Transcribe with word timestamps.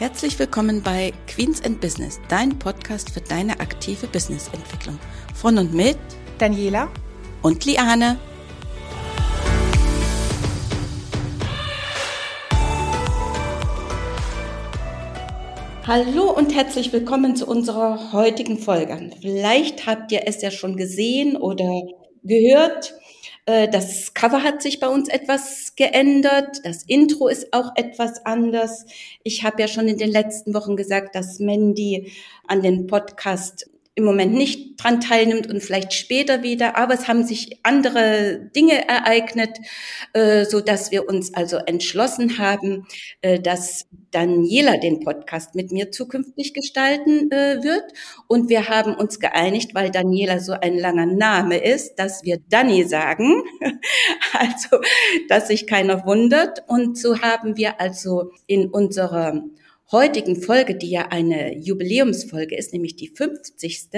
Herzlich 0.00 0.38
willkommen 0.38 0.82
bei 0.82 1.12
Queens 1.26 1.62
and 1.62 1.78
Business, 1.78 2.22
dein 2.30 2.58
Podcast 2.58 3.10
für 3.10 3.20
deine 3.20 3.60
aktive 3.60 4.06
Businessentwicklung. 4.06 4.98
Von 5.34 5.58
und 5.58 5.74
mit 5.74 5.98
Daniela 6.38 6.88
und 7.42 7.66
Liane. 7.66 8.18
Hallo 15.86 16.30
und 16.30 16.54
herzlich 16.54 16.94
willkommen 16.94 17.36
zu 17.36 17.46
unserer 17.46 18.14
heutigen 18.14 18.56
Folge. 18.56 19.10
Vielleicht 19.20 19.86
habt 19.86 20.12
ihr 20.12 20.22
es 20.24 20.40
ja 20.40 20.50
schon 20.50 20.78
gesehen 20.78 21.36
oder 21.36 21.82
gehört. 22.22 22.94
Äh, 23.46 23.68
das 23.68 24.14
Cover 24.14 24.42
hat 24.42 24.62
sich 24.62 24.80
bei 24.80 24.88
uns 24.88 25.08
etwas 25.08 25.74
geändert. 25.76 26.60
Das 26.64 26.82
Intro 26.84 27.28
ist 27.28 27.52
auch 27.52 27.72
etwas 27.76 28.24
anders. 28.26 28.86
Ich 29.22 29.44
habe 29.44 29.62
ja 29.62 29.68
schon 29.68 29.88
in 29.88 29.98
den 29.98 30.10
letzten 30.10 30.54
Wochen 30.54 30.76
gesagt, 30.76 31.14
dass 31.14 31.38
Mandy 31.38 32.12
an 32.46 32.62
den 32.62 32.86
Podcast 32.86 33.69
im 34.00 34.06
Moment 34.06 34.32
nicht 34.32 34.82
dran 34.82 35.00
teilnimmt 35.00 35.46
und 35.46 35.62
vielleicht 35.62 35.92
später 35.92 36.42
wieder. 36.42 36.76
Aber 36.76 36.94
es 36.94 37.06
haben 37.06 37.24
sich 37.24 37.60
andere 37.62 38.50
Dinge 38.56 38.88
ereignet, 38.88 39.58
äh, 40.14 40.44
so 40.44 40.60
dass 40.60 40.90
wir 40.90 41.08
uns 41.08 41.34
also 41.34 41.58
entschlossen 41.58 42.38
haben, 42.38 42.86
äh, 43.20 43.38
dass 43.38 43.86
Daniela 44.10 44.78
den 44.78 45.00
Podcast 45.00 45.54
mit 45.54 45.70
mir 45.70 45.92
zukünftig 45.92 46.54
gestalten 46.54 47.30
äh, 47.30 47.62
wird. 47.62 47.84
Und 48.26 48.48
wir 48.48 48.68
haben 48.68 48.94
uns 48.94 49.20
geeinigt, 49.20 49.74
weil 49.74 49.90
Daniela 49.90 50.40
so 50.40 50.52
ein 50.52 50.78
langer 50.78 51.06
Name 51.06 51.58
ist, 51.58 51.96
dass 51.96 52.24
wir 52.24 52.38
Dani 52.48 52.84
sagen. 52.84 53.42
also, 54.32 54.80
dass 55.28 55.48
sich 55.48 55.66
keiner 55.66 56.06
wundert. 56.06 56.64
Und 56.66 56.98
so 56.98 57.20
haben 57.20 57.56
wir 57.56 57.80
also 57.80 58.32
in 58.46 58.70
unserer 58.70 59.42
heutigen 59.92 60.40
Folge, 60.40 60.74
die 60.76 60.90
ja 60.90 61.08
eine 61.10 61.56
Jubiläumsfolge 61.56 62.56
ist, 62.56 62.72
nämlich 62.72 62.96
die 62.96 63.08
50. 63.08 63.88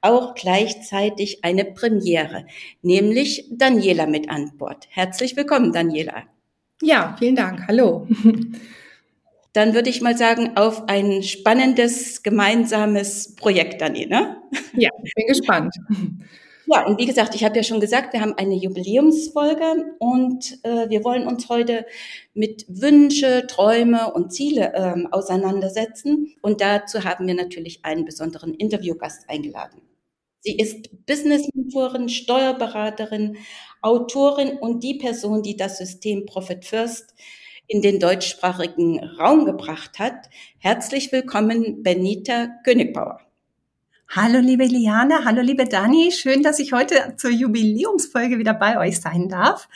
auch 0.00 0.34
gleichzeitig 0.34 1.44
eine 1.44 1.64
Premiere, 1.64 2.46
nämlich 2.82 3.46
Daniela 3.50 4.06
mit 4.06 4.28
an 4.28 4.56
Bord. 4.58 4.86
Herzlich 4.90 5.36
willkommen, 5.36 5.72
Daniela. 5.72 6.24
Ja, 6.82 7.16
vielen 7.18 7.36
Dank. 7.36 7.66
Hallo. 7.68 8.06
Dann 9.52 9.74
würde 9.74 9.90
ich 9.90 10.00
mal 10.00 10.16
sagen, 10.16 10.56
auf 10.56 10.88
ein 10.88 11.24
spannendes 11.24 12.22
gemeinsames 12.22 13.34
Projekt, 13.34 13.80
Dani, 13.80 14.06
ne? 14.06 14.36
Ja, 14.76 14.90
ich 15.02 15.14
bin 15.14 15.26
gespannt. 15.26 15.74
Ja, 16.72 16.86
und 16.86 17.00
wie 17.00 17.06
gesagt, 17.06 17.34
ich 17.34 17.42
habe 17.42 17.56
ja 17.56 17.64
schon 17.64 17.80
gesagt, 17.80 18.12
wir 18.12 18.20
haben 18.20 18.34
eine 18.34 18.54
Jubiläumsfolge 18.54 19.96
und 19.98 20.60
äh, 20.62 20.88
wir 20.88 21.02
wollen 21.02 21.26
uns 21.26 21.48
heute 21.48 21.84
mit 22.32 22.64
Wünsche, 22.68 23.48
Träume 23.48 24.12
und 24.12 24.32
Ziele 24.32 24.72
ähm, 24.76 25.08
auseinandersetzen. 25.10 26.32
Und 26.42 26.60
dazu 26.60 27.02
haben 27.02 27.26
wir 27.26 27.34
natürlich 27.34 27.84
einen 27.84 28.04
besonderen 28.04 28.54
Interviewgast 28.54 29.28
eingeladen. 29.28 29.82
Sie 30.42 30.56
ist 30.56 31.06
Business-Mentorin, 31.06 32.08
Steuerberaterin, 32.08 33.38
Autorin 33.82 34.56
und 34.58 34.84
die 34.84 34.94
Person, 34.94 35.42
die 35.42 35.56
das 35.56 35.78
System 35.78 36.24
Profit 36.24 36.64
First 36.64 37.14
in 37.66 37.82
den 37.82 37.98
deutschsprachigen 37.98 39.02
Raum 39.18 39.44
gebracht 39.44 39.98
hat. 39.98 40.30
Herzlich 40.58 41.10
willkommen, 41.10 41.82
Benita 41.82 42.46
Königbauer. 42.62 43.29
Hallo 44.12 44.40
liebe 44.40 44.64
Liane, 44.64 45.24
hallo 45.24 45.40
liebe 45.40 45.66
Dani, 45.66 46.10
schön, 46.10 46.42
dass 46.42 46.58
ich 46.58 46.72
heute 46.72 47.14
zur 47.16 47.30
Jubiläumsfolge 47.30 48.40
wieder 48.40 48.54
bei 48.54 48.76
euch 48.76 49.00
sein 49.00 49.28
darf. 49.28 49.68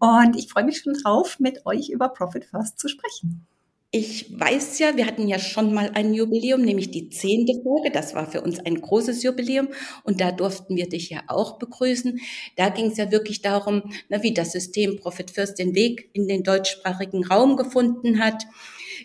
Und 0.00 0.34
ich 0.36 0.48
freue 0.48 0.64
mich 0.64 0.78
schon 0.78 0.94
drauf, 0.94 1.38
mit 1.38 1.64
euch 1.66 1.88
über 1.90 2.08
Profit 2.08 2.46
First 2.46 2.80
zu 2.80 2.88
sprechen. 2.88 3.46
Ich 3.92 4.36
weiß 4.36 4.80
ja, 4.80 4.96
wir 4.96 5.06
hatten 5.06 5.28
ja 5.28 5.38
schon 5.38 5.72
mal 5.72 5.92
ein 5.94 6.14
Jubiläum, 6.14 6.62
nämlich 6.62 6.90
die 6.90 7.10
zehnte 7.10 7.52
Folge. 7.62 7.92
Das 7.92 8.16
war 8.16 8.28
für 8.28 8.40
uns 8.40 8.58
ein 8.58 8.80
großes 8.80 9.22
Jubiläum 9.22 9.68
und 10.02 10.20
da 10.20 10.32
durften 10.32 10.74
wir 10.74 10.88
dich 10.88 11.10
ja 11.10 11.20
auch 11.28 11.60
begrüßen. 11.60 12.18
Da 12.56 12.70
ging 12.70 12.86
es 12.86 12.96
ja 12.96 13.12
wirklich 13.12 13.40
darum, 13.40 13.84
na, 14.08 14.20
wie 14.20 14.34
das 14.34 14.50
System 14.50 14.96
Profit 14.96 15.30
First 15.30 15.60
den 15.60 15.76
Weg 15.76 16.10
in 16.12 16.26
den 16.26 16.42
deutschsprachigen 16.42 17.24
Raum 17.24 17.56
gefunden 17.56 18.18
hat 18.18 18.46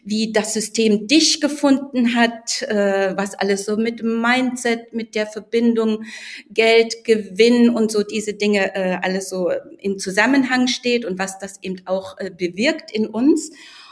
wie 0.04 0.32
das 0.32 0.54
System 0.54 1.08
dich 1.08 1.42
gefunden 1.42 2.16
hat, 2.16 2.62
äh, 2.64 3.16
was 3.16 3.36
alles 3.36 3.66
so 3.66 3.78
mit 3.78 4.04
Mindset, 4.04 4.94
mit 4.94 5.16
der 5.16 5.28
Verbindung 5.28 6.04
Geld, 6.50 7.04
Gewinn 7.04 7.70
und 7.70 7.92
so 7.92 8.04
diese 8.04 8.34
Dinge 8.34 8.76
äh, 8.76 8.98
alles 9.02 9.30
so 9.30 9.52
im 9.80 10.00
Zusammenhang 10.00 10.68
steht 10.68 11.06
und 11.06 11.20
was 11.20 11.40
das 11.40 11.62
eben 11.62 11.82
auch 11.86 12.18
äh, 12.18 12.32
bewirkt 12.32 12.92
in 12.92 13.08
uns. 13.08 13.52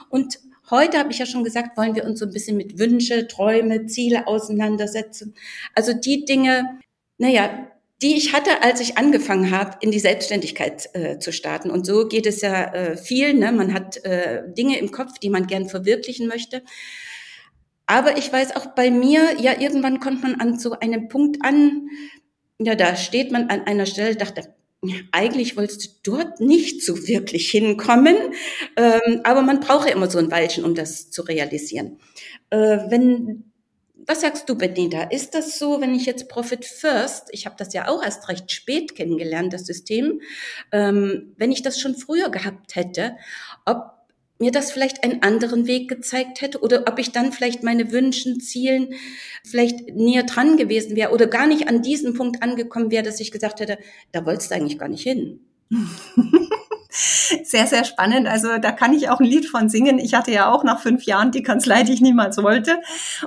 Und 0.10 0.40
Heute 0.72 1.00
habe 1.00 1.12
ich 1.12 1.18
ja 1.18 1.26
schon 1.26 1.44
gesagt, 1.44 1.78
wollen 1.78 1.96
wir 1.96 2.04
uns 2.06 2.20
so 2.20 2.26
ein 2.26 2.32
bisschen 2.32 2.56
mit 2.56 2.78
Wünsche, 2.78 3.28
Träume, 3.28 3.88
Ziele 3.88 4.28
auseinandersetzen. 4.28 5.34
Also 5.74 5.94
die 5.94 6.26
Dinge, 6.26 6.80
naja, 7.18 7.72
die 8.02 8.16
ich 8.16 8.34
hatte, 8.34 8.64
als 8.64 8.80
ich 8.80 8.98
angefangen 8.98 9.52
habe, 9.52 9.78
in 9.82 9.92
die 9.92 10.00
Selbstständigkeit 10.00 10.90
äh, 10.94 11.20
zu 11.20 11.34
starten. 11.34 11.70
Und 11.70 11.86
so 11.86 12.08
geht 12.08 12.26
es 12.26 12.42
ja 12.42 12.74
äh, 12.74 12.98
viel. 12.98 13.34
Ne? 13.34 13.52
Man 13.52 13.74
hat 13.74 14.04
äh, 14.06 14.44
Dinge 14.58 14.80
im 14.80 14.92
Kopf, 14.92 15.20
die 15.20 15.30
man 15.30 15.48
gern 15.48 15.68
verwirklichen 15.68 16.28
möchte. 16.28 16.64
Aber 17.88 18.18
ich 18.18 18.32
weiß 18.32 18.56
auch 18.56 18.68
bei 18.68 18.92
mir, 18.92 19.40
ja, 19.42 19.60
irgendwann 19.60 20.00
kommt 20.00 20.22
man 20.22 20.36
an 20.36 20.60
so 20.60 20.74
einem 20.80 21.10
Punkt 21.10 21.44
an, 21.44 21.90
ja, 22.60 22.76
da 22.76 22.96
steht 22.96 23.32
man 23.32 23.50
an 23.50 23.62
einer 23.62 23.86
Stelle, 23.86 24.16
dachte, 24.16 24.54
eigentlich 25.12 25.58
wolltest 25.58 26.02
du 26.04 26.12
dort 26.12 26.40
nicht 26.40 26.86
so 26.86 27.08
wirklich 27.08 27.50
hinkommen, 27.50 28.16
ähm, 28.78 29.22
aber 29.24 29.42
man 29.42 29.60
braucht 29.60 29.90
ja 29.90 29.96
immer 29.96 30.10
so 30.10 30.20
ein 30.20 30.32
Weilchen, 30.32 30.64
um 30.64 30.76
das 30.76 31.10
zu 31.12 31.24
realisieren. 31.24 32.00
Äh, 32.50 32.78
wenn 32.90 33.49
was 34.06 34.22
sagst 34.22 34.50
du, 34.50 34.56
Benita? 34.56 35.04
Ist 35.04 35.36
das 35.36 35.60
so, 35.60 35.82
wenn 35.82 35.94
ich 35.94 36.06
jetzt 36.06 36.30
Profit 36.30 36.66
First, 36.66 37.30
ich 37.32 37.46
habe 37.46 37.56
das 37.58 37.74
ja 37.74 37.88
auch 37.88 38.04
erst 38.04 38.28
recht 38.30 38.52
spät 38.52 38.96
kennengelernt, 38.96 39.54
das 39.54 39.66
System, 39.66 40.22
ähm, 40.72 41.34
wenn 41.38 41.52
ich 41.52 41.62
das 41.62 41.80
schon 41.80 41.96
früher 41.96 42.30
gehabt 42.30 42.76
hätte, 42.76 43.16
ob 43.66 44.00
mir 44.40 44.52
das 44.52 44.72
vielleicht 44.72 45.04
einen 45.04 45.22
anderen 45.22 45.68
Weg 45.68 45.90
gezeigt 45.90 46.42
hätte 46.42 46.62
oder 46.62 46.86
ob 46.88 46.98
ich 46.98 47.12
dann 47.12 47.34
vielleicht 47.34 47.62
meine 47.62 47.92
Wünschen, 47.92 48.40
Zielen 48.40 48.94
vielleicht 49.46 49.94
näher 49.96 50.24
dran 50.24 50.56
gewesen 50.56 50.96
wäre 50.96 51.12
oder 51.12 51.28
gar 51.28 51.46
nicht 51.46 51.68
an 51.68 51.82
diesem 51.82 52.14
Punkt 52.14 52.42
angekommen 52.42 52.90
wäre, 52.90 53.04
dass 53.04 53.20
ich 53.20 53.32
gesagt 53.32 53.60
hätte, 53.60 53.78
da 54.14 54.26
wolltest 54.26 54.52
du 54.52 54.56
eigentlich 54.56 54.80
gar 54.80 54.88
nicht 54.88 55.04
hin. 55.04 55.42
sehr, 56.90 57.68
sehr 57.68 57.84
spannend. 57.84 58.28
Also 58.28 58.58
da 58.58 58.72
kann 58.72 58.94
ich 58.94 59.10
auch 59.10 59.20
ein 59.20 59.26
Lied 59.26 59.46
von 59.48 59.70
singen. 59.70 60.00
Ich 60.00 60.16
hatte 60.16 60.32
ja 60.32 60.52
auch 60.52 60.64
nach 60.64 60.82
fünf 60.82 61.04
Jahren 61.04 61.32
die 61.32 61.44
Kanzlei, 61.44 61.84
die 61.84 61.94
ich 61.94 62.02
niemals 62.02 62.38
wollte. 62.38 62.82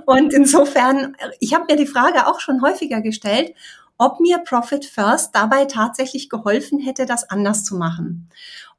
Und 0.05 0.33
insofern, 0.33 1.17
ich 1.39 1.55
habe 1.55 1.67
mir 1.69 1.77
die 1.77 1.87
Frage 1.87 2.27
auch 2.27 2.41
schon 2.41 2.61
häufiger 2.61 3.01
gestellt, 3.01 3.55
ob 3.99 4.19
mir 4.19 4.39
Profit 4.39 4.84
First 4.84 5.34
dabei 5.34 5.67
tatsächlich 5.67 6.28
geholfen 6.28 6.81
hätte, 6.81 7.06
das 7.06 7.31
anders 7.31 7.62
zu 7.65 7.77
machen. 7.77 8.28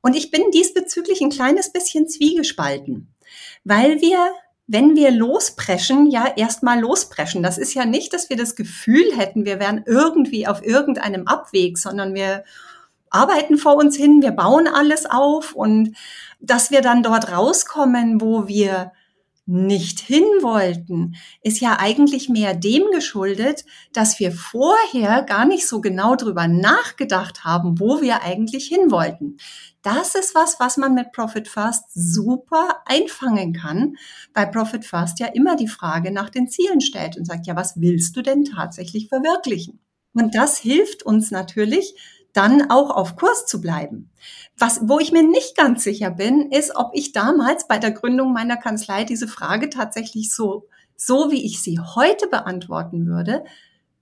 Und 0.02 0.18
ich 0.18 0.32
bin 0.32 0.52
diesbezüglich 0.52 1.22
ein 1.22 1.30
kleines 1.30 1.72
bisschen 1.72 2.10
zwiegespalten, 2.10 3.14
weil 3.64 4.02
wir 4.02 4.18
wenn 4.66 4.96
wir 4.96 5.12
lospreschen, 5.12 6.10
ja 6.10 6.26
erstmal 6.38 6.80
lospreschen. 6.80 7.44
Das 7.44 7.58
ist 7.58 7.74
ja 7.74 7.86
nicht, 7.86 8.14
dass 8.14 8.30
wir 8.30 8.38
das 8.38 8.56
Gefühl 8.56 9.16
hätten, 9.16 9.46
wir 9.46 9.60
wären 9.60 9.84
irgendwie 9.86 10.48
auf 10.48 10.66
irgendeinem 10.66 11.28
Abweg, 11.28 11.78
sondern 11.78 12.14
wir 12.14 12.46
arbeiten 13.14 13.58
vor 13.58 13.76
uns 13.76 13.96
hin, 13.96 14.22
wir 14.22 14.32
bauen 14.32 14.68
alles 14.68 15.06
auf 15.06 15.54
und 15.54 15.96
dass 16.40 16.72
wir 16.72 16.82
dann 16.82 17.04
dort 17.04 17.32
rauskommen, 17.32 18.20
wo 18.20 18.48
wir 18.48 18.92
nicht 19.46 20.00
hin 20.00 20.24
wollten, 20.42 21.16
ist 21.42 21.60
ja 21.60 21.78
eigentlich 21.78 22.30
mehr 22.30 22.54
dem 22.54 22.84
geschuldet, 22.94 23.66
dass 23.92 24.20
wir 24.20 24.32
vorher 24.32 25.22
gar 25.24 25.46
nicht 25.46 25.68
so 25.68 25.82
genau 25.82 26.16
drüber 26.16 26.48
nachgedacht 26.48 27.44
haben, 27.44 27.80
wo 27.80 28.02
wir 28.02 28.24
eigentlich 28.24 28.68
hin 28.68 28.90
wollten. 28.90 29.38
Das 29.82 30.16
ist 30.16 30.34
was, 30.34 30.62
was 30.62 30.78
man 30.78 30.94
mit 30.94 31.12
Profit 31.12 31.50
First 31.50 31.84
super 31.94 32.84
einfangen 32.86 33.52
kann, 33.52 33.98
weil 34.34 34.48
Profit 34.48 34.86
First 34.86 35.20
ja 35.20 35.28
immer 35.28 35.58
die 35.58 35.68
Frage 35.68 36.12
nach 36.12 36.30
den 36.30 36.48
Zielen 36.48 36.80
stellt 36.80 37.18
und 37.18 37.26
sagt, 37.26 37.46
ja, 37.46 37.58
was 37.58 37.82
willst 37.82 38.16
du 38.16 38.22
denn 38.22 38.46
tatsächlich 38.46 39.10
verwirklichen? 39.10 39.82
Und 40.14 40.36
das 40.36 40.58
hilft 40.58 41.04
uns 41.04 41.32
natürlich, 41.32 41.96
dann 42.34 42.70
auch 42.70 42.90
auf 42.90 43.16
Kurs 43.16 43.46
zu 43.46 43.62
bleiben. 43.62 44.10
Was, 44.58 44.82
wo 44.84 45.00
ich 45.00 45.12
mir 45.12 45.24
nicht 45.24 45.56
ganz 45.56 45.84
sicher 45.84 46.12
bin, 46.12 46.52
ist, 46.52 46.76
ob 46.76 46.92
ich 46.94 47.12
damals 47.12 47.68
bei 47.68 47.78
der 47.78 47.92
Gründung 47.92 48.34
meiner 48.34 48.58
Kanzlei 48.58 49.04
diese 49.04 49.28
Frage 49.28 49.70
tatsächlich 49.70 50.34
so, 50.34 50.68
so 50.96 51.32
wie 51.32 51.46
ich 51.46 51.62
sie 51.62 51.80
heute 51.80 52.28
beantworten 52.28 53.06
würde, 53.06 53.44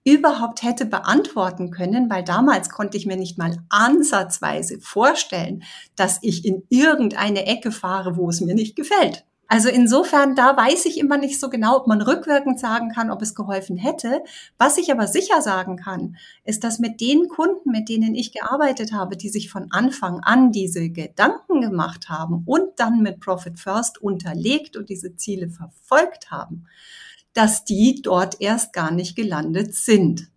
überhaupt 0.04 0.62
hätte 0.62 0.84
beantworten 0.84 1.70
können, 1.70 2.10
weil 2.10 2.24
damals 2.24 2.70
konnte 2.70 2.96
ich 2.96 3.06
mir 3.06 3.16
nicht 3.16 3.38
mal 3.38 3.58
ansatzweise 3.68 4.80
vorstellen, 4.80 5.62
dass 5.94 6.18
ich 6.22 6.44
in 6.44 6.64
irgendeine 6.68 7.46
Ecke 7.46 7.70
fahre, 7.70 8.16
wo 8.16 8.28
es 8.28 8.40
mir 8.40 8.54
nicht 8.54 8.74
gefällt. 8.74 9.24
Also 9.52 9.68
insofern, 9.68 10.34
da 10.34 10.56
weiß 10.56 10.86
ich 10.86 10.96
immer 10.96 11.18
nicht 11.18 11.38
so 11.38 11.50
genau, 11.50 11.76
ob 11.76 11.86
man 11.86 12.00
rückwirkend 12.00 12.58
sagen 12.58 12.88
kann, 12.90 13.10
ob 13.10 13.20
es 13.20 13.34
geholfen 13.34 13.76
hätte. 13.76 14.24
Was 14.56 14.78
ich 14.78 14.90
aber 14.90 15.06
sicher 15.06 15.42
sagen 15.42 15.76
kann, 15.76 16.16
ist, 16.44 16.64
dass 16.64 16.78
mit 16.78 17.02
den 17.02 17.28
Kunden, 17.28 17.70
mit 17.70 17.90
denen 17.90 18.14
ich 18.14 18.32
gearbeitet 18.32 18.94
habe, 18.94 19.14
die 19.14 19.28
sich 19.28 19.50
von 19.50 19.70
Anfang 19.70 20.20
an 20.20 20.52
diese 20.52 20.88
Gedanken 20.88 21.60
gemacht 21.60 22.08
haben 22.08 22.44
und 22.46 22.80
dann 22.80 23.02
mit 23.02 23.20
Profit 23.20 23.60
First 23.60 24.00
unterlegt 24.00 24.74
und 24.74 24.88
diese 24.88 25.16
Ziele 25.16 25.50
verfolgt 25.50 26.30
haben, 26.30 26.64
dass 27.34 27.66
die 27.66 28.00
dort 28.00 28.40
erst 28.40 28.72
gar 28.72 28.90
nicht 28.90 29.16
gelandet 29.16 29.74
sind. 29.74 30.30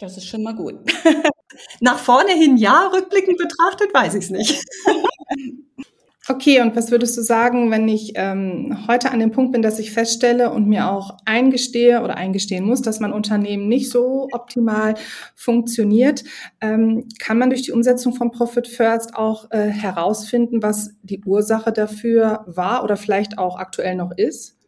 Das 0.00 0.16
ist 0.16 0.26
schon 0.26 0.42
mal 0.42 0.56
gut. 0.56 0.80
Nach 1.80 2.00
vorne 2.00 2.32
hin 2.32 2.56
ja, 2.56 2.88
rückblickend 2.88 3.38
betrachtet 3.38 3.94
weiß 3.94 4.14
ich 4.14 4.24
es 4.24 4.30
nicht. 4.30 4.64
Okay, 6.30 6.60
und 6.60 6.76
was 6.76 6.90
würdest 6.90 7.16
du 7.16 7.22
sagen, 7.22 7.70
wenn 7.70 7.88
ich 7.88 8.12
ähm, 8.16 8.84
heute 8.86 9.12
an 9.12 9.18
dem 9.18 9.30
Punkt 9.30 9.52
bin, 9.52 9.62
dass 9.62 9.78
ich 9.78 9.92
feststelle 9.92 10.50
und 10.50 10.66
mir 10.68 10.90
auch 10.90 11.16
eingestehe 11.24 12.02
oder 12.02 12.18
eingestehen 12.18 12.66
muss, 12.66 12.82
dass 12.82 13.00
mein 13.00 13.14
Unternehmen 13.14 13.66
nicht 13.66 13.90
so 13.90 14.28
optimal 14.32 14.94
funktioniert? 15.34 16.24
Ähm, 16.60 17.08
kann 17.18 17.38
man 17.38 17.48
durch 17.48 17.62
die 17.62 17.72
Umsetzung 17.72 18.12
von 18.14 18.30
Profit 18.30 18.68
First 18.68 19.16
auch 19.16 19.50
äh, 19.52 19.68
herausfinden, 19.68 20.62
was 20.62 20.90
die 21.02 21.22
Ursache 21.24 21.72
dafür 21.72 22.44
war 22.46 22.84
oder 22.84 22.98
vielleicht 22.98 23.38
auch 23.38 23.56
aktuell 23.56 23.94
noch 23.94 24.10
ist? 24.14 24.58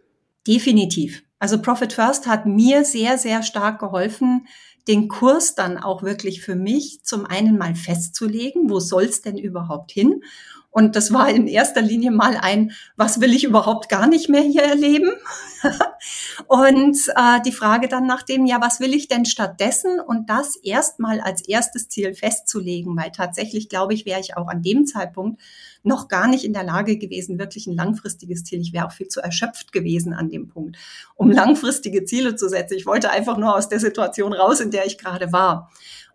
Definitiv. 0.47 1.23
Also 1.41 1.61
Profit 1.61 1.93
First 1.93 2.27
hat 2.27 2.47
mir 2.47 2.85
sehr, 2.87 3.19
sehr 3.19 3.43
stark 3.43 3.81
geholfen, 3.81 4.47
den 4.89 5.09
Kurs 5.09 5.55
dann 5.55 5.77
auch 5.77 6.03
wirklich 6.03 6.41
für 6.41 6.57
mich 6.57 7.05
zum 7.05 7.27
einen 7.27 7.59
mal 7.59 7.75
festzulegen, 7.75 8.71
wo 8.71 8.81
soll's 8.81 9.21
denn 9.21 9.37
überhaupt 9.37 9.93
hin? 9.93 10.23
Und 10.71 10.95
das 10.95 11.13
war 11.13 11.29
in 11.29 11.49
erster 11.49 11.83
Linie 11.83 12.13
mal 12.13 12.37
ein, 12.41 12.73
was 12.97 13.21
will 13.21 13.35
ich 13.35 13.45
überhaupt 13.45 13.89
gar 13.89 14.07
nicht 14.07 14.29
mehr 14.29 14.43
hier 14.43 14.63
erleben? 14.63 15.11
und 16.47 16.97
äh, 17.17 17.41
die 17.45 17.53
Frage 17.53 17.89
dann 17.89 18.07
nach 18.07 18.23
dem, 18.23 18.47
ja, 18.47 18.61
was 18.61 18.79
will 18.79 18.95
ich 18.95 19.09
denn 19.09 19.25
stattdessen? 19.25 19.99
Und 20.01 20.31
das 20.31 20.55
erstmal 20.57 21.21
als 21.21 21.43
erstes 21.43 21.89
Ziel 21.89 22.15
festzulegen, 22.15 22.97
weil 22.97 23.11
tatsächlich, 23.11 23.69
glaube 23.69 23.95
ich, 23.95 24.07
wäre 24.07 24.21
ich 24.21 24.37
auch 24.37 24.47
an 24.47 24.63
dem 24.63 24.87
Zeitpunkt 24.87 25.41
noch 25.83 26.09
gar 26.09 26.29
nicht 26.29 26.45
in 26.45 26.53
der 26.53 26.65
Lage 26.65 26.99
gewesen, 26.99 27.39
wirklich 27.39 27.67
ein 27.67 27.75
langfristiges 27.75 28.45
Ziel. 28.45 28.61
Ich 28.61 28.73
wäre 28.73 28.87
auch 28.87 28.93
viel 28.93 29.09
zu 29.09 29.21
erschöpft 29.21 29.73
gewesen 29.73 30.13
an 30.13 30.29
dem 30.29 30.49
Punkt, 30.49 30.77
um 31.17 31.31
langfristige 31.31 32.05
Ziele 32.05 32.37
zu 32.37 32.49
setzen. 32.49 32.75
Ich 32.75 32.87
wollte 32.87 33.11
einfach 33.11 33.39
nur 33.39 33.57
aus 33.57 33.69
der 33.69 33.81
Situation 33.81 34.33
raus, 34.33 34.61
in 34.61 34.71
der 34.71 34.87
ich 34.87 34.99
gerade 34.99 35.33
war. 35.33 35.71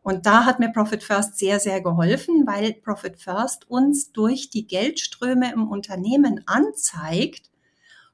Und 0.05 0.27
da 0.27 0.45
hat 0.45 0.59
mir 0.59 0.69
Profit 0.69 1.01
First 1.01 1.39
sehr, 1.39 1.59
sehr 1.59 1.81
geholfen, 1.81 2.45
weil 2.45 2.73
Profit 2.73 3.19
First 3.19 3.67
uns 3.71 4.11
durch 4.11 4.51
die 4.51 4.67
Geldströme 4.67 5.51
im 5.51 5.67
Unternehmen 5.67 6.43
anzeigt, 6.45 7.49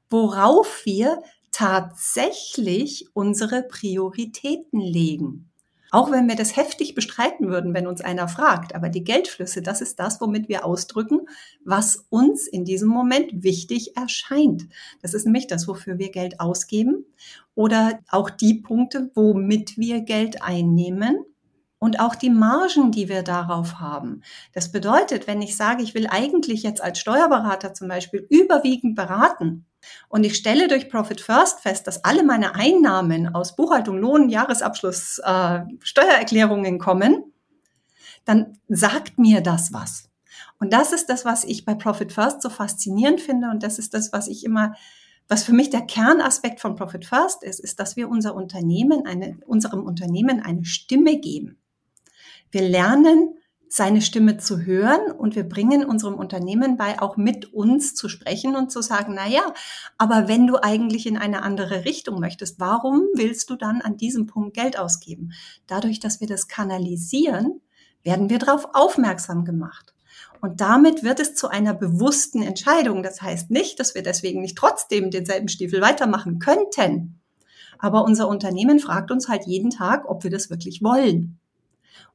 worauf 0.08 0.86
wir 0.86 1.22
tatsächlich 1.50 3.08
unsere 3.12 3.62
Prioritäten 3.64 4.80
legen. 4.80 5.50
Auch 5.90 6.10
wenn 6.10 6.28
wir 6.28 6.34
das 6.34 6.56
heftig 6.56 6.94
bestreiten 6.94 7.50
würden, 7.50 7.74
wenn 7.74 7.86
uns 7.86 8.00
einer 8.00 8.26
fragt. 8.26 8.74
Aber 8.74 8.88
die 8.88 9.04
Geldflüsse, 9.04 9.60
das 9.60 9.82
ist 9.82 10.00
das, 10.00 10.18
womit 10.22 10.48
wir 10.48 10.64
ausdrücken, 10.64 11.28
was 11.62 12.06
uns 12.08 12.46
in 12.46 12.64
diesem 12.64 12.88
Moment 12.88 13.42
wichtig 13.42 13.98
erscheint. 13.98 14.66
Das 15.02 15.12
ist 15.12 15.26
nämlich 15.26 15.46
das, 15.46 15.68
wofür 15.68 15.98
wir 15.98 16.10
Geld 16.10 16.40
ausgeben 16.40 17.04
oder 17.54 17.98
auch 18.08 18.30
die 18.30 18.54
Punkte, 18.54 19.10
womit 19.14 19.76
wir 19.76 20.00
Geld 20.00 20.40
einnehmen 20.40 21.26
und 21.82 21.98
auch 21.98 22.14
die 22.14 22.30
Margen, 22.30 22.92
die 22.92 23.08
wir 23.08 23.24
darauf 23.24 23.80
haben. 23.80 24.22
Das 24.52 24.70
bedeutet, 24.70 25.26
wenn 25.26 25.42
ich 25.42 25.56
sage, 25.56 25.82
ich 25.82 25.94
will 25.94 26.06
eigentlich 26.06 26.62
jetzt 26.62 26.80
als 26.80 27.00
Steuerberater 27.00 27.74
zum 27.74 27.88
Beispiel 27.88 28.24
überwiegend 28.30 28.94
beraten 28.94 29.66
und 30.08 30.22
ich 30.22 30.36
stelle 30.36 30.68
durch 30.68 30.88
Profit 30.88 31.20
First 31.20 31.58
fest, 31.58 31.88
dass 31.88 32.04
alle 32.04 32.22
meine 32.22 32.54
Einnahmen 32.54 33.34
aus 33.34 33.56
Buchhaltung, 33.56 33.98
Lohn, 33.98 34.28
Jahresabschluss, 34.28 35.18
äh, 35.24 35.62
Steuererklärungen 35.80 36.78
kommen, 36.78 37.32
dann 38.24 38.58
sagt 38.68 39.18
mir 39.18 39.40
das 39.40 39.72
was. 39.72 40.08
Und 40.60 40.72
das 40.72 40.92
ist 40.92 41.08
das, 41.08 41.24
was 41.24 41.42
ich 41.42 41.64
bei 41.64 41.74
Profit 41.74 42.12
First 42.12 42.42
so 42.42 42.48
faszinierend 42.48 43.20
finde 43.20 43.50
und 43.50 43.64
das 43.64 43.80
ist 43.80 43.92
das, 43.92 44.12
was 44.12 44.28
ich 44.28 44.44
immer 44.44 44.76
was 45.28 45.44
für 45.44 45.52
mich 45.52 45.70
der 45.70 45.82
Kernaspekt 45.82 46.60
von 46.60 46.76
Profit 46.76 47.06
First 47.06 47.42
ist, 47.42 47.58
ist, 47.58 47.80
dass 47.80 47.96
wir 47.96 48.08
unser 48.08 48.34
Unternehmen 48.34 49.06
eine, 49.06 49.38
unserem 49.46 49.84
Unternehmen 49.84 50.40
eine 50.42 50.64
Stimme 50.64 51.18
geben. 51.18 51.61
Wir 52.52 52.62
lernen, 52.68 53.34
seine 53.70 54.02
Stimme 54.02 54.36
zu 54.36 54.60
hören 54.60 55.10
und 55.10 55.34
wir 55.34 55.48
bringen 55.48 55.86
unserem 55.86 56.16
Unternehmen 56.16 56.76
bei, 56.76 57.00
auch 57.00 57.16
mit 57.16 57.54
uns 57.54 57.94
zu 57.94 58.10
sprechen 58.10 58.54
und 58.54 58.70
zu 58.70 58.82
sagen, 58.82 59.14
na 59.16 59.26
ja, 59.26 59.54
aber 59.96 60.28
wenn 60.28 60.46
du 60.46 60.62
eigentlich 60.62 61.06
in 61.06 61.16
eine 61.16 61.42
andere 61.42 61.86
Richtung 61.86 62.20
möchtest, 62.20 62.60
warum 62.60 63.08
willst 63.14 63.48
du 63.48 63.56
dann 63.56 63.80
an 63.80 63.96
diesem 63.96 64.26
Punkt 64.26 64.54
Geld 64.54 64.78
ausgeben? 64.78 65.32
Dadurch, 65.66 66.00
dass 66.00 66.20
wir 66.20 66.26
das 66.26 66.48
kanalisieren, 66.48 67.62
werden 68.02 68.28
wir 68.28 68.38
darauf 68.38 68.68
aufmerksam 68.74 69.46
gemacht. 69.46 69.94
Und 70.42 70.60
damit 70.60 71.02
wird 71.02 71.18
es 71.18 71.34
zu 71.34 71.48
einer 71.48 71.72
bewussten 71.72 72.42
Entscheidung. 72.42 73.02
Das 73.02 73.22
heißt 73.22 73.50
nicht, 73.50 73.80
dass 73.80 73.94
wir 73.94 74.02
deswegen 74.02 74.42
nicht 74.42 74.58
trotzdem 74.58 75.10
denselben 75.10 75.48
Stiefel 75.48 75.80
weitermachen 75.80 76.40
könnten. 76.40 77.22
Aber 77.78 78.04
unser 78.04 78.28
Unternehmen 78.28 78.80
fragt 78.80 79.10
uns 79.10 79.28
halt 79.28 79.46
jeden 79.46 79.70
Tag, 79.70 80.10
ob 80.10 80.24
wir 80.24 80.30
das 80.30 80.50
wirklich 80.50 80.82
wollen. 80.82 81.38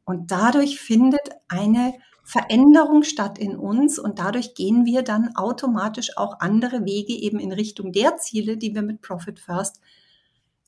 Und 0.07 0.31
dadurch 0.31 0.79
findet 0.79 1.29
eine 1.49 1.93
Veränderung 2.23 3.03
statt 3.03 3.37
in 3.37 3.57
uns 3.57 3.99
und 3.99 4.19
dadurch 4.19 4.55
gehen 4.55 4.85
wir 4.85 5.01
dann 5.01 5.35
automatisch 5.35 6.15
auch 6.15 6.39
andere 6.39 6.85
Wege 6.85 7.13
eben 7.13 7.39
in 7.39 7.51
Richtung 7.51 7.91
der 7.91 8.15
Ziele, 8.15 8.55
die 8.55 8.73
wir 8.73 8.83
mit 8.83 9.01
Profit 9.01 9.37
First 9.37 9.81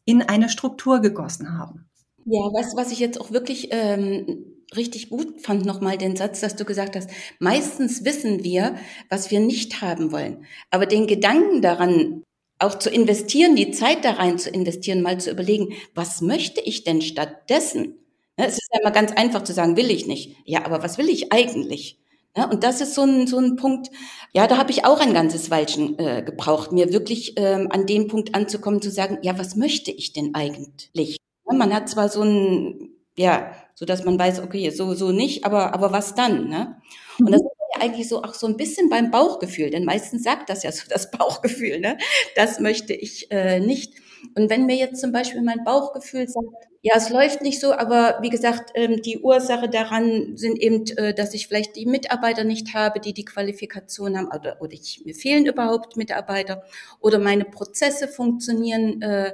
in 0.04 0.22
eine 0.22 0.50
Struktur 0.50 1.00
gegossen 1.00 1.58
haben. 1.58 1.90
Ja, 2.26 2.50
du, 2.50 2.76
was 2.76 2.92
ich 2.92 3.00
jetzt 3.00 3.20
auch 3.20 3.32
wirklich 3.32 3.70
ähm, 3.72 4.46
richtig 4.76 5.10
gut 5.10 5.40
fand, 5.40 5.66
nochmal 5.66 5.98
den 5.98 6.18
Satz, 6.18 6.42
dass 6.42 6.58
du 6.58 6.66
gesagt 6.66 6.98
hast, 6.98 7.10
meistens 7.40 8.04
wissen 8.04 8.44
wir, 8.44 8.76
was 9.10 9.32
wir 9.32 9.40
nicht 9.40 9.82
haben 9.82 10.12
wollen. 10.12 10.46
Aber 10.70 10.86
den 10.86 11.08
Gedanken 11.08 11.62
daran, 11.62 12.24
auch 12.60 12.78
zu 12.78 12.90
investieren, 12.90 13.56
die 13.56 13.72
Zeit 13.72 14.04
da 14.04 14.12
rein 14.12 14.38
zu 14.38 14.50
investieren, 14.50 15.02
mal 15.02 15.18
zu 15.18 15.32
überlegen, 15.32 15.74
was 15.96 16.20
möchte 16.20 16.60
ich 16.60 16.84
denn 16.84 17.02
stattdessen? 17.02 17.96
Ne, 18.40 18.48
es 18.48 18.54
ist 18.54 18.70
ja 18.72 18.80
immer 18.80 18.92
ganz 18.92 19.12
einfach 19.12 19.44
zu 19.44 19.52
sagen, 19.52 19.76
will 19.76 19.92
ich 19.92 20.08
nicht. 20.08 20.38
Ja, 20.46 20.66
aber 20.66 20.82
was 20.82 20.98
will 20.98 21.10
ich 21.10 21.34
eigentlich? 21.34 22.00
Ne, 22.38 22.48
und 22.48 22.64
das 22.64 22.80
ist 22.80 22.96
so 22.96 23.02
ein, 23.04 23.28
so 23.28 23.38
ein 23.38 23.58
Punkt, 23.58 23.90
ja, 24.32 24.48
da 24.48 24.58
habe 24.58 24.72
ich 24.72 24.86
auch 24.86 25.02
ein 25.02 25.14
ganzes 25.14 25.52
Weilchen 25.52 26.00
äh, 26.00 26.24
gebraucht, 26.24 26.72
mir 26.72 26.94
wirklich 26.94 27.34
ähm, 27.36 27.68
an 27.70 27.86
dem 27.86 28.08
Punkt 28.08 28.36
anzukommen, 28.36 28.82
zu 28.82 28.92
sagen, 28.92 29.18
ja, 29.24 29.38
was 29.38 29.58
möchte 29.58 29.92
ich 29.92 30.14
denn 30.14 30.36
eigentlich? 30.36 31.18
Ja, 31.50 31.58
man 31.58 31.74
hat 31.74 31.90
zwar 31.90 32.08
so 32.08 32.22
ein, 32.22 32.92
ja, 33.18 33.52
so 33.76 33.86
dass 33.86 34.06
man 34.06 34.18
weiß, 34.18 34.40
okay, 34.40 34.70
so, 34.70 34.94
so 34.94 35.12
nicht, 35.12 35.44
aber, 35.44 35.74
aber 35.74 35.92
was 35.92 36.16
dann? 36.16 36.48
Ne? 36.48 36.78
Und 37.20 37.32
das 37.32 37.42
mhm. 37.42 37.48
ist 37.48 37.76
ja 37.76 37.82
eigentlich 37.82 38.08
so 38.08 38.24
auch 38.24 38.34
so 38.34 38.48
ein 38.48 38.56
bisschen 38.56 38.88
beim 38.88 39.12
Bauchgefühl, 39.12 39.70
denn 39.70 39.84
meistens 39.84 40.24
sagt 40.24 40.50
das 40.50 40.64
ja 40.64 40.72
so 40.72 40.84
das 40.88 41.12
Bauchgefühl, 41.18 41.82
ne? 41.82 41.98
Das 42.38 42.62
möchte 42.62 42.94
ich 42.94 43.30
äh, 43.32 43.60
nicht. 43.60 43.96
Und 44.36 44.50
wenn 44.50 44.66
mir 44.66 44.78
jetzt 44.78 45.02
zum 45.02 45.12
Beispiel 45.12 45.42
mein 45.42 45.66
Bauchgefühl 45.66 46.30
sagt, 46.30 46.69
ja, 46.82 46.94
es 46.96 47.10
läuft 47.10 47.42
nicht 47.42 47.60
so, 47.60 47.74
aber 47.74 48.20
wie 48.22 48.30
gesagt, 48.30 48.72
ähm, 48.74 49.02
die 49.02 49.20
Ursache 49.20 49.68
daran 49.70 50.38
sind 50.38 50.58
eben, 50.60 50.86
äh, 50.98 51.14
dass 51.14 51.34
ich 51.34 51.48
vielleicht 51.48 51.76
die 51.76 51.86
Mitarbeiter 51.86 52.46
nicht 52.46 52.74
habe, 52.74 53.02
die 53.02 53.14
die 53.14 53.26
Qualifikation 53.26 54.18
haben, 54.18 54.28
oder, 54.28 54.62
oder 54.62 54.74
ich, 54.74 55.02
mir 55.06 55.14
fehlen 55.14 55.46
überhaupt 55.46 55.98
Mitarbeiter, 55.98 56.64
oder 57.02 57.20
meine 57.20 57.44
Prozesse 57.46 58.08
funktionieren 58.08 59.02
äh, 59.02 59.34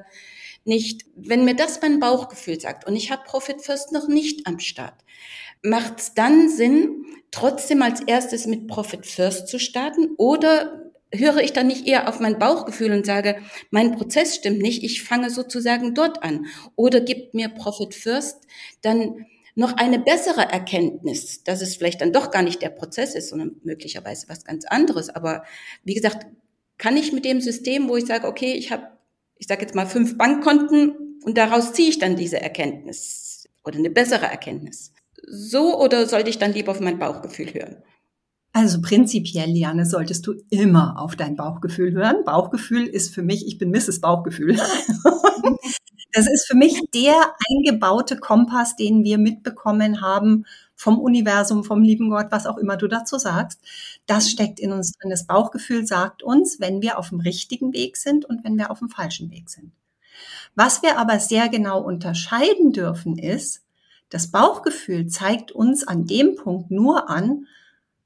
nicht. 0.64 1.06
Wenn 1.16 1.46
mir 1.46 1.56
das 1.56 1.80
mein 1.82 2.00
Bauchgefühl 2.00 2.60
sagt 2.60 2.88
und 2.88 2.96
ich 2.96 3.12
habe 3.12 3.24
Profit 3.26 3.62
First 3.62 3.92
noch 3.92 4.08
nicht 4.08 4.48
am 4.48 4.60
Start, 4.60 4.96
macht 5.62 6.00
es 6.00 6.14
dann 6.16 6.50
Sinn, 6.50 7.06
trotzdem 7.32 7.82
als 7.82 8.02
erstes 8.02 8.48
mit 8.48 8.68
Profit 8.68 9.06
First 9.06 9.48
zu 9.50 9.60
starten 9.60 10.16
oder 10.18 10.85
höre 11.14 11.38
ich 11.38 11.54
dann 11.54 11.68
nicht 11.68 11.88
eher 11.88 12.10
auf 12.10 12.20
mein 12.20 12.40
Bauchgefühl 12.40 12.92
und 12.92 13.06
sage, 13.06 13.38
mein 13.70 13.96
Prozess 13.96 14.36
stimmt 14.36 14.60
nicht, 14.60 14.84
ich 14.84 15.04
fange 15.04 15.30
sozusagen 15.30 15.94
dort 15.94 16.24
an? 16.24 16.48
Oder 16.76 17.02
gibt 17.02 17.34
mir 17.34 17.50
Profit 17.50 17.94
First 17.94 18.42
dann 18.82 19.26
noch 19.56 19.74
eine 19.78 20.00
bessere 20.00 20.42
Erkenntnis, 20.42 21.44
dass 21.44 21.62
es 21.62 21.78
vielleicht 21.78 22.02
dann 22.02 22.12
doch 22.12 22.30
gar 22.30 22.42
nicht 22.42 22.62
der 22.62 22.70
Prozess 22.70 23.16
ist, 23.16 23.30
sondern 23.30 23.56
möglicherweise 23.64 24.28
was 24.28 24.44
ganz 24.44 24.66
anderes. 24.66 25.10
Aber 25.10 25.44
wie 25.84 25.94
gesagt, 25.94 26.28
kann 26.78 26.98
ich 26.98 27.14
mit 27.14 27.24
dem 27.24 27.40
System, 27.40 27.88
wo 27.88 27.96
ich 27.96 28.06
sage, 28.06 28.28
okay, 28.28 28.54
ich 28.54 28.72
habe, 28.72 28.88
ich 29.38 29.48
sage 29.48 29.62
jetzt 29.62 29.76
mal 29.76 29.88
fünf 29.88 30.18
Bankkonten 30.18 31.20
und 31.24 31.38
daraus 31.38 31.72
ziehe 31.72 31.90
ich 31.90 32.00
dann 32.00 32.18
diese 32.18 32.42
Erkenntnis 32.42 33.48
oder 33.64 33.80
eine 33.80 33.90
bessere 33.90 34.26
Erkenntnis. 34.26 34.94
So 35.28 35.80
oder 35.80 36.06
sollte 36.06 36.30
ich 36.30 36.38
dann 36.38 36.54
lieber 36.54 36.74
auf 36.74 36.82
mein 36.82 37.00
Bauchgefühl 37.00 37.54
hören? 37.54 37.78
Also 38.56 38.82
prinzipiell, 38.82 39.50
Liane, 39.50 39.86
solltest 39.86 40.26
du 40.26 40.36
immer 40.50 40.98
auf 40.98 41.18
dein 41.18 41.36
Bauchgefühl 41.36 41.92
hören. 41.92 42.24
Bauchgefühl 42.24 42.88
ist 42.88 43.14
für 43.14 43.22
mich, 43.22 43.46
ich 43.46 43.58
bin 43.58 43.70
Mrs. 43.70 44.00
Bauchgefühl. 44.00 44.58
Das 46.14 46.28
ist 46.32 46.48
für 46.48 46.56
mich 46.56 46.80
der 46.94 47.14
eingebaute 47.50 48.16
Kompass, 48.16 48.78
den 48.78 49.04
wir 49.04 49.18
mitbekommen 49.18 50.00
haben 50.00 50.46
vom 50.74 50.98
Universum, 50.98 51.66
vom 51.66 51.84
lieben 51.84 52.10
Gott, 52.10 52.28
was 52.30 52.46
auch 52.46 52.58
immer 52.58 52.78
du 52.78 52.88
dazu 52.88 53.18
sagst. 53.18 53.60
Das 54.06 54.30
steckt 54.30 54.62
in 54.62 54.72
uns 54.72 54.94
drin. 54.94 55.10
Das 55.10 55.28
Bauchgefühl 55.28 55.86
sagt 55.86 56.24
uns, 56.24 56.62
wenn 56.62 56.82
wir 56.82 56.98
auf 57.00 57.10
dem 57.10 57.20
richtigen 57.20 57.74
Weg 57.74 57.98
sind 57.98 58.24
und 58.24 58.46
wenn 58.46 58.58
wir 58.58 58.72
auf 58.72 58.80
dem 58.80 58.88
falschen 58.88 59.30
Weg 59.30 59.50
sind. 59.50 59.74
Was 60.56 60.82
wir 60.84 60.98
aber 60.98 61.20
sehr 61.20 61.50
genau 61.50 61.82
unterscheiden 61.82 62.72
dürfen 62.72 63.18
ist, 63.18 63.66
das 64.10 64.32
Bauchgefühl 64.32 65.08
zeigt 65.08 65.52
uns 65.52 65.86
an 65.86 66.06
dem 66.06 66.36
Punkt 66.38 66.72
nur 66.72 67.10
an, 67.10 67.46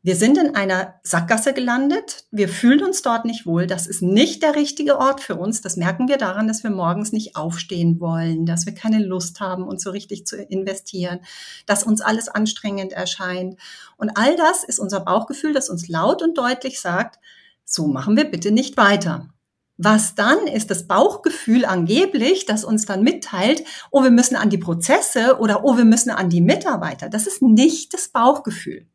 wir 0.01 0.15
sind 0.15 0.37
in 0.37 0.55
einer 0.55 0.95
Sackgasse 1.03 1.51
gelandet. 1.53 2.23
Wir 2.31 2.47
fühlen 2.47 2.85
uns 2.85 3.01
dort 3.01 3.25
nicht 3.25 3.45
wohl. 3.45 3.67
Das 3.67 3.85
ist 3.85 4.01
nicht 4.01 4.41
der 4.43 4.55
richtige 4.55 4.97
Ort 4.97 5.19
für 5.19 5.35
uns. 5.35 5.59
Das 5.59 5.75
merken 5.75 6.07
wir 6.07 6.17
daran, 6.17 6.47
dass 6.47 6.63
wir 6.63 6.69
morgens 6.69 7.11
nicht 7.11 7.35
aufstehen 7.35 7.99
wollen, 7.99 8.45
dass 8.45 8.65
wir 8.65 8.73
keine 8.73 8.99
Lust 8.99 9.41
haben, 9.41 9.67
uns 9.67 9.83
so 9.83 9.89
richtig 9.89 10.25
zu 10.25 10.41
investieren, 10.41 11.19
dass 11.65 11.83
uns 11.83 11.99
alles 11.99 12.29
anstrengend 12.29 12.93
erscheint. 12.93 13.57
Und 13.97 14.11
all 14.15 14.37
das 14.37 14.63
ist 14.63 14.79
unser 14.79 15.01
Bauchgefühl, 15.01 15.53
das 15.53 15.69
uns 15.69 15.89
laut 15.89 16.21
und 16.21 16.37
deutlich 16.37 16.79
sagt, 16.79 17.19
so 17.65 17.87
machen 17.87 18.15
wir 18.15 18.31
bitte 18.31 18.51
nicht 18.51 18.77
weiter. 18.77 19.27
Was 19.75 20.15
dann 20.15 20.47
ist 20.47 20.71
das 20.71 20.87
Bauchgefühl 20.87 21.65
angeblich, 21.65 22.45
das 22.45 22.63
uns 22.63 22.85
dann 22.85 23.03
mitteilt, 23.03 23.65
oh, 23.91 24.01
wir 24.03 24.11
müssen 24.11 24.37
an 24.37 24.49
die 24.49 24.57
Prozesse 24.57 25.39
oder 25.39 25.65
oh, 25.65 25.75
wir 25.75 25.85
müssen 25.85 26.09
an 26.09 26.29
die 26.29 26.41
Mitarbeiter. 26.41 27.09
Das 27.09 27.27
ist 27.27 27.41
nicht 27.41 27.93
das 27.93 28.07
Bauchgefühl. 28.07 28.87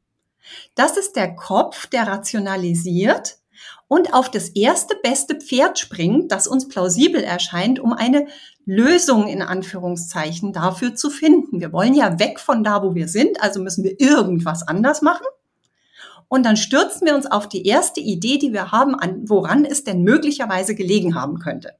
Das 0.74 0.96
ist 0.96 1.16
der 1.16 1.34
Kopf, 1.34 1.86
der 1.86 2.06
rationalisiert 2.06 3.38
und 3.88 4.12
auf 4.12 4.30
das 4.30 4.48
erste 4.50 4.96
beste 4.96 5.36
Pferd 5.36 5.78
springt, 5.78 6.32
das 6.32 6.46
uns 6.46 6.68
plausibel 6.68 7.22
erscheint, 7.22 7.78
um 7.78 7.92
eine 7.92 8.26
Lösung 8.64 9.28
in 9.28 9.42
Anführungszeichen 9.42 10.52
dafür 10.52 10.94
zu 10.94 11.10
finden. 11.10 11.60
Wir 11.60 11.72
wollen 11.72 11.94
ja 11.94 12.18
weg 12.18 12.40
von 12.40 12.64
da, 12.64 12.82
wo 12.82 12.94
wir 12.94 13.08
sind, 13.08 13.42
also 13.42 13.60
müssen 13.60 13.84
wir 13.84 14.00
irgendwas 14.00 14.66
anders 14.66 15.02
machen. 15.02 15.26
Und 16.28 16.44
dann 16.44 16.56
stürzen 16.56 17.06
wir 17.06 17.14
uns 17.14 17.26
auf 17.26 17.48
die 17.48 17.66
erste 17.66 18.00
Idee, 18.00 18.38
die 18.38 18.52
wir 18.52 18.72
haben, 18.72 18.94
an 18.94 19.28
woran 19.28 19.64
es 19.64 19.84
denn 19.84 20.02
möglicherweise 20.02 20.74
gelegen 20.74 21.14
haben 21.14 21.38
könnte. 21.38 21.74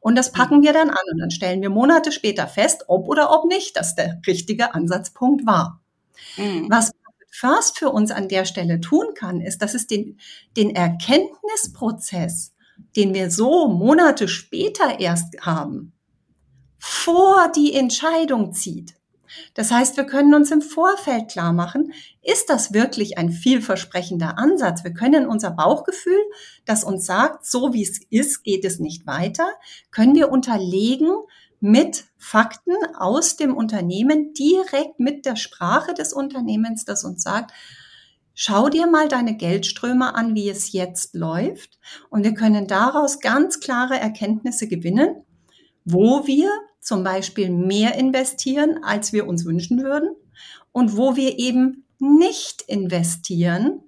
Und 0.00 0.16
das 0.16 0.32
packen 0.32 0.62
wir 0.62 0.72
dann 0.72 0.90
an 0.90 0.96
und 1.12 1.18
dann 1.20 1.30
stellen 1.30 1.62
wir 1.62 1.70
Monate 1.70 2.12
später 2.12 2.46
fest, 2.46 2.84
ob 2.88 3.08
oder 3.08 3.30
ob 3.30 3.46
nicht 3.46 3.76
das 3.76 3.94
der 3.94 4.20
richtige 4.26 4.74
Ansatzpunkt 4.74 5.46
war. 5.46 5.80
Mhm. 6.36 6.66
Was 6.68 6.90
First 7.38 7.78
für 7.78 7.90
uns 7.90 8.10
an 8.10 8.28
der 8.28 8.46
Stelle 8.46 8.80
tun 8.80 9.08
kann, 9.14 9.42
ist, 9.42 9.60
dass 9.60 9.74
es 9.74 9.86
den, 9.86 10.18
den 10.56 10.74
Erkenntnisprozess, 10.74 12.54
den 12.96 13.12
wir 13.12 13.30
so 13.30 13.68
Monate 13.68 14.26
später 14.26 15.00
erst 15.00 15.42
haben, 15.42 15.92
vor 16.78 17.52
die 17.54 17.74
Entscheidung 17.74 18.54
zieht. 18.54 18.94
Das 19.52 19.70
heißt, 19.70 19.98
wir 19.98 20.04
können 20.04 20.32
uns 20.32 20.50
im 20.50 20.62
Vorfeld 20.62 21.28
klar 21.28 21.52
machen, 21.52 21.92
ist 22.22 22.48
das 22.48 22.72
wirklich 22.72 23.18
ein 23.18 23.30
vielversprechender 23.30 24.38
Ansatz? 24.38 24.82
Wir 24.82 24.94
können 24.94 25.26
unser 25.26 25.50
Bauchgefühl, 25.50 26.22
das 26.64 26.84
uns 26.84 27.04
sagt, 27.04 27.44
so 27.44 27.74
wie 27.74 27.82
es 27.82 28.00
ist, 28.08 28.44
geht 28.44 28.64
es 28.64 28.78
nicht 28.78 29.06
weiter, 29.06 29.46
können 29.90 30.14
wir 30.14 30.30
unterlegen 30.30 31.10
mit 31.60 32.04
Fakten 32.16 32.74
aus 32.96 33.36
dem 33.36 33.56
Unternehmen, 33.56 34.34
direkt 34.34 35.00
mit 35.00 35.26
der 35.26 35.36
Sprache 35.36 35.94
des 35.94 36.12
Unternehmens, 36.12 36.84
das 36.84 37.04
uns 37.04 37.22
sagt, 37.22 37.52
schau 38.34 38.68
dir 38.68 38.86
mal 38.86 39.08
deine 39.08 39.36
Geldströme 39.36 40.14
an, 40.14 40.34
wie 40.34 40.48
es 40.48 40.72
jetzt 40.72 41.14
läuft. 41.14 41.78
Und 42.10 42.24
wir 42.24 42.34
können 42.34 42.66
daraus 42.66 43.20
ganz 43.20 43.60
klare 43.60 43.98
Erkenntnisse 43.98 44.68
gewinnen, 44.68 45.24
wo 45.84 46.26
wir 46.26 46.50
zum 46.80 47.02
Beispiel 47.02 47.50
mehr 47.50 47.96
investieren, 47.96 48.80
als 48.84 49.12
wir 49.12 49.26
uns 49.26 49.44
wünschen 49.44 49.82
würden 49.82 50.10
und 50.72 50.96
wo 50.96 51.16
wir 51.16 51.38
eben 51.38 51.86
nicht 51.98 52.62
investieren, 52.62 53.80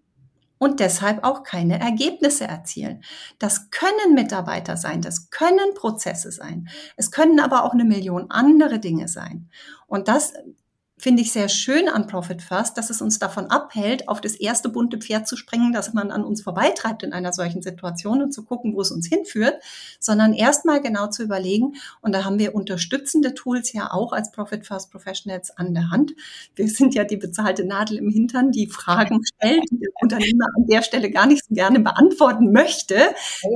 und 0.59 0.81
deshalb 0.81 1.25
auch 1.25 1.43
keine 1.43 1.81
Ergebnisse 1.81 2.47
erzielen. 2.47 3.03
Das 3.39 3.71
können 3.71 4.15
Mitarbeiter 4.15 4.77
sein, 4.77 5.01
das 5.01 5.31
können 5.31 5.75
Prozesse 5.75 6.31
sein, 6.33 6.69
es 6.97 7.11
können 7.11 7.41
aber 7.41 7.65
auch 7.65 7.73
eine 7.73 7.85
Million 7.85 8.31
andere 8.31 8.79
Dinge 8.79 9.09
sein. 9.09 9.49
Und 9.87 10.09
das 10.09 10.35
finde 10.99 11.23
ich 11.23 11.33
sehr 11.33 11.49
schön 11.49 11.89
an 11.89 12.07
Profit 12.07 12.43
First, 12.43 12.77
dass 12.77 12.91
es 12.91 13.01
uns 13.01 13.19
davon 13.19 13.47
abhält, 13.47 14.09
auf 14.09 14.21
das 14.21 14.35
erste 14.35 14.69
bunte 14.69 14.99
Pferd 14.99 15.29
zu 15.29 15.37
springen, 15.37 15.73
das 15.73 15.95
man 15.95 16.11
an 16.11 16.25
uns 16.25 16.43
vorbeitreibt 16.43 17.05
in 17.05 17.13
einer 17.13 17.33
solchen 17.33 17.63
Situation 17.63 18.21
und 18.21 18.33
zu 18.33 18.45
gucken, 18.45 18.75
wo 18.75 18.81
es 18.81 18.91
uns 18.91 19.07
hinführt, 19.07 19.63
sondern 20.01 20.35
erstmal 20.35 20.81
genau 20.81 21.07
zu 21.07 21.23
überlegen. 21.23 21.77
Und 22.01 22.13
da 22.13 22.25
haben 22.25 22.39
wir 22.39 22.55
unterstützende 22.55 23.35
Tools 23.35 23.73
ja 23.73 23.93
auch 23.93 24.13
als 24.13 24.33
Profit 24.33 24.67
First 24.67 24.91
Professionals 24.91 25.57
an 25.57 25.73
der 25.73 25.91
Hand. 25.91 26.15
Wir 26.57 26.69
sind 26.69 26.95
ja 26.95 27.05
die 27.05 27.17
bezahlte 27.17 27.65
Nadel 27.65 27.99
im 27.99 28.11
Hintern, 28.11 28.51
die 28.51 28.67
Fragen 28.67 29.21
stellt, 29.25 29.63
die 29.71 29.79
der 29.79 29.91
Unternehmer 30.03 30.47
an 30.57 30.67
der 30.67 30.83
Stelle 30.83 31.11
gar 31.11 31.27
nicht 31.27 31.45
so 31.45 31.55
gerne 31.55 31.81
beantworten 31.81 32.53
möchte, 32.53 32.97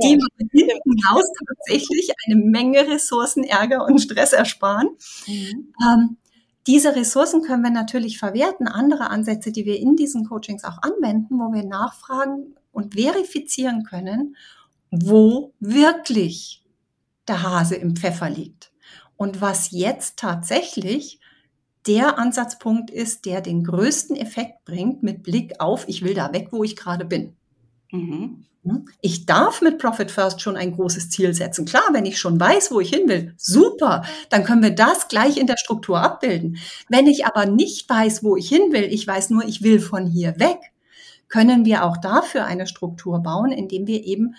die 0.01 0.17
man 0.17 0.49
hinten 0.51 1.05
raus 1.11 1.25
tatsächlich 1.47 2.11
eine 2.25 2.37
Menge 2.37 2.87
Ressourcen, 2.87 3.43
Ärger 3.43 3.85
und 3.85 3.99
Stress 3.99 4.31
ersparen. 4.31 4.87
Mhm. 5.27 5.73
Ähm, 5.81 6.17
diese 6.67 6.95
Ressourcen 6.95 7.41
können 7.41 7.63
wir 7.63 7.71
natürlich 7.71 8.17
verwerten, 8.17 8.67
andere 8.67 9.09
Ansätze, 9.09 9.51
die 9.51 9.65
wir 9.65 9.79
in 9.79 9.95
diesen 9.95 10.25
Coachings 10.27 10.63
auch 10.63 10.81
anwenden, 10.81 11.39
wo 11.39 11.53
wir 11.53 11.63
nachfragen 11.63 12.55
und 12.71 12.93
verifizieren 12.95 13.83
können, 13.83 14.35
wo 14.91 15.53
wirklich 15.59 16.63
der 17.27 17.43
Hase 17.43 17.75
im 17.75 17.95
Pfeffer 17.95 18.29
liegt. 18.29 18.71
Und 19.17 19.41
was 19.41 19.71
jetzt 19.71 20.17
tatsächlich 20.17 21.19
der 21.85 22.17
Ansatzpunkt 22.17 22.89
ist, 22.91 23.25
der 23.25 23.41
den 23.41 23.63
größten 23.63 24.15
Effekt 24.15 24.63
bringt 24.65 25.03
mit 25.03 25.23
Blick 25.23 25.59
auf, 25.59 25.87
ich 25.87 26.01
will 26.01 26.13
da 26.13 26.31
weg, 26.33 26.49
wo 26.51 26.63
ich 26.63 26.75
gerade 26.75 27.05
bin. 27.05 27.35
Mhm. 27.93 28.45
Hm? 28.63 28.85
Ich 29.01 29.25
darf 29.25 29.61
mit 29.61 29.77
Profit 29.77 30.09
First 30.09 30.41
schon 30.41 30.57
ein 30.57 30.71
großes 30.71 31.09
Ziel 31.09 31.33
setzen. 31.33 31.65
Klar, 31.65 31.83
wenn 31.91 32.05
ich 32.05 32.17
schon 32.17 32.39
weiß, 32.39 32.71
wo 32.71 32.79
ich 32.79 32.89
hin 32.89 33.07
will, 33.07 33.33
super, 33.37 34.03
dann 34.29 34.43
können 34.43 34.63
wir 34.63 34.71
das 34.71 35.07
gleich 35.09 35.37
in 35.37 35.47
der 35.47 35.57
Struktur 35.57 36.01
abbilden. 36.01 36.57
Wenn 36.89 37.07
ich 37.07 37.25
aber 37.25 37.45
nicht 37.45 37.89
weiß, 37.89 38.23
wo 38.23 38.35
ich 38.35 38.49
hin 38.49 38.71
will, 38.71 38.85
ich 38.85 39.05
weiß 39.05 39.29
nur, 39.29 39.45
ich 39.45 39.61
will 39.61 39.79
von 39.79 40.07
hier 40.07 40.39
weg, 40.39 40.57
können 41.27 41.65
wir 41.65 41.83
auch 41.83 41.97
dafür 41.97 42.45
eine 42.45 42.67
Struktur 42.67 43.19
bauen, 43.21 43.51
indem 43.51 43.85
wir 43.85 44.03
eben 44.05 44.35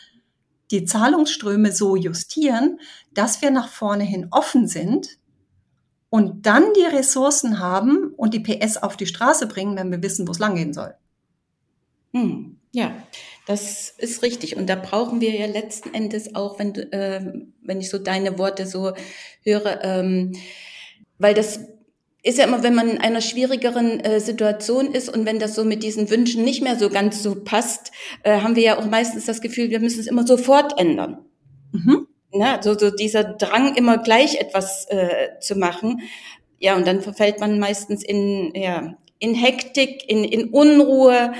die 0.70 0.84
Zahlungsströme 0.84 1.72
so 1.72 1.94
justieren, 1.94 2.80
dass 3.12 3.42
wir 3.42 3.50
nach 3.50 3.68
vorne 3.68 4.04
hin 4.04 4.28
offen 4.30 4.66
sind 4.66 5.18
und 6.08 6.46
dann 6.46 6.72
die 6.74 6.96
Ressourcen 6.96 7.58
haben 7.58 8.14
und 8.16 8.32
die 8.34 8.40
PS 8.40 8.78
auf 8.78 8.96
die 8.96 9.06
Straße 9.06 9.46
bringen, 9.46 9.76
wenn 9.76 9.90
wir 9.90 10.02
wissen, 10.02 10.26
wo 10.26 10.32
es 10.32 10.38
langgehen 10.38 10.72
soll. 10.72 10.94
Hm, 12.12 12.56
ja, 12.72 12.92
das 13.46 13.90
ist 13.90 14.22
richtig. 14.22 14.56
Und 14.56 14.68
da 14.68 14.76
brauchen 14.76 15.20
wir 15.20 15.30
ja 15.30 15.46
letzten 15.46 15.92
Endes 15.92 16.34
auch, 16.34 16.58
wenn, 16.58 16.74
äh, 16.74 17.20
wenn 17.62 17.80
ich 17.80 17.90
so 17.90 17.98
deine 17.98 18.38
Worte 18.38 18.66
so 18.66 18.92
höre, 19.42 19.84
ähm, 19.84 20.32
weil 21.18 21.34
das 21.34 21.60
ist 22.22 22.38
ja 22.38 22.44
immer, 22.44 22.62
wenn 22.62 22.74
man 22.74 22.88
in 22.88 22.98
einer 22.98 23.20
schwierigeren 23.20 24.00
äh, 24.00 24.18
Situation 24.18 24.94
ist 24.94 25.10
und 25.10 25.26
wenn 25.26 25.38
das 25.38 25.54
so 25.54 25.62
mit 25.62 25.82
diesen 25.82 26.08
Wünschen 26.08 26.42
nicht 26.42 26.62
mehr 26.62 26.78
so 26.78 26.88
ganz 26.88 27.22
so 27.22 27.34
passt, 27.34 27.92
äh, 28.22 28.40
haben 28.40 28.56
wir 28.56 28.62
ja 28.62 28.78
auch 28.78 28.86
meistens 28.86 29.26
das 29.26 29.42
Gefühl, 29.42 29.68
wir 29.68 29.80
müssen 29.80 30.00
es 30.00 30.06
immer 30.06 30.26
sofort 30.26 30.80
ändern. 30.80 31.18
Mhm. 31.72 32.08
Na, 32.32 32.62
so, 32.62 32.76
so 32.76 32.90
dieser 32.90 33.24
Drang, 33.24 33.76
immer 33.76 33.98
gleich 33.98 34.40
etwas 34.40 34.86
äh, 34.88 35.38
zu 35.40 35.54
machen. 35.56 36.00
Ja, 36.58 36.74
und 36.76 36.86
dann 36.86 37.02
verfällt 37.02 37.40
man 37.40 37.58
meistens 37.58 38.02
in, 38.02 38.52
ja, 38.54 38.96
in 39.18 39.34
Hektik, 39.34 40.08
in, 40.08 40.24
in 40.24 40.48
Unruhe. 40.48 41.34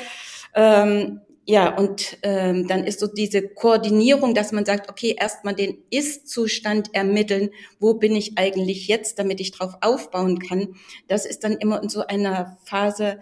Ähm, 0.55 1.23
ja, 1.47 1.77
und 1.77 2.17
ähm, 2.23 2.67
dann 2.69 2.85
ist 2.85 3.01
so 3.01 3.07
diese 3.07 3.47
Koordinierung, 3.47 4.35
dass 4.35 4.53
man 4.53 4.65
sagt, 4.65 4.89
okay, 4.89 5.15
erstmal 5.19 5.55
den 5.55 5.77
Ist-Zustand 5.91 6.95
ermitteln, 6.95 7.51
wo 7.79 7.95
bin 7.95 8.17
ich 8.17 8.39
eigentlich 8.39 8.89
jetzt, 8.89 9.19
damit 9.19 9.41
ich 9.41 9.53
drauf 9.53 9.75
aufbauen 9.83 10.39
kann. 10.39 10.75
Das 11.07 11.27
ist 11.27 11.45
dann 11.45 11.53
immer 11.53 11.83
in 11.83 11.91
so 11.91 12.07
einer 12.07 12.57
Phase 12.65 13.21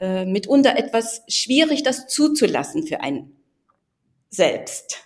äh, 0.00 0.26
mitunter 0.26 0.76
etwas 0.76 1.22
schwierig, 1.28 1.82
das 1.82 2.08
zuzulassen 2.08 2.86
für 2.86 3.00
einen 3.00 3.36
selbst. 4.28 4.98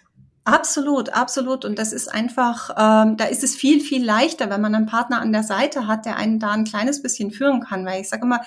Absolut, 0.42 1.10
absolut. 1.10 1.64
Und 1.64 1.78
das 1.78 1.92
ist 1.92 2.08
einfach, 2.08 2.70
ähm, 2.70 3.16
da 3.16 3.26
ist 3.26 3.44
es 3.44 3.54
viel, 3.54 3.80
viel 3.80 4.04
leichter, 4.04 4.50
wenn 4.50 4.60
man 4.60 4.74
einen 4.74 4.86
Partner 4.86 5.20
an 5.20 5.32
der 5.32 5.44
Seite 5.44 5.86
hat, 5.86 6.04
der 6.04 6.16
einen 6.16 6.40
da 6.40 6.50
ein 6.50 6.64
kleines 6.64 7.00
bisschen 7.00 7.30
führen 7.30 7.60
kann. 7.60 7.86
Weil 7.86 8.00
ich 8.00 8.08
sage 8.08 8.22
immer, 8.22 8.40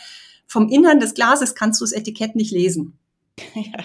vom 0.45 0.67
Innern 0.67 0.99
des 0.99 1.13
Glases 1.13 1.55
kannst 1.55 1.79
du 1.79 1.85
das 1.85 1.93
Etikett 1.93 2.35
nicht 2.35 2.51
lesen. 2.51 2.98
Ja. 3.55 3.79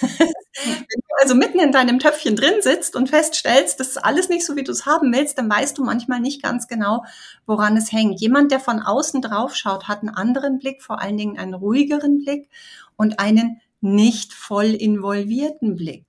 Wenn 0.64 1.00
du 1.08 1.14
also 1.20 1.34
mitten 1.34 1.58
in 1.58 1.72
deinem 1.72 1.98
Töpfchen 1.98 2.34
drin 2.36 2.62
sitzt 2.62 2.96
und 2.96 3.10
feststellst, 3.10 3.78
das 3.78 3.88
ist 3.88 3.98
alles 3.98 4.28
nicht 4.28 4.46
so, 4.46 4.56
wie 4.56 4.64
du 4.64 4.72
es 4.72 4.86
haben 4.86 5.12
willst, 5.12 5.38
dann 5.38 5.50
weißt 5.50 5.76
du 5.76 5.84
manchmal 5.84 6.20
nicht 6.20 6.42
ganz 6.42 6.66
genau, 6.66 7.04
woran 7.46 7.76
es 7.76 7.92
hängt. 7.92 8.20
Jemand, 8.20 8.52
der 8.52 8.60
von 8.60 8.80
außen 8.80 9.20
drauf 9.20 9.54
schaut, 9.54 9.88
hat 9.88 10.00
einen 10.00 10.14
anderen 10.14 10.58
Blick, 10.58 10.82
vor 10.82 11.00
allen 11.00 11.16
Dingen 11.18 11.38
einen 11.38 11.54
ruhigeren 11.54 12.18
Blick 12.24 12.48
und 12.96 13.20
einen 13.20 13.60
nicht 13.80 14.32
voll 14.32 14.66
involvierten 14.74 15.76
Blick. 15.76 16.04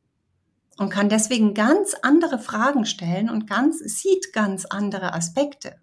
und 0.77 0.89
kann 0.89 1.09
deswegen 1.09 1.53
ganz 1.53 1.95
andere 2.01 2.39
Fragen 2.39 2.85
stellen 2.85 3.29
und 3.29 3.47
ganz, 3.47 3.79
sieht 3.79 4.31
ganz 4.33 4.65
andere 4.65 5.13
Aspekte. 5.13 5.75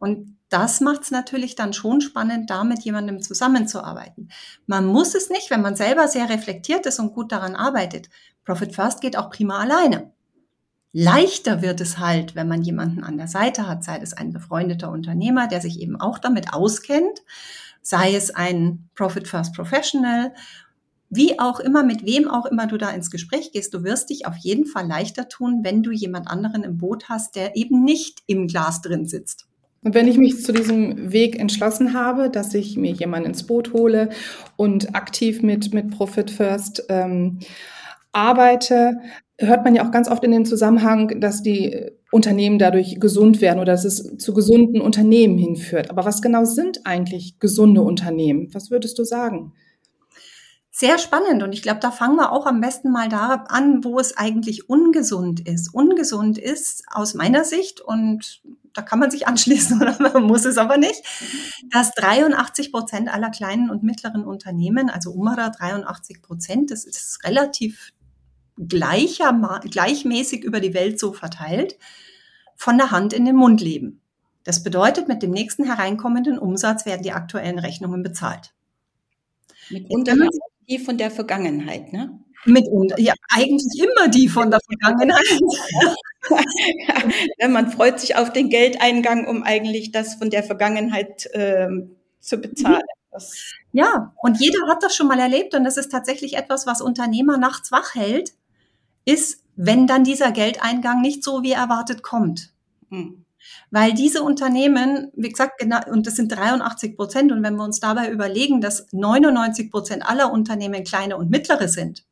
Und 0.00 0.38
das 0.48 0.80
macht 0.80 1.02
es 1.02 1.10
natürlich 1.12 1.54
dann 1.54 1.72
schon 1.72 2.00
spannend, 2.00 2.50
da 2.50 2.64
mit 2.64 2.80
jemandem 2.80 3.22
zusammenzuarbeiten. 3.22 4.30
Man 4.66 4.86
muss 4.86 5.14
es 5.14 5.30
nicht, 5.30 5.50
wenn 5.50 5.60
man 5.60 5.76
selber 5.76 6.08
sehr 6.08 6.28
reflektiert 6.28 6.86
ist 6.86 6.98
und 6.98 7.12
gut 7.12 7.30
daran 7.30 7.54
arbeitet. 7.54 8.08
Profit 8.44 8.74
First 8.74 9.02
geht 9.02 9.16
auch 9.16 9.30
prima 9.30 9.58
alleine. 9.60 10.10
Leichter 10.92 11.62
wird 11.62 11.80
es 11.80 11.98
halt, 11.98 12.34
wenn 12.34 12.48
man 12.48 12.62
jemanden 12.62 13.04
an 13.04 13.16
der 13.16 13.28
Seite 13.28 13.68
hat, 13.68 13.84
sei 13.84 13.98
es 13.98 14.12
ein 14.12 14.32
befreundeter 14.32 14.90
Unternehmer, 14.90 15.46
der 15.46 15.60
sich 15.60 15.78
eben 15.80 16.00
auch 16.00 16.18
damit 16.18 16.52
auskennt, 16.52 17.22
sei 17.82 18.16
es 18.16 18.34
ein 18.34 18.88
Profit 18.96 19.28
First 19.28 19.54
Professional, 19.54 20.32
wie 21.10 21.38
auch 21.38 21.60
immer, 21.60 21.84
mit 21.84 22.06
wem 22.06 22.28
auch 22.28 22.46
immer 22.46 22.66
du 22.66 22.78
da 22.78 22.90
ins 22.90 23.10
Gespräch 23.10 23.52
gehst, 23.52 23.74
du 23.74 23.84
wirst 23.84 24.10
dich 24.10 24.26
auf 24.26 24.36
jeden 24.36 24.64
Fall 24.64 24.86
leichter 24.86 25.28
tun, 25.28 25.60
wenn 25.62 25.82
du 25.82 25.90
jemand 25.90 26.28
anderen 26.28 26.64
im 26.64 26.78
Boot 26.78 27.08
hast, 27.08 27.36
der 27.36 27.56
eben 27.56 27.84
nicht 27.84 28.22
im 28.26 28.46
Glas 28.46 28.80
drin 28.80 29.06
sitzt. 29.06 29.49
Und 29.82 29.94
wenn 29.94 30.08
ich 30.08 30.18
mich 30.18 30.42
zu 30.44 30.52
diesem 30.52 31.10
Weg 31.12 31.38
entschlossen 31.38 31.94
habe, 31.94 32.28
dass 32.28 32.52
ich 32.54 32.76
mir 32.76 32.92
jemanden 32.92 33.30
ins 33.30 33.46
Boot 33.46 33.72
hole 33.72 34.10
und 34.56 34.94
aktiv 34.94 35.42
mit, 35.42 35.72
mit 35.72 35.90
Profit 35.90 36.30
First 36.30 36.84
ähm, 36.90 37.38
arbeite, 38.12 39.00
hört 39.38 39.64
man 39.64 39.74
ja 39.74 39.86
auch 39.86 39.90
ganz 39.90 40.08
oft 40.08 40.22
in 40.22 40.32
dem 40.32 40.44
Zusammenhang, 40.44 41.20
dass 41.20 41.42
die 41.42 41.92
Unternehmen 42.12 42.58
dadurch 42.58 43.00
gesund 43.00 43.40
werden 43.40 43.58
oder 43.58 43.72
dass 43.72 43.84
es 43.86 44.18
zu 44.18 44.34
gesunden 44.34 44.82
Unternehmen 44.82 45.38
hinführt. 45.38 45.90
Aber 45.90 46.04
was 46.04 46.20
genau 46.20 46.44
sind 46.44 46.84
eigentlich 46.84 47.38
gesunde 47.38 47.80
Unternehmen? 47.80 48.52
Was 48.52 48.70
würdest 48.70 48.98
du 48.98 49.04
sagen? 49.04 49.54
Sehr 50.72 50.98
spannend 50.98 51.42
und 51.42 51.52
ich 51.52 51.62
glaube, 51.62 51.80
da 51.80 51.90
fangen 51.90 52.16
wir 52.16 52.32
auch 52.32 52.46
am 52.46 52.60
besten 52.60 52.90
mal 52.90 53.08
da 53.08 53.44
an, 53.48 53.82
wo 53.82 53.98
es 53.98 54.16
eigentlich 54.16 54.68
ungesund 54.68 55.40
ist. 55.40 55.74
Ungesund 55.74 56.38
ist 56.38 56.84
aus 56.90 57.14
meiner 57.14 57.44
Sicht 57.44 57.80
und 57.80 58.42
da 58.74 58.82
kann 58.82 58.98
man 58.98 59.10
sich 59.10 59.26
anschließen 59.26 59.80
oder 59.82 59.96
man 60.00 60.24
muss 60.24 60.44
es 60.44 60.58
aber 60.58 60.76
nicht, 60.76 61.02
dass 61.70 61.92
83 61.92 62.72
Prozent 62.72 63.12
aller 63.12 63.30
kleinen 63.30 63.70
und 63.70 63.82
mittleren 63.82 64.24
Unternehmen, 64.24 64.90
also 64.90 65.12
Umara 65.12 65.50
83 65.50 66.22
Prozent, 66.22 66.70
das 66.70 66.84
ist 66.84 67.24
relativ 67.24 67.92
gleicher, 68.56 69.60
gleichmäßig 69.70 70.44
über 70.44 70.60
die 70.60 70.74
Welt 70.74 71.00
so 71.00 71.12
verteilt, 71.12 71.78
von 72.56 72.76
der 72.76 72.90
Hand 72.90 73.12
in 73.12 73.24
den 73.24 73.36
Mund 73.36 73.60
leben. 73.60 74.00
Das 74.44 74.62
bedeutet, 74.62 75.08
mit 75.08 75.22
dem 75.22 75.30
nächsten 75.30 75.64
hereinkommenden 75.64 76.38
Umsatz 76.38 76.86
werden 76.86 77.02
die 77.02 77.12
aktuellen 77.12 77.58
Rechnungen 77.58 78.02
bezahlt. 78.02 78.52
Mitunter 79.70 80.14
die 80.68 80.78
von 80.78 80.98
der 80.98 81.10
Vergangenheit, 81.10 81.92
ne? 81.92 82.20
Mitunter, 82.44 82.98
ja, 82.98 83.12
eigentlich 83.34 83.82
immer 83.82 84.08
die 84.08 84.28
von 84.28 84.50
der 84.50 84.60
Vergangenheit. 84.60 85.40
man 87.48 87.70
freut 87.70 88.00
sich 88.00 88.16
auf 88.16 88.32
den 88.32 88.48
Geldeingang, 88.48 89.26
um 89.26 89.42
eigentlich 89.42 89.92
das 89.92 90.14
von 90.14 90.30
der 90.30 90.42
Vergangenheit 90.42 91.28
ähm, 91.34 91.96
zu 92.20 92.38
bezahlen. 92.38 92.82
Das 93.10 93.34
ja, 93.72 94.12
und 94.22 94.40
jeder 94.40 94.68
hat 94.68 94.82
das 94.82 94.94
schon 94.94 95.08
mal 95.08 95.18
erlebt 95.18 95.54
und 95.54 95.64
das 95.64 95.76
ist 95.76 95.90
tatsächlich 95.90 96.36
etwas, 96.36 96.66
was 96.66 96.80
Unternehmer 96.80 97.38
nachts 97.38 97.70
wach 97.70 97.94
hält, 97.94 98.32
ist, 99.04 99.42
wenn 99.56 99.86
dann 99.86 100.04
dieser 100.04 100.32
Geldeingang 100.32 101.00
nicht 101.00 101.22
so 101.22 101.42
wie 101.42 101.52
erwartet 101.52 102.02
kommt. 102.02 102.52
Hm. 102.90 103.24
Weil 103.70 103.94
diese 103.94 104.22
Unternehmen, 104.22 105.10
wie 105.14 105.28
gesagt, 105.28 105.58
genau, 105.58 105.80
und 105.90 106.06
das 106.06 106.16
sind 106.16 106.28
83 106.28 106.96
Prozent, 106.96 107.32
und 107.32 107.42
wenn 107.42 107.56
wir 107.56 107.64
uns 107.64 107.80
dabei 107.80 108.10
überlegen, 108.10 108.60
dass 108.60 108.86
99 108.92 109.70
Prozent 109.70 110.08
aller 110.08 110.32
Unternehmen 110.32 110.84
kleine 110.84 111.16
und 111.16 111.30
mittlere 111.30 111.68
sind, 111.68 112.04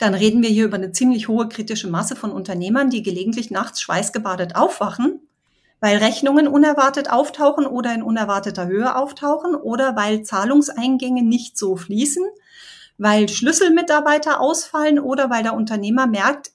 dann 0.00 0.14
reden 0.14 0.42
wir 0.42 0.48
hier 0.48 0.64
über 0.64 0.76
eine 0.76 0.92
ziemlich 0.92 1.28
hohe 1.28 1.48
kritische 1.48 1.88
Masse 1.88 2.16
von 2.16 2.32
Unternehmern, 2.32 2.88
die 2.88 3.02
gelegentlich 3.02 3.50
nachts 3.50 3.82
schweißgebadet 3.82 4.56
aufwachen, 4.56 5.20
weil 5.78 5.98
Rechnungen 5.98 6.48
unerwartet 6.48 7.10
auftauchen 7.10 7.66
oder 7.66 7.94
in 7.94 8.02
unerwarteter 8.02 8.66
Höhe 8.66 8.96
auftauchen 8.96 9.54
oder 9.54 9.96
weil 9.96 10.22
Zahlungseingänge 10.22 11.22
nicht 11.22 11.58
so 11.58 11.76
fließen, 11.76 12.24
weil 12.96 13.28
Schlüsselmitarbeiter 13.28 14.40
ausfallen 14.40 14.98
oder 14.98 15.28
weil 15.28 15.42
der 15.42 15.54
Unternehmer 15.54 16.06
merkt, 16.06 16.52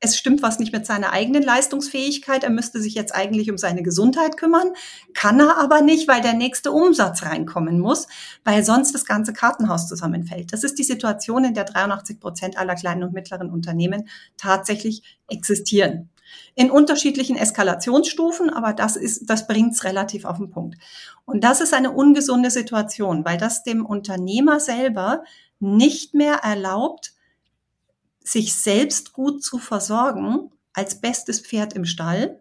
es 0.00 0.16
stimmt 0.16 0.42
was 0.42 0.58
nicht 0.58 0.72
mit 0.72 0.84
seiner 0.84 1.12
eigenen 1.12 1.42
Leistungsfähigkeit. 1.42 2.44
Er 2.44 2.50
müsste 2.50 2.80
sich 2.80 2.94
jetzt 2.94 3.14
eigentlich 3.14 3.50
um 3.50 3.56
seine 3.56 3.82
Gesundheit 3.82 4.36
kümmern, 4.36 4.72
kann 5.14 5.40
er 5.40 5.56
aber 5.58 5.80
nicht, 5.80 6.06
weil 6.06 6.20
der 6.20 6.34
nächste 6.34 6.70
Umsatz 6.70 7.22
reinkommen 7.22 7.80
muss, 7.80 8.06
weil 8.44 8.64
sonst 8.64 8.94
das 8.94 9.06
ganze 9.06 9.32
Kartenhaus 9.32 9.88
zusammenfällt. 9.88 10.52
Das 10.52 10.64
ist 10.64 10.78
die 10.78 10.84
Situation, 10.84 11.44
in 11.44 11.54
der 11.54 11.64
83 11.64 12.20
Prozent 12.20 12.58
aller 12.58 12.74
kleinen 12.74 13.04
und 13.04 13.14
mittleren 13.14 13.50
Unternehmen 13.50 14.08
tatsächlich 14.36 15.02
existieren. 15.28 16.10
In 16.54 16.70
unterschiedlichen 16.70 17.36
Eskalationsstufen, 17.36 18.50
aber 18.50 18.74
das 18.74 18.96
ist, 18.96 19.30
das 19.30 19.46
bringt's 19.46 19.84
relativ 19.84 20.24
auf 20.24 20.38
den 20.38 20.50
Punkt. 20.50 20.76
Und 21.24 21.42
das 21.44 21.60
ist 21.60 21.72
eine 21.72 21.92
ungesunde 21.92 22.50
Situation, 22.50 23.24
weil 23.24 23.38
das 23.38 23.62
dem 23.62 23.86
Unternehmer 23.86 24.60
selber 24.60 25.22
nicht 25.58 26.14
mehr 26.14 26.36
erlaubt, 26.36 27.15
sich 28.26 28.54
selbst 28.54 29.12
gut 29.12 29.42
zu 29.42 29.58
versorgen 29.58 30.50
als 30.72 31.00
bestes 31.00 31.40
Pferd 31.40 31.72
im 31.74 31.84
Stall. 31.84 32.40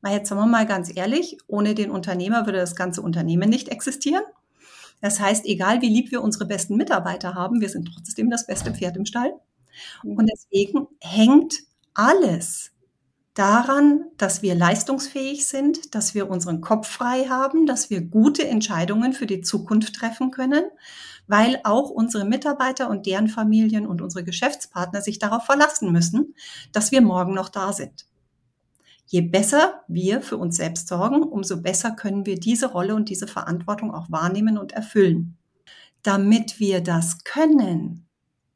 Weil 0.00 0.16
jetzt 0.16 0.28
sagen 0.28 0.40
wir 0.40 0.46
mal 0.46 0.66
ganz 0.66 0.94
ehrlich, 0.94 1.38
ohne 1.46 1.74
den 1.74 1.90
Unternehmer 1.90 2.46
würde 2.46 2.58
das 2.58 2.76
ganze 2.76 3.02
Unternehmen 3.02 3.50
nicht 3.50 3.68
existieren. 3.68 4.22
Das 5.00 5.20
heißt, 5.20 5.44
egal 5.44 5.82
wie 5.82 5.88
lieb 5.88 6.10
wir 6.10 6.22
unsere 6.22 6.46
besten 6.46 6.76
Mitarbeiter 6.76 7.34
haben, 7.34 7.60
wir 7.60 7.68
sind 7.68 7.90
trotzdem 7.92 8.30
das 8.30 8.46
beste 8.46 8.72
Pferd 8.72 8.96
im 8.96 9.06
Stall. 9.06 9.32
Und 10.02 10.28
deswegen 10.32 10.88
hängt 11.00 11.54
alles 11.94 12.72
daran, 13.34 14.06
dass 14.16 14.42
wir 14.42 14.54
leistungsfähig 14.56 15.46
sind, 15.46 15.94
dass 15.94 16.14
wir 16.14 16.28
unseren 16.28 16.60
Kopf 16.60 16.88
frei 16.88 17.26
haben, 17.28 17.66
dass 17.66 17.90
wir 17.90 18.00
gute 18.00 18.48
Entscheidungen 18.48 19.12
für 19.12 19.26
die 19.26 19.42
Zukunft 19.42 19.94
treffen 19.94 20.32
können 20.32 20.64
weil 21.28 21.60
auch 21.62 21.90
unsere 21.90 22.24
Mitarbeiter 22.24 22.90
und 22.90 23.06
deren 23.06 23.28
Familien 23.28 23.86
und 23.86 24.02
unsere 24.02 24.24
Geschäftspartner 24.24 25.02
sich 25.02 25.18
darauf 25.18 25.44
verlassen 25.44 25.92
müssen, 25.92 26.34
dass 26.72 26.90
wir 26.90 27.02
morgen 27.02 27.34
noch 27.34 27.50
da 27.50 27.72
sind. 27.72 28.06
Je 29.06 29.22
besser 29.22 29.84
wir 29.88 30.20
für 30.20 30.36
uns 30.36 30.56
selbst 30.56 30.88
sorgen, 30.88 31.22
umso 31.22 31.62
besser 31.62 31.92
können 31.92 32.26
wir 32.26 32.38
diese 32.38 32.66
Rolle 32.66 32.94
und 32.94 33.08
diese 33.08 33.26
Verantwortung 33.26 33.94
auch 33.94 34.10
wahrnehmen 34.10 34.58
und 34.58 34.72
erfüllen. 34.72 35.38
Damit 36.02 36.60
wir 36.60 36.82
das 36.82 37.24
können, 37.24 38.06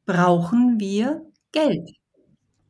brauchen 0.04 0.78
wir 0.78 1.22
Geld. 1.52 1.90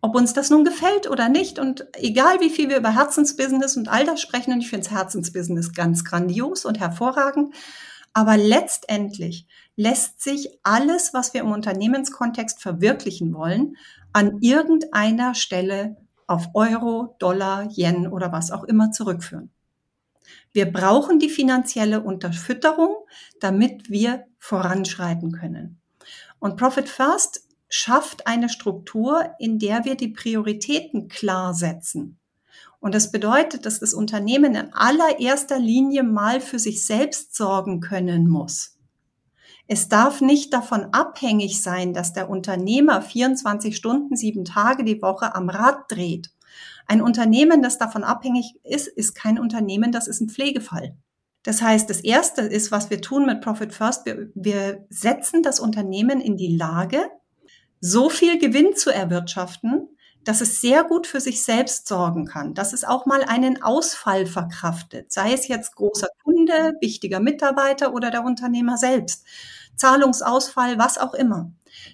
Ob 0.01 0.17
uns 0.17 0.33
das 0.33 0.51
nun 0.51 0.65
gefällt 0.65 1.09
oder 1.09 1.29
nicht 1.29 1.59
und 1.59 1.87
egal 1.95 2.41
wie 2.41 2.51
viel 2.51 2.69
wir 2.69 2.79
über 2.79 2.95
Herzensbusiness 2.95 3.77
und 3.77 3.89
all 3.89 4.05
das 4.05 4.21
sprechen, 4.21 4.53
und 4.53 4.61
ich 4.61 4.69
finde 4.69 4.85
das 4.85 4.93
Herzensbusiness 4.97 5.73
ganz 5.73 6.05
grandios 6.05 6.65
und 6.65 6.81
hervorragend, 6.81 7.55
aber 8.15 8.37
letztendlich 8.37 9.47
lässt 9.77 10.21
sich 10.21 10.59
alles, 10.63 11.15
was 11.15 11.35
wir 11.35 11.41
im 11.41 11.53
Unternehmenskontext 11.53 12.61
verwirklichen 12.61 13.35
wollen, 13.35 13.77
an 14.13 14.39
irgendeiner 14.41 15.35
Stelle 15.35 15.97
auf 16.27 16.49
Euro, 16.55 17.17
Dollar, 17.19 17.69
Yen 17.71 18.07
oder 18.07 18.33
was 18.33 18.51
auch 18.51 18.65
immer 18.65 18.91
zurückführen. 18.91 19.51
Wir 20.53 20.71
brauchen 20.71 21.19
die 21.19 21.31
finanzielle 21.31 22.03
Unterfütterung, 22.03 22.95
damit 23.41 23.91
wir 23.91 24.25
voranschreiten 24.39 25.33
können. 25.33 25.81
Und 26.39 26.57
Profit 26.57 26.89
First 26.89 27.49
schafft 27.69 28.27
eine 28.27 28.49
Struktur, 28.49 29.31
in 29.39 29.59
der 29.59 29.85
wir 29.85 29.95
die 29.95 30.09
Prioritäten 30.09 31.09
klar 31.09 31.55
setzen. 31.55 32.19
Und 32.83 32.97
das 32.97 33.13
bedeutet, 33.13 33.65
dass 33.65 33.79
das 33.79 33.95
Unternehmen 33.95 34.57
in 34.57 34.75
allererster 34.75 35.61
Linie 35.61 36.03
mal 36.03 36.41
für 36.41 36.59
sich 36.59 36.85
selbst 36.85 37.37
sorgen 37.37 37.81
können 37.81 38.29
muss. 38.29 38.77
Es 39.69 39.89
darf 39.89 40.21
nicht 40.21 40.53
davon 40.53 40.87
abhängig 40.93 41.63
sein, 41.63 41.95
dass 41.95 42.13
der 42.13 42.29
Unternehmer 42.29 43.01
24 43.01 43.77
Stunden, 43.77 44.17
sieben 44.17 44.45
Tage 44.45 44.83
die 44.83 45.01
Woche 45.01 45.37
am 45.37 45.49
Rad 45.49 45.93
dreht. 45.93 46.33
Ein 46.89 47.03
Unternehmen, 47.03 47.63
das 47.63 47.79
davon 47.79 48.03
abhängig 48.03 48.59
ist, 48.65 48.89
ist 48.89 49.15
kein 49.15 49.39
Unternehmen, 49.39 49.93
das 49.93 50.09
ist 50.09 50.21
ein 50.21 50.29
Pflegefall. 50.29 50.97
Das 51.45 51.63
heißt, 51.63 51.89
das 51.89 52.01
Erste 52.01 52.43
ist, 52.43 52.73
was 52.73 52.91
wir 52.91 53.01
tun 53.01 53.27
mit 53.27 53.43
Profit 53.43 53.73
First, 53.73 54.07
wir, 54.07 54.33
wir 54.35 54.85
setzen 54.91 55.45
das 55.45 55.61
Unternehmen 55.61 56.21
in 56.21 56.37
die 56.37 56.57
Lage, 56.57 56.99
so 57.81 58.11
viel 58.11 58.41
Gewinn 58.41 58.75
zu 58.75 58.91
erwirtschaften, 58.91 59.89
dass 60.25 60.41
es 60.41 60.61
sehr 60.61 60.85
gut 60.85 61.07
für 61.07 61.21
sich 61.21 61.43
selbst 61.43 61.89
sorgen 61.89 62.27
kann, 62.27 62.55
dass 62.55 62.73
es 62.73 62.85
auch 62.85 63.07
mal 63.07 63.25
einen 63.25 63.63
Ausfall 63.63 64.27
verkraftet, 64.27 65.13
sei 65.13 65.33
es 65.33 65.49
jetzt 65.49 65.75
großer 65.75 66.09
Kunde, 66.23 66.75
wichtiger 66.81 67.21
Mitarbeiter 67.21 67.93
oder 67.93 68.11
der 68.11 68.25
Unternehmer 68.25 68.77
selbst, 68.77 69.25
Zahlungsausfall, 69.77 70.79
was 70.79 70.99
auch 70.99 71.15
immer, 71.15 71.51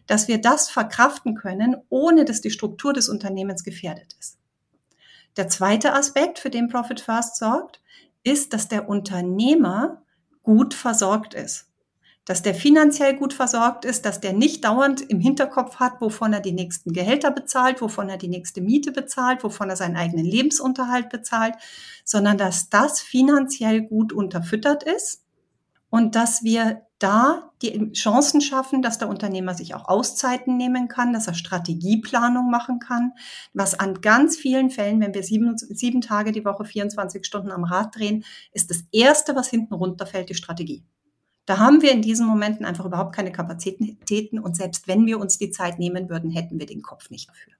dass 0.06 0.28
wir 0.28 0.40
das 0.40 0.68
verkraften 0.68 1.34
können, 1.34 1.76
ohne 1.88 2.24
dass 2.24 2.40
die 2.40 2.50
Struktur 2.50 2.92
des 2.92 3.08
Unternehmens 3.08 3.64
gefährdet 3.64 4.14
ist. 4.18 4.38
Der 5.36 5.48
zweite 5.48 5.94
Aspekt, 5.94 6.38
für 6.38 6.50
den 6.50 6.68
Profit 6.68 7.00
First 7.00 7.36
sorgt, 7.36 7.80
ist, 8.24 8.52
dass 8.52 8.68
der 8.68 8.88
Unternehmer 8.88 10.02
gut 10.42 10.74
versorgt 10.74 11.34
ist. 11.34 11.66
Dass 12.28 12.42
der 12.42 12.54
finanziell 12.54 13.16
gut 13.16 13.32
versorgt 13.32 13.86
ist, 13.86 14.04
dass 14.04 14.20
der 14.20 14.34
nicht 14.34 14.62
dauernd 14.62 15.00
im 15.00 15.18
Hinterkopf 15.18 15.76
hat, 15.76 16.02
wovon 16.02 16.34
er 16.34 16.40
die 16.40 16.52
nächsten 16.52 16.92
Gehälter 16.92 17.30
bezahlt, 17.30 17.80
wovon 17.80 18.10
er 18.10 18.18
die 18.18 18.28
nächste 18.28 18.60
Miete 18.60 18.92
bezahlt, 18.92 19.42
wovon 19.42 19.70
er 19.70 19.76
seinen 19.76 19.96
eigenen 19.96 20.26
Lebensunterhalt 20.26 21.08
bezahlt, 21.08 21.54
sondern 22.04 22.36
dass 22.36 22.68
das 22.68 23.00
finanziell 23.00 23.80
gut 23.80 24.12
unterfüttert 24.12 24.82
ist 24.82 25.24
und 25.88 26.16
dass 26.16 26.42
wir 26.42 26.82
da 26.98 27.50
die 27.62 27.92
Chancen 27.92 28.42
schaffen, 28.42 28.82
dass 28.82 28.98
der 28.98 29.08
Unternehmer 29.08 29.54
sich 29.54 29.74
auch 29.74 29.88
Auszeiten 29.88 30.58
nehmen 30.58 30.88
kann, 30.88 31.14
dass 31.14 31.28
er 31.28 31.34
Strategieplanung 31.34 32.50
machen 32.50 32.78
kann, 32.78 33.12
was 33.54 33.78
an 33.78 34.02
ganz 34.02 34.36
vielen 34.36 34.68
Fällen, 34.68 35.00
wenn 35.00 35.14
wir 35.14 35.22
sieben, 35.22 35.56
sieben 35.56 36.02
Tage 36.02 36.32
die 36.32 36.44
Woche 36.44 36.66
24 36.66 37.24
Stunden 37.24 37.52
am 37.52 37.64
Rad 37.64 37.96
drehen, 37.96 38.22
ist 38.52 38.68
das 38.68 38.84
Erste, 38.92 39.34
was 39.34 39.48
hinten 39.48 39.72
runterfällt, 39.72 40.28
die 40.28 40.34
Strategie. 40.34 40.84
Da 41.48 41.58
haben 41.58 41.80
wir 41.80 41.92
in 41.92 42.02
diesen 42.02 42.26
Momenten 42.26 42.66
einfach 42.66 42.84
überhaupt 42.84 43.16
keine 43.16 43.32
Kapazitäten 43.32 44.38
und 44.38 44.54
selbst 44.54 44.86
wenn 44.86 45.06
wir 45.06 45.18
uns 45.18 45.38
die 45.38 45.50
Zeit 45.50 45.78
nehmen 45.78 46.10
würden, 46.10 46.30
hätten 46.30 46.58
wir 46.58 46.66
den 46.66 46.82
Kopf 46.82 47.08
nicht 47.08 47.26
dafür. 47.26 47.54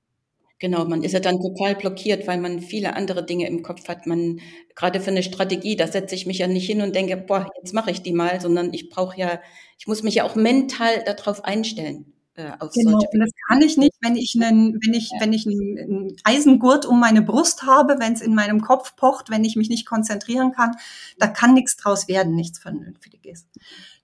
Genau, 0.58 0.84
man 0.84 1.02
ist 1.02 1.12
ja 1.12 1.20
dann 1.20 1.40
total 1.40 1.74
blockiert, 1.74 2.26
weil 2.26 2.36
man 2.36 2.60
viele 2.60 2.96
andere 2.96 3.24
Dinge 3.24 3.46
im 3.46 3.62
Kopf 3.62 3.88
hat. 3.88 4.06
Man 4.06 4.40
gerade 4.74 5.00
für 5.00 5.10
eine 5.10 5.22
Strategie, 5.22 5.74
da 5.74 5.86
setze 5.86 6.14
ich 6.14 6.26
mich 6.26 6.36
ja 6.36 6.48
nicht 6.48 6.66
hin 6.66 6.82
und 6.82 6.94
denke, 6.94 7.16
boah, 7.16 7.50
jetzt 7.62 7.72
mache 7.72 7.90
ich 7.90 8.02
die 8.02 8.12
mal, 8.12 8.42
sondern 8.42 8.74
ich 8.74 8.90
brauche 8.90 9.18
ja, 9.18 9.40
ich 9.78 9.86
muss 9.86 10.02
mich 10.02 10.16
ja 10.16 10.24
auch 10.24 10.34
mental 10.34 11.02
darauf 11.04 11.42
einstellen. 11.42 12.12
Äh, 12.38 12.52
auf 12.60 12.72
genau, 12.72 12.98
und 12.98 13.18
das 13.18 13.30
kann 13.48 13.60
ich 13.62 13.76
nicht, 13.76 13.96
wenn 14.00 14.14
ich 14.14 14.38
einen, 14.40 14.78
wenn 14.80 14.94
ich, 14.94 15.10
wenn 15.18 15.32
ich 15.32 15.44
einen, 15.44 16.16
Eisengurt 16.22 16.86
um 16.86 17.00
meine 17.00 17.20
Brust 17.20 17.64
habe, 17.64 17.96
wenn 17.98 18.12
es 18.12 18.20
in 18.20 18.32
meinem 18.32 18.60
Kopf 18.60 18.94
pocht, 18.94 19.28
wenn 19.28 19.44
ich 19.44 19.56
mich 19.56 19.68
nicht 19.68 19.86
konzentrieren 19.86 20.52
kann, 20.52 20.76
da 21.18 21.26
kann 21.26 21.54
nichts 21.54 21.76
draus 21.76 22.06
werden, 22.06 22.36
nichts 22.36 22.60
Vernünftiges. 22.60 23.48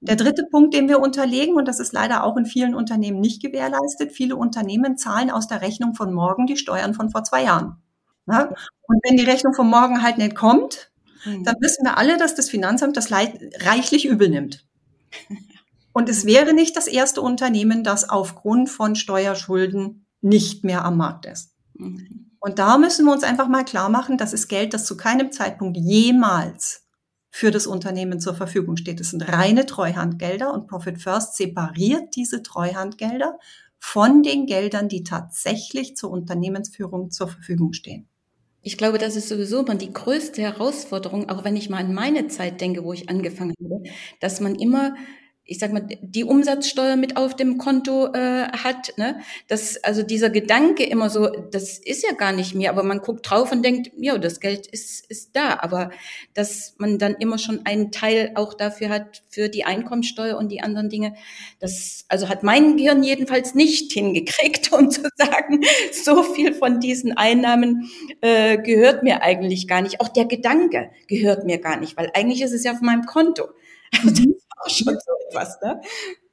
Der 0.00 0.16
dritte 0.16 0.46
Punkt, 0.50 0.74
den 0.74 0.88
wir 0.88 0.98
unterlegen, 0.98 1.54
und 1.54 1.68
das 1.68 1.78
ist 1.78 1.92
leider 1.92 2.24
auch 2.24 2.36
in 2.36 2.44
vielen 2.44 2.74
Unternehmen 2.74 3.20
nicht 3.20 3.40
gewährleistet, 3.40 4.10
viele 4.10 4.34
Unternehmen 4.34 4.98
zahlen 4.98 5.30
aus 5.30 5.46
der 5.46 5.62
Rechnung 5.62 5.94
von 5.94 6.12
morgen 6.12 6.48
die 6.48 6.56
Steuern 6.56 6.92
von 6.92 7.10
vor 7.10 7.22
zwei 7.22 7.44
Jahren. 7.44 7.76
Ja? 8.26 8.48
Und 8.88 9.00
wenn 9.08 9.16
die 9.16 9.24
Rechnung 9.24 9.54
von 9.54 9.70
morgen 9.70 10.02
halt 10.02 10.18
nicht 10.18 10.34
kommt, 10.34 10.90
mhm. 11.24 11.44
dann 11.44 11.54
wissen 11.60 11.84
wir 11.84 11.98
alle, 11.98 12.16
dass 12.16 12.34
das 12.34 12.50
Finanzamt 12.50 12.96
das 12.96 13.12
reichlich 13.12 14.06
übel 14.06 14.28
nimmt. 14.28 14.66
Und 15.94 16.08
es 16.08 16.26
wäre 16.26 16.52
nicht 16.52 16.76
das 16.76 16.88
erste 16.88 17.22
Unternehmen, 17.22 17.84
das 17.84 18.10
aufgrund 18.10 18.68
von 18.68 18.96
Steuerschulden 18.96 20.06
nicht 20.20 20.64
mehr 20.64 20.84
am 20.84 20.96
Markt 20.96 21.24
ist. 21.24 21.54
Mhm. 21.74 22.32
Und 22.40 22.58
da 22.58 22.76
müssen 22.78 23.06
wir 23.06 23.12
uns 23.12 23.22
einfach 23.22 23.48
mal 23.48 23.64
klar 23.64 23.88
machen, 23.88 24.18
das 24.18 24.32
ist 24.32 24.48
Geld, 24.48 24.74
das 24.74 24.86
zu 24.86 24.96
keinem 24.96 25.30
Zeitpunkt 25.30 25.78
jemals 25.78 26.82
für 27.30 27.52
das 27.52 27.66
Unternehmen 27.66 28.20
zur 28.20 28.34
Verfügung 28.34 28.76
steht. 28.76 29.00
Es 29.00 29.10
sind 29.10 29.22
reine 29.28 29.66
Treuhandgelder 29.66 30.52
und 30.52 30.66
Profit 30.66 31.00
First 31.00 31.36
separiert 31.36 32.16
diese 32.16 32.42
Treuhandgelder 32.42 33.38
von 33.78 34.24
den 34.24 34.46
Geldern, 34.46 34.88
die 34.88 35.04
tatsächlich 35.04 35.96
zur 35.96 36.10
Unternehmensführung 36.10 37.12
zur 37.12 37.28
Verfügung 37.28 37.72
stehen. 37.72 38.08
Ich 38.62 38.76
glaube, 38.78 38.98
das 38.98 39.14
ist 39.14 39.28
sowieso 39.28 39.60
immer 39.60 39.76
die 39.76 39.92
größte 39.92 40.42
Herausforderung, 40.42 41.28
auch 41.28 41.44
wenn 41.44 41.54
ich 41.54 41.70
mal 41.70 41.84
an 41.84 41.94
meine 41.94 42.26
Zeit 42.28 42.60
denke, 42.60 42.82
wo 42.82 42.92
ich 42.92 43.08
angefangen 43.08 43.54
habe, 43.62 43.84
dass 44.20 44.40
man 44.40 44.56
immer 44.56 44.94
ich 45.46 45.58
sag 45.58 45.72
mal, 45.72 45.86
die 46.00 46.24
Umsatzsteuer 46.24 46.96
mit 46.96 47.18
auf 47.18 47.36
dem 47.36 47.58
Konto 47.58 48.06
äh, 48.14 48.48
hat. 48.48 48.96
Ne? 48.96 49.20
Das, 49.46 49.76
also 49.84 50.02
dieser 50.02 50.30
Gedanke 50.30 50.84
immer 50.84 51.10
so, 51.10 51.28
das 51.28 51.78
ist 51.78 52.02
ja 52.02 52.14
gar 52.14 52.32
nicht 52.32 52.54
mehr, 52.54 52.70
aber 52.70 52.82
man 52.82 53.00
guckt 53.00 53.28
drauf 53.28 53.52
und 53.52 53.62
denkt, 53.62 53.90
ja, 53.98 54.16
das 54.16 54.40
Geld 54.40 54.66
ist, 54.66 55.04
ist 55.10 55.36
da. 55.36 55.58
Aber 55.60 55.90
dass 56.32 56.74
man 56.78 56.98
dann 56.98 57.14
immer 57.16 57.36
schon 57.36 57.66
einen 57.66 57.92
Teil 57.92 58.32
auch 58.36 58.54
dafür 58.54 58.88
hat, 58.88 59.22
für 59.28 59.50
die 59.50 59.64
Einkommensteuer 59.64 60.38
und 60.38 60.50
die 60.50 60.62
anderen 60.62 60.88
Dinge, 60.88 61.14
das 61.60 62.06
also 62.08 62.30
hat 62.30 62.42
mein 62.42 62.78
Gehirn 62.78 63.02
jedenfalls 63.02 63.54
nicht 63.54 63.92
hingekriegt, 63.92 64.72
um 64.78 64.90
zu 64.90 65.02
sagen, 65.16 65.60
so 65.92 66.22
viel 66.22 66.54
von 66.54 66.80
diesen 66.80 67.16
Einnahmen 67.18 67.90
äh, 68.22 68.56
gehört 68.56 69.02
mir 69.02 69.22
eigentlich 69.22 69.68
gar 69.68 69.82
nicht. 69.82 70.00
Auch 70.00 70.08
der 70.08 70.24
Gedanke 70.24 70.90
gehört 71.06 71.44
mir 71.44 71.58
gar 71.58 71.78
nicht, 71.78 71.98
weil 71.98 72.10
eigentlich 72.14 72.40
ist 72.40 72.52
es 72.52 72.64
ja 72.64 72.72
auf 72.72 72.80
meinem 72.80 73.04
Konto. 73.04 73.48
Also 74.02 74.24
auch 74.64 74.70
schon 74.70 74.98
so 74.98 75.12
etwas, 75.28 75.60
ne? 75.62 75.80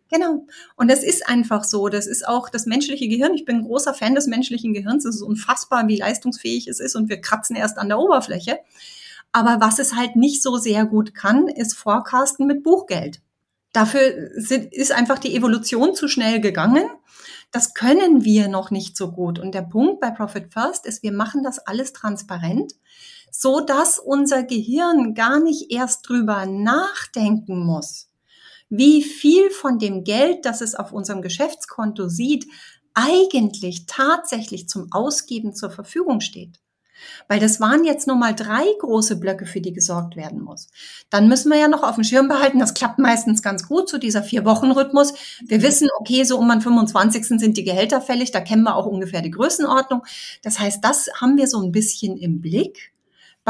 Genau. 0.10 0.46
Und 0.76 0.92
das 0.92 1.04
ist 1.04 1.28
einfach 1.28 1.64
so. 1.64 1.88
Das 1.88 2.06
ist 2.06 2.28
auch 2.28 2.50
das 2.50 2.66
menschliche 2.66 3.08
Gehirn. 3.08 3.34
Ich 3.34 3.46
bin 3.46 3.58
ein 3.58 3.64
großer 3.64 3.94
Fan 3.94 4.14
des 4.14 4.28
menschlichen 4.28 4.74
Gehirns. 4.74 5.06
Es 5.06 5.16
ist 5.16 5.22
unfassbar, 5.22 5.88
wie 5.88 5.96
leistungsfähig 5.96 6.68
es 6.68 6.82
ist 6.82 6.98
und 6.98 7.08
wir 7.08 7.22
kratzen 7.22 7.56
erst 7.56 7.78
an 7.78 7.88
der 7.88 7.98
Oberfläche. 7.98 8.60
Aber 9.32 9.62
was 9.62 9.80
es 9.80 9.96
halt 9.96 10.18
nicht 10.18 10.44
so 10.44 10.58
sehr 10.58 10.86
gut 10.86 11.14
kann, 11.16 11.48
ist 11.48 11.76
Forecasten 11.76 12.46
mit 12.46 12.62
Buchgeld. 12.62 13.22
Dafür 13.72 14.02
ist 14.02 14.92
einfach 14.92 15.18
die 15.18 15.34
Evolution 15.34 15.96
zu 15.96 16.10
schnell 16.10 16.42
gegangen. 16.42 16.84
Das 17.54 17.74
können 17.74 18.26
wir 18.26 18.50
noch 18.50 18.70
nicht 18.70 18.98
so 18.98 19.14
gut. 19.14 19.40
Und 19.40 19.56
der 19.56 19.62
Punkt 19.62 20.02
bei 20.02 20.12
Profit 20.12 20.52
First 20.52 20.86
ist, 20.86 21.04
wir 21.04 21.14
machen 21.14 21.42
das 21.42 21.60
alles 21.60 21.94
transparent 21.94 22.74
so 23.32 23.62
dass 23.62 23.98
unser 23.98 24.44
Gehirn 24.44 25.16
gar 25.16 25.40
nicht 25.40 25.72
erst 25.72 26.08
drüber 26.08 26.46
nachdenken 26.46 27.66
muss, 27.66 28.11
wie 28.72 29.04
viel 29.04 29.50
von 29.52 29.78
dem 29.78 30.04
Geld, 30.04 30.46
das 30.46 30.62
es 30.62 30.76
auf 30.76 30.94
unserem 30.94 31.22
Geschäftskonto 31.22 32.08
sieht, 32.08 32.48
eigentlich 32.94 33.86
tatsächlich 33.86 34.68
zum 34.68 34.88
Ausgeben 34.92 35.54
zur 35.54 35.72
Verfügung 35.72 36.22
steht. 36.22 36.60
Weil 37.28 37.40
das 37.40 37.60
waren 37.60 37.84
jetzt 37.84 38.08
nur 38.08 38.16
mal 38.16 38.34
drei 38.34 38.64
große 38.80 39.18
Blöcke, 39.18 39.46
für 39.46 39.60
die 39.60 39.74
gesorgt 39.74 40.16
werden 40.16 40.42
muss. 40.42 40.68
Dann 41.10 41.28
müssen 41.28 41.52
wir 41.52 41.58
ja 41.58 41.68
noch 41.68 41.84
auf 41.84 41.96
dem 41.96 42.04
Schirm 42.04 42.28
behalten, 42.28 42.60
das 42.60 42.74
klappt 42.74 43.00
meistens 43.00 43.42
ganz 43.42 43.68
gut, 43.68 43.90
so 43.90 43.98
dieser 43.98 44.24
Vier-Wochen-Rhythmus. 44.24 45.14
Wir 45.46 45.62
wissen, 45.62 45.90
okay, 46.00 46.24
so 46.24 46.38
um 46.38 46.50
am 46.50 46.62
25. 46.62 47.26
sind 47.26 47.58
die 47.58 47.64
Gehälter 47.64 48.02
fällig, 48.02 48.32
da 48.32 48.40
kennen 48.40 48.64
wir 48.64 48.76
auch 48.76 48.86
ungefähr 48.86 49.22
die 49.22 49.32
Größenordnung. 49.32 50.04
Das 50.44 50.60
heißt, 50.60 50.84
das 50.84 51.10
haben 51.20 51.38
wir 51.38 51.48
so 51.48 51.62
ein 51.62 51.72
bisschen 51.72 52.18
im 52.18 52.40
Blick 52.42 52.91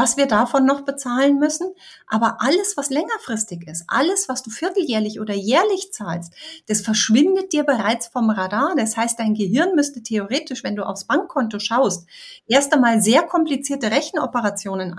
was 0.02 0.16
wir 0.16 0.26
davon 0.26 0.66
noch 0.66 0.80
bezahlen 0.80 1.38
müssen. 1.38 1.72
Aber 2.08 2.38
alles, 2.40 2.76
was 2.76 2.90
längerfristig 2.90 3.68
ist, 3.68 3.84
alles, 3.86 4.28
was 4.28 4.42
du 4.42 4.50
vierteljährlich 4.50 5.20
oder 5.20 5.32
jährlich 5.32 5.92
zahlst, 5.92 6.34
das 6.66 6.80
verschwindet 6.80 7.52
dir 7.52 7.62
bereits 7.62 8.08
vom 8.08 8.28
Radar. 8.28 8.74
Das 8.76 8.96
heißt, 8.96 9.20
dein 9.20 9.34
Gehirn 9.34 9.76
müsste 9.76 10.02
theoretisch, 10.02 10.64
wenn 10.64 10.74
du 10.74 10.84
aufs 10.84 11.04
Bankkonto 11.04 11.60
schaust, 11.60 12.08
erst 12.48 12.72
einmal 12.72 13.00
sehr 13.00 13.22
komplizierte 13.22 13.92
Rechenoperationen 13.92 14.96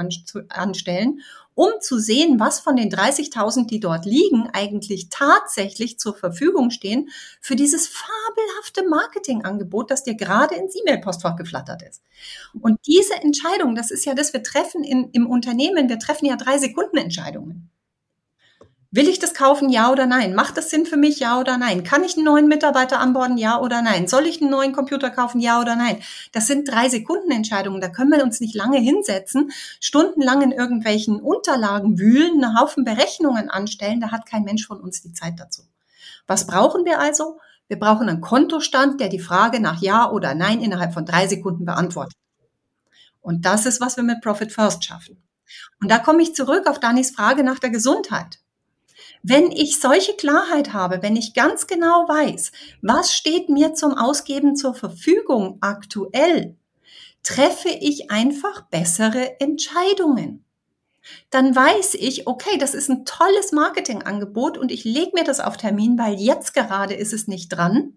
anstellen 0.47 1.19
um 1.55 1.69
zu 1.81 1.99
sehen, 1.99 2.39
was 2.39 2.59
von 2.59 2.75
den 2.75 2.89
30.000, 2.89 3.67
die 3.67 3.79
dort 3.79 4.05
liegen, 4.05 4.49
eigentlich 4.53 5.09
tatsächlich 5.09 5.99
zur 5.99 6.15
Verfügung 6.15 6.69
stehen 6.69 7.09
für 7.41 7.55
dieses 7.55 7.87
fabelhafte 7.87 8.87
Marketingangebot, 8.87 9.91
das 9.91 10.03
dir 10.03 10.15
gerade 10.15 10.55
ins 10.55 10.75
E-Mail-Postfach 10.75 11.35
geflattert 11.35 11.83
ist. 11.83 12.01
Und 12.61 12.79
diese 12.87 13.15
Entscheidung, 13.15 13.75
das 13.75 13.91
ist 13.91 14.05
ja 14.05 14.13
das, 14.13 14.33
wir 14.33 14.43
treffen 14.43 14.83
in, 14.83 15.09
im 15.11 15.27
Unternehmen, 15.27 15.89
wir 15.89 15.99
treffen 15.99 16.25
ja 16.25 16.35
drei 16.35 16.57
Sekunden 16.57 16.97
Entscheidungen. 16.97 17.69
Will 18.95 19.09
ich 19.09 19.17
das 19.17 19.33
kaufen, 19.33 19.69
ja 19.69 19.91
oder 19.91 20.05
nein? 20.05 20.35
Macht 20.35 20.55
das 20.55 20.69
Sinn 20.69 20.85
für 20.85 20.97
mich, 20.97 21.17
ja 21.17 21.39
oder 21.39 21.57
nein? 21.57 21.83
Kann 21.83 22.03
ich 22.03 22.15
einen 22.15 22.25
neuen 22.25 22.47
Mitarbeiter 22.47 22.99
anborden, 22.99 23.39
ja 23.39 23.59
oder 23.59 23.81
nein? 23.81 24.07
Soll 24.07 24.27
ich 24.27 24.39
einen 24.39 24.51
neuen 24.51 24.71
Computer 24.71 25.09
kaufen, 25.09 25.39
ja 25.39 25.59
oder 25.59 25.75
nein? 25.75 25.97
Das 26.31 26.45
sind 26.45 26.69
drei 26.69 26.89
Sekunden 26.89 27.31
Entscheidungen. 27.31 27.81
Da 27.81 27.89
können 27.89 28.11
wir 28.11 28.23
uns 28.23 28.39
nicht 28.39 28.53
lange 28.53 28.77
hinsetzen, 28.77 29.51
stundenlang 29.79 30.43
in 30.43 30.51
irgendwelchen 30.51 31.19
Unterlagen 31.19 31.97
wühlen, 31.97 32.43
einen 32.43 32.59
Haufen 32.59 32.83
Berechnungen 32.83 33.49
anstellen. 33.49 33.99
Da 33.99 34.11
hat 34.11 34.27
kein 34.27 34.43
Mensch 34.43 34.67
von 34.67 34.79
uns 34.79 35.01
die 35.01 35.11
Zeit 35.11 35.39
dazu. 35.39 35.63
Was 36.27 36.45
brauchen 36.45 36.85
wir 36.85 36.99
also? 36.99 37.39
Wir 37.67 37.79
brauchen 37.79 38.07
einen 38.07 38.21
Kontostand, 38.21 38.99
der 38.99 39.09
die 39.09 39.17
Frage 39.17 39.59
nach 39.59 39.81
Ja 39.81 40.11
oder 40.11 40.35
Nein 40.35 40.61
innerhalb 40.61 40.93
von 40.93 41.07
drei 41.07 41.25
Sekunden 41.25 41.65
beantwortet. 41.65 42.13
Und 43.21 43.43
das 43.43 43.65
ist, 43.65 43.81
was 43.81 43.97
wir 43.97 44.03
mit 44.03 44.21
Profit 44.21 44.51
First 44.51 44.85
schaffen. 44.85 45.17
Und 45.81 45.89
da 45.89 45.97
komme 45.97 46.21
ich 46.21 46.35
zurück 46.35 46.67
auf 46.67 46.79
Danis 46.79 47.09
Frage 47.09 47.43
nach 47.43 47.57
der 47.57 47.71
Gesundheit. 47.71 48.42
Wenn 49.25 49.51
ich 49.51 49.79
solche 49.79 50.13
Klarheit 50.13 50.73
habe, 50.73 51.01
wenn 51.01 51.15
ich 51.15 51.33
ganz 51.33 51.65
genau 51.65 52.07
weiß, 52.09 52.51
was 52.81 53.13
steht 53.13 53.47
mir 53.47 53.73
zum 53.73 53.93
Ausgeben 53.97 54.57
zur 54.57 54.75
Verfügung 54.75 55.59
aktuell, 55.61 56.57
treffe 57.23 57.69
ich 57.69 58.11
einfach 58.11 58.63
bessere 58.63 59.39
Entscheidungen. 59.39 60.43
Dann 61.29 61.55
weiß 61.55 61.95
ich, 61.95 62.27
okay, 62.27 62.57
das 62.57 62.73
ist 62.73 62.89
ein 62.89 63.05
tolles 63.05 63.53
Marketingangebot 63.53 64.57
und 64.57 64.71
ich 64.71 64.83
lege 64.83 65.11
mir 65.13 65.23
das 65.23 65.39
auf 65.39 65.55
Termin, 65.55 65.97
weil 65.97 66.15
jetzt 66.15 66.53
gerade 66.53 66.93
ist 66.93 67.13
es 67.13 67.27
nicht 67.27 67.47
dran. 67.47 67.93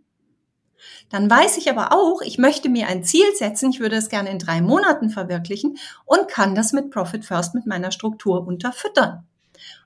Dann 1.10 1.28
weiß 1.28 1.56
ich 1.56 1.68
aber 1.70 1.92
auch, 1.92 2.22
ich 2.22 2.38
möchte 2.38 2.68
mir 2.68 2.86
ein 2.86 3.02
Ziel 3.02 3.26
setzen, 3.34 3.70
ich 3.70 3.80
würde 3.80 3.96
es 3.96 4.08
gerne 4.08 4.30
in 4.30 4.38
drei 4.38 4.60
Monaten 4.60 5.10
verwirklichen 5.10 5.78
und 6.04 6.28
kann 6.28 6.54
das 6.54 6.72
mit 6.72 6.90
Profit 6.90 7.24
First 7.24 7.54
mit 7.54 7.66
meiner 7.66 7.90
Struktur 7.90 8.46
unterfüttern. 8.46 9.26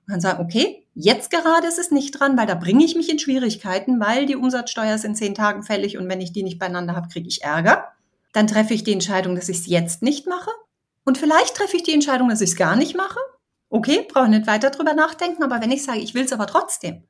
Und 0.07 0.13
dann 0.13 0.21
sagen, 0.21 0.45
okay, 0.45 0.80
jetzt 0.95 1.31
gerade 1.31 1.67
ist 1.67 1.79
es 1.79 1.91
nicht 1.91 2.13
dran, 2.13 2.37
weil 2.37 2.47
da 2.47 2.55
bringe 2.55 2.85
ich 2.85 2.97
mich 2.97 3.11
in 3.11 3.19
Schwierigkeiten, 3.19 4.01
weil 4.01 4.27
die 4.27 4.37
Umsatzsteuer 4.37 4.95
ist 4.95 5.05
in 5.05 5.15
zehn 5.15 5.35
Tagen 5.35 5.63
fällig 5.63 5.99
und 5.99 6.09
wenn 6.09 6.21
ich 6.21 6.33
die 6.33 6.43
nicht 6.43 6.59
beieinander 6.59 6.95
habe, 6.97 7.09
kriege 7.09 7.29
ich 7.29 7.43
Ärger. 7.43 7.89
Dann 8.33 8.47
treffe 8.47 8.75
ich 8.75 8.85
die 8.85 8.93
Entscheidung, 8.93 9.35
dass 9.35 9.49
ich 9.49 9.59
es 9.59 9.67
jetzt 9.67 10.03
nicht 10.03 10.27
mache. 10.27 10.51
Und 11.05 11.19
vielleicht 11.19 11.57
treffe 11.57 11.77
ich 11.77 11.83
die 11.83 11.95
Entscheidung, 11.95 12.29
dass 12.29 12.41
ich 12.41 12.51
es 12.51 12.57
gar 12.57 12.77
nicht 12.77 12.97
mache. 12.97 13.19
Okay, 13.69 14.07
brauche 14.09 14.29
nicht 14.29 14.47
weiter 14.47 14.71
drüber 14.71 14.95
nachdenken, 14.95 15.43
aber 15.43 15.61
wenn 15.61 15.71
ich 15.71 15.85
sage, 15.85 16.01
ich 16.01 16.15
will 16.15 16.25
es 16.25 16.33
aber 16.33 16.47
trotzdem, 16.47 17.05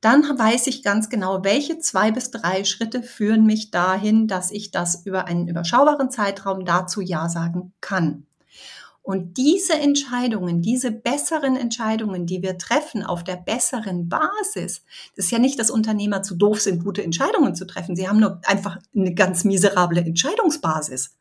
dann 0.00 0.22
weiß 0.22 0.66
ich 0.68 0.82
ganz 0.82 1.10
genau, 1.10 1.44
welche 1.44 1.78
zwei 1.78 2.10
bis 2.10 2.30
drei 2.30 2.64
Schritte 2.64 3.02
führen 3.02 3.44
mich 3.44 3.70
dahin, 3.70 4.28
dass 4.28 4.50
ich 4.50 4.70
das 4.70 5.04
über 5.04 5.26
einen 5.26 5.46
überschaubaren 5.46 6.10
Zeitraum 6.10 6.64
dazu 6.64 7.00
Ja 7.00 7.28
sagen 7.28 7.74
kann. 7.80 8.26
Und 9.02 9.38
diese 9.38 9.74
Entscheidungen, 9.74 10.60
diese 10.60 10.92
besseren 10.92 11.56
Entscheidungen, 11.56 12.26
die 12.26 12.42
wir 12.42 12.58
treffen 12.58 13.02
auf 13.02 13.24
der 13.24 13.36
besseren 13.36 14.08
Basis, 14.08 14.84
das 15.16 15.26
ist 15.26 15.30
ja 15.30 15.38
nicht, 15.38 15.58
dass 15.58 15.70
Unternehmer 15.70 16.22
zu 16.22 16.34
doof 16.34 16.60
sind, 16.60 16.84
gute 16.84 17.02
Entscheidungen 17.02 17.54
zu 17.54 17.66
treffen. 17.66 17.96
Sie 17.96 18.08
haben 18.08 18.20
nur 18.20 18.40
einfach 18.44 18.78
eine 18.94 19.14
ganz 19.14 19.44
miserable 19.44 20.00
Entscheidungsbasis. 20.00 21.16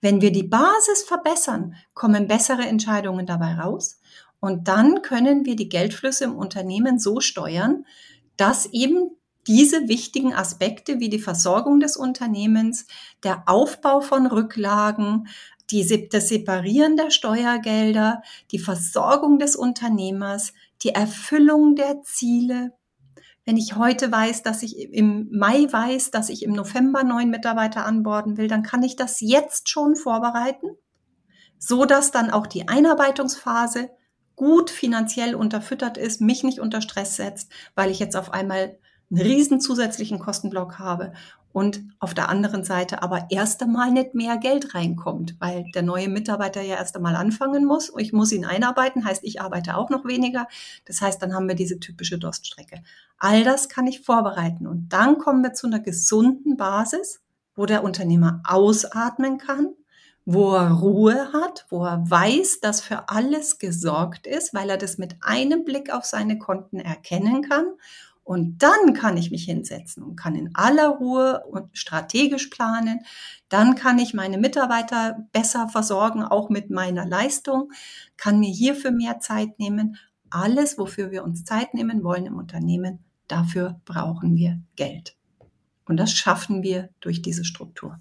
Wenn 0.00 0.20
wir 0.20 0.30
die 0.30 0.44
Basis 0.44 1.02
verbessern, 1.06 1.74
kommen 1.94 2.28
bessere 2.28 2.62
Entscheidungen 2.62 3.26
dabei 3.26 3.54
raus. 3.54 4.00
Und 4.40 4.68
dann 4.68 5.02
können 5.02 5.44
wir 5.44 5.56
die 5.56 5.68
Geldflüsse 5.68 6.24
im 6.24 6.36
Unternehmen 6.36 7.00
so 7.00 7.18
steuern, 7.20 7.84
dass 8.36 8.66
eben 8.66 9.10
diese 9.48 9.88
wichtigen 9.88 10.34
Aspekte 10.34 11.00
wie 11.00 11.08
die 11.08 11.18
Versorgung 11.18 11.80
des 11.80 11.96
Unternehmens, 11.96 12.86
der 13.24 13.44
Aufbau 13.46 14.00
von 14.00 14.26
Rücklagen, 14.26 15.26
die, 15.70 16.08
das 16.08 16.28
Separieren 16.28 16.96
der 16.96 17.10
Steuergelder, 17.10 18.22
die 18.50 18.58
Versorgung 18.58 19.38
des 19.38 19.56
Unternehmers, 19.56 20.52
die 20.82 20.90
Erfüllung 20.90 21.76
der 21.76 22.02
Ziele. 22.02 22.72
Wenn 23.44 23.56
ich 23.56 23.76
heute 23.76 24.10
weiß, 24.12 24.42
dass 24.42 24.62
ich 24.62 24.78
im 24.78 25.28
Mai 25.30 25.66
weiß, 25.70 26.10
dass 26.10 26.28
ich 26.28 26.42
im 26.42 26.52
November 26.52 27.04
neun 27.04 27.30
Mitarbeiter 27.30 27.86
anborden 27.86 28.36
will, 28.36 28.48
dann 28.48 28.62
kann 28.62 28.82
ich 28.82 28.96
das 28.96 29.20
jetzt 29.20 29.68
schon 29.68 29.96
vorbereiten, 29.96 30.76
so 31.58 31.84
dass 31.84 32.10
dann 32.10 32.30
auch 32.30 32.46
die 32.46 32.68
Einarbeitungsphase 32.68 33.90
gut 34.36 34.70
finanziell 34.70 35.34
unterfüttert 35.34 35.98
ist, 35.98 36.20
mich 36.20 36.44
nicht 36.44 36.60
unter 36.60 36.80
Stress 36.80 37.16
setzt, 37.16 37.50
weil 37.74 37.90
ich 37.90 37.98
jetzt 37.98 38.16
auf 38.16 38.32
einmal 38.32 38.78
einen 39.10 39.20
riesen 39.20 39.60
zusätzlichen 39.60 40.18
Kostenblock 40.18 40.78
habe 40.78 41.12
und 41.52 41.82
auf 41.98 42.14
der 42.14 42.28
anderen 42.28 42.62
Seite 42.62 43.02
aber 43.02 43.26
erst 43.30 43.62
einmal 43.62 43.90
nicht 43.90 44.14
mehr 44.14 44.36
Geld 44.36 44.74
reinkommt, 44.74 45.36
weil 45.40 45.64
der 45.74 45.82
neue 45.82 46.08
Mitarbeiter 46.08 46.60
ja 46.60 46.76
erst 46.76 46.96
einmal 46.96 47.16
anfangen 47.16 47.64
muss. 47.64 47.92
Ich 47.96 48.12
muss 48.12 48.32
ihn 48.32 48.44
einarbeiten, 48.44 49.04
heißt, 49.04 49.24
ich 49.24 49.40
arbeite 49.40 49.76
auch 49.76 49.90
noch 49.90 50.04
weniger. 50.04 50.46
Das 50.84 51.00
heißt, 51.00 51.20
dann 51.22 51.34
haben 51.34 51.48
wir 51.48 51.54
diese 51.54 51.80
typische 51.80 52.18
Durststrecke. 52.18 52.82
All 53.18 53.44
das 53.44 53.68
kann 53.68 53.86
ich 53.86 54.02
vorbereiten 54.02 54.66
und 54.66 54.90
dann 54.90 55.18
kommen 55.18 55.42
wir 55.42 55.54
zu 55.54 55.66
einer 55.66 55.80
gesunden 55.80 56.56
Basis, 56.56 57.20
wo 57.56 57.66
der 57.66 57.82
Unternehmer 57.82 58.40
ausatmen 58.44 59.38
kann, 59.38 59.74
wo 60.24 60.54
er 60.54 60.70
Ruhe 60.70 61.32
hat, 61.32 61.66
wo 61.70 61.84
er 61.84 62.08
weiß, 62.08 62.60
dass 62.60 62.82
für 62.82 63.08
alles 63.08 63.58
gesorgt 63.58 64.26
ist, 64.26 64.52
weil 64.52 64.68
er 64.68 64.76
das 64.76 64.98
mit 64.98 65.16
einem 65.22 65.64
Blick 65.64 65.92
auf 65.92 66.04
seine 66.04 66.38
Konten 66.38 66.78
erkennen 66.78 67.42
kann 67.42 67.64
und 68.28 68.58
dann 68.58 68.92
kann 68.92 69.16
ich 69.16 69.30
mich 69.30 69.44
hinsetzen 69.44 70.02
und 70.02 70.14
kann 70.14 70.34
in 70.34 70.54
aller 70.54 70.88
Ruhe 70.88 71.44
und 71.46 71.74
strategisch 71.78 72.48
planen. 72.48 73.00
Dann 73.48 73.74
kann 73.74 73.98
ich 73.98 74.12
meine 74.12 74.36
Mitarbeiter 74.36 75.26
besser 75.32 75.70
versorgen, 75.70 76.22
auch 76.22 76.50
mit 76.50 76.68
meiner 76.68 77.06
Leistung, 77.06 77.72
kann 78.18 78.38
mir 78.38 78.50
hierfür 78.50 78.90
mehr 78.90 79.18
Zeit 79.20 79.58
nehmen. 79.58 79.96
Alles, 80.28 80.76
wofür 80.76 81.10
wir 81.10 81.24
uns 81.24 81.46
Zeit 81.46 81.72
nehmen 81.72 82.04
wollen 82.04 82.26
im 82.26 82.36
Unternehmen, 82.36 82.98
dafür 83.28 83.80
brauchen 83.86 84.36
wir 84.36 84.60
Geld. 84.76 85.16
Und 85.86 85.96
das 85.96 86.12
schaffen 86.12 86.62
wir 86.62 86.90
durch 87.00 87.22
diese 87.22 87.46
Struktur. 87.46 87.98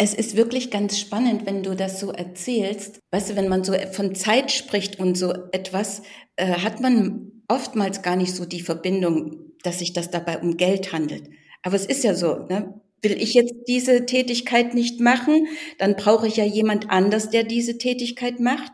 Es 0.00 0.14
ist 0.14 0.36
wirklich 0.36 0.70
ganz 0.70 0.98
spannend, 0.98 1.44
wenn 1.44 1.64
du 1.64 1.74
das 1.74 1.98
so 1.98 2.12
erzählst. 2.12 3.00
Weißt 3.10 3.30
du, 3.30 3.36
wenn 3.36 3.48
man 3.48 3.64
so 3.64 3.74
von 3.92 4.14
Zeit 4.14 4.52
spricht 4.52 5.00
und 5.00 5.16
so 5.16 5.32
etwas, 5.50 6.02
äh, 6.36 6.46
hat 6.46 6.80
man 6.80 7.42
oftmals 7.48 8.02
gar 8.02 8.14
nicht 8.14 8.34
so 8.34 8.44
die 8.44 8.60
Verbindung, 8.60 9.52
dass 9.64 9.80
sich 9.80 9.92
das 9.92 10.10
dabei 10.10 10.38
um 10.38 10.56
Geld 10.56 10.92
handelt. 10.92 11.24
Aber 11.62 11.74
es 11.74 11.84
ist 11.86 12.04
ja 12.04 12.14
so, 12.14 12.46
ne? 12.48 12.80
Will 13.00 13.20
ich 13.22 13.34
jetzt 13.34 13.54
diese 13.68 14.06
Tätigkeit 14.06 14.74
nicht 14.74 14.98
machen, 14.98 15.46
dann 15.78 15.94
brauche 15.94 16.26
ich 16.26 16.36
ja 16.36 16.44
jemand 16.44 16.90
anders, 16.90 17.30
der 17.30 17.44
diese 17.44 17.78
Tätigkeit 17.78 18.40
macht. 18.40 18.72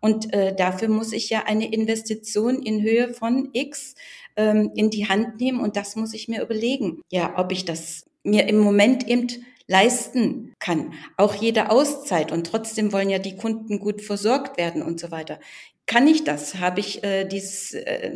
Und 0.00 0.32
äh, 0.32 0.54
dafür 0.56 0.88
muss 0.88 1.12
ich 1.12 1.28
ja 1.28 1.44
eine 1.44 1.70
Investition 1.70 2.62
in 2.62 2.82
Höhe 2.82 3.12
von 3.12 3.50
X 3.52 3.94
ähm, 4.36 4.70
in 4.74 4.88
die 4.88 5.08
Hand 5.08 5.40
nehmen. 5.40 5.60
Und 5.60 5.76
das 5.76 5.94
muss 5.94 6.14
ich 6.14 6.26
mir 6.26 6.42
überlegen. 6.42 7.02
Ja, 7.10 7.34
ob 7.36 7.52
ich 7.52 7.66
das 7.66 8.06
mir 8.22 8.48
im 8.48 8.58
Moment 8.58 9.06
eben 9.08 9.26
leisten 9.68 10.54
kann. 10.58 10.92
Auch 11.16 11.34
jede 11.34 11.70
Auszeit. 11.70 12.32
Und 12.32 12.46
trotzdem 12.46 12.92
wollen 12.92 13.10
ja 13.10 13.18
die 13.18 13.36
Kunden 13.36 13.78
gut 13.80 14.02
versorgt 14.02 14.58
werden 14.58 14.82
und 14.82 15.00
so 15.00 15.10
weiter 15.10 15.38
kann 15.86 16.06
ich 16.08 16.24
das? 16.24 16.56
Habe 16.56 16.80
ich 16.80 17.02
äh, 17.04 17.24
dieses, 17.24 17.72
äh, 17.72 18.10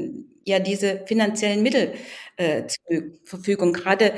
ja 0.45 0.59
diese 0.59 1.05
finanziellen 1.07 1.63
Mittel 1.63 1.95
äh, 2.37 2.65
zur 2.67 3.03
Verfügung? 3.25 3.73
Gerade 3.73 4.13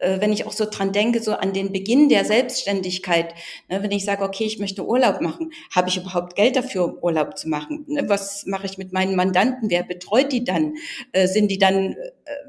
wenn 0.00 0.32
ich 0.32 0.46
auch 0.46 0.52
so 0.52 0.66
dran 0.70 0.92
denke, 0.92 1.22
so 1.22 1.32
an 1.32 1.52
den 1.52 1.72
Beginn 1.72 2.08
der 2.08 2.24
Selbstständigkeit, 2.24 3.34
ne, 3.68 3.82
wenn 3.82 3.90
ich 3.90 4.04
sage, 4.04 4.24
okay, 4.24 4.44
ich 4.44 4.58
möchte 4.58 4.86
Urlaub 4.86 5.20
machen, 5.20 5.52
habe 5.74 5.88
ich 5.88 5.96
überhaupt 5.96 6.36
Geld 6.36 6.56
dafür, 6.56 7.02
Urlaub 7.02 7.38
zu 7.38 7.48
machen? 7.48 7.84
Ne, 7.88 8.08
was 8.08 8.44
mache 8.46 8.66
ich 8.66 8.78
mit 8.78 8.92
meinen 8.92 9.16
Mandanten? 9.16 9.70
Wer 9.70 9.82
betreut 9.82 10.32
die 10.32 10.44
dann? 10.44 10.74
Äh, 11.12 11.28
sind 11.28 11.50
die 11.50 11.58
dann 11.58 11.92
äh, 11.92 11.96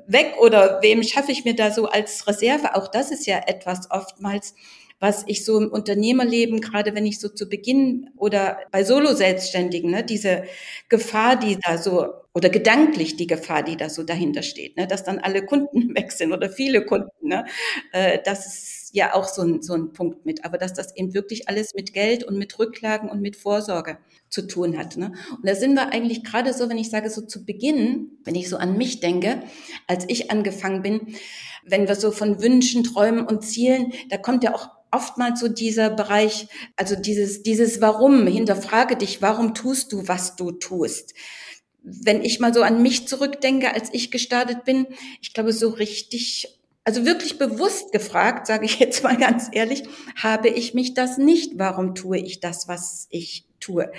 weg 0.08 0.36
oder 0.40 0.80
wem 0.82 1.04
schaffe 1.04 1.32
ich 1.32 1.46
mir 1.46 1.56
da 1.56 1.72
so 1.72 1.88
als 1.88 2.28
Reserve? 2.28 2.76
Auch 2.76 2.88
das 2.88 3.12
ist 3.12 3.26
ja 3.26 3.42
etwas 3.46 3.90
oftmals 3.92 4.56
was 5.00 5.24
ich 5.28 5.44
so 5.44 5.60
im 5.60 5.72
Unternehmerleben, 5.72 6.62
gerade 6.62 6.96
wenn 6.96 7.06
ich 7.06 7.20
so 7.20 7.28
zu 7.28 7.50
Beginn 7.50 8.10
oder 8.16 8.60
bei 8.72 8.84
Solo-Selbstständigen, 8.84 9.92
ne, 9.92 10.04
diese 10.04 10.46
Gefahr, 10.90 11.36
die 11.36 11.60
da 11.60 11.78
so, 11.78 12.14
oder 12.36 12.50
gedanklich 12.50 13.16
die 13.16 13.28
Gefahr, 13.28 13.64
die 13.64 13.78
da 13.78 13.90
so 13.90 14.04
dahinter 14.04 14.44
steht, 14.44 14.76
ne, 14.76 14.86
dass 14.88 15.06
dann 15.06 15.20
alle 15.20 15.46
Kunden 15.46 15.96
weg 15.96 16.12
sind 16.12 16.34
oder 16.34 16.50
viele 16.50 16.86
Kunden, 16.86 17.30
ne, 17.30 17.46
äh, 17.94 18.20
das 18.24 18.46
ist 18.46 18.86
ja 18.94 19.14
auch 19.14 19.28
so 19.28 19.42
ein, 19.42 19.62
so 19.62 19.74
ein 19.74 19.94
Punkt 19.94 20.26
mit. 20.26 20.46
Aber 20.46 20.58
dass 20.58 20.74
das 20.74 20.96
eben 20.96 21.14
wirklich 21.14 21.50
alles 21.50 21.74
mit 21.74 21.94
Geld 21.94 22.24
und 22.24 22.38
mit 22.38 22.58
Rücklagen 22.60 23.10
und 23.10 23.22
mit 23.22 23.36
Vorsorge 23.36 23.98
zu 24.30 24.48
tun 24.48 24.78
hat. 24.78 24.98
Ne? 24.98 25.14
Und 25.32 25.48
da 25.48 25.56
sind 25.56 25.74
wir 25.74 25.92
eigentlich 25.92 26.24
gerade 26.24 26.54
so, 26.54 26.70
wenn 26.70 26.78
ich 26.78 26.90
sage, 26.90 27.10
so 27.10 27.22
zu 27.22 27.46
Beginn, 27.46 28.18
wenn 28.24 28.36
ich 28.36 28.50
so 28.50 28.58
an 28.58 28.78
mich 28.78 29.02
denke, 29.02 29.44
als 29.88 30.06
ich 30.08 30.32
angefangen 30.32 30.82
bin, 30.82 31.16
wenn 31.66 31.88
wir 31.88 31.96
so 31.96 32.12
von 32.12 32.42
Wünschen, 32.42 32.84
Träumen 32.84 33.26
und 33.26 33.44
Zielen, 33.44 33.92
da 34.10 34.18
kommt 34.18 34.44
ja 34.44 34.56
auch 34.56 34.70
oftmals 34.92 35.42
so 35.42 35.50
dieser 35.50 35.90
Bereich, 35.90 36.48
also 36.78 36.96
dieses, 36.96 37.44
dieses 37.44 37.82
Warum, 37.82 38.28
hinterfrage 38.28 38.96
dich, 38.96 39.22
warum 39.22 39.54
tust 39.54 39.92
du, 39.92 40.08
was 40.08 40.38
du 40.38 40.52
tust? 40.52 41.14
Wenn 41.86 42.24
ich 42.24 42.40
mal 42.40 42.54
so 42.54 42.64
an 42.64 42.82
mich 42.82 43.08
zurückdenke, 43.08 43.74
als 43.74 43.94
ich 43.94 44.12
gestartet 44.12 44.66
bin, 44.66 44.88
ich 45.22 45.34
glaube, 45.34 45.54
so 45.54 45.70
richtig 45.70 46.50
also 46.88 47.04
wirklich 47.04 47.40
bewusst 47.40 47.92
gefragt, 47.92 48.46
sage 48.48 48.66
ich 48.66 48.80
jetzt 48.80 49.04
mal 49.04 49.18
ganz 49.18 49.50
ehrlich, 49.52 49.84
habe 50.16 50.48
ich 50.50 50.74
mich 50.74 50.94
das 50.94 51.18
nicht. 51.18 51.54
Warum 51.58 51.96
tue 51.96 52.20
ich 52.20 52.40
das, 52.40 52.68
was 52.68 53.08
ich 53.10 53.46
tue? 53.60 53.92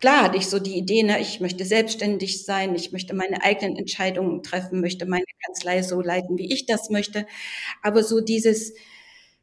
Klar 0.00 0.24
hatte 0.24 0.36
ich 0.36 0.48
so 0.48 0.58
die 0.58 0.76
Idee, 0.76 1.04
ne, 1.04 1.20
ich 1.20 1.40
möchte 1.40 1.64
selbstständig 1.64 2.44
sein, 2.44 2.74
ich 2.74 2.90
möchte 2.92 3.14
meine 3.14 3.42
eigenen 3.42 3.76
Entscheidungen 3.76 4.42
treffen, 4.42 4.80
möchte 4.80 5.06
meine 5.06 5.24
Kanzlei 5.46 5.82
so 5.82 6.00
leiten, 6.02 6.36
wie 6.36 6.52
ich 6.52 6.66
das 6.66 6.90
möchte. 6.90 7.26
Aber 7.82 8.02
so 8.02 8.20
dieses, 8.20 8.74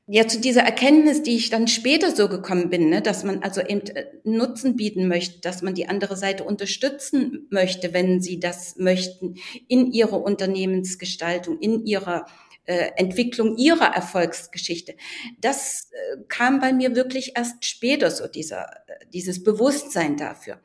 ja, 0.05 0.27
zu 0.27 0.41
dieser 0.41 0.63
Erkenntnis, 0.63 1.23
die 1.23 1.35
ich 1.37 1.49
dann 1.49 1.67
später 1.69 2.13
so 2.13 2.27
gekommen 2.27 2.69
bin, 2.69 2.89
ne, 2.89 3.01
dass 3.01 3.23
man 3.23 3.41
also 3.41 3.61
eben 3.61 3.87
äh, 3.87 4.05
Nutzen 4.25 4.75
bieten 4.75 5.07
möchte, 5.07 5.39
dass 5.39 5.61
man 5.61 5.75
die 5.75 5.87
andere 5.87 6.17
Seite 6.17 6.43
unterstützen 6.43 7.47
möchte, 7.49 7.93
wenn 7.93 8.21
sie 8.21 8.39
das 8.39 8.75
möchten, 8.77 9.35
in 9.69 9.91
ihrer 9.93 10.21
Unternehmensgestaltung, 10.21 11.57
in 11.59 11.85
ihrer 11.85 12.25
äh, 12.65 12.91
Entwicklung 12.95 13.57
ihrer 13.57 13.93
Erfolgsgeschichte. 13.93 14.95
Das 15.39 15.89
äh, 15.91 16.17
kam 16.27 16.59
bei 16.59 16.73
mir 16.73 16.95
wirklich 16.95 17.33
erst 17.35 17.65
später 17.65 18.11
so 18.11 18.27
dieser, 18.27 18.63
äh, 18.87 19.05
dieses 19.13 19.43
Bewusstsein 19.43 20.17
dafür. 20.17 20.59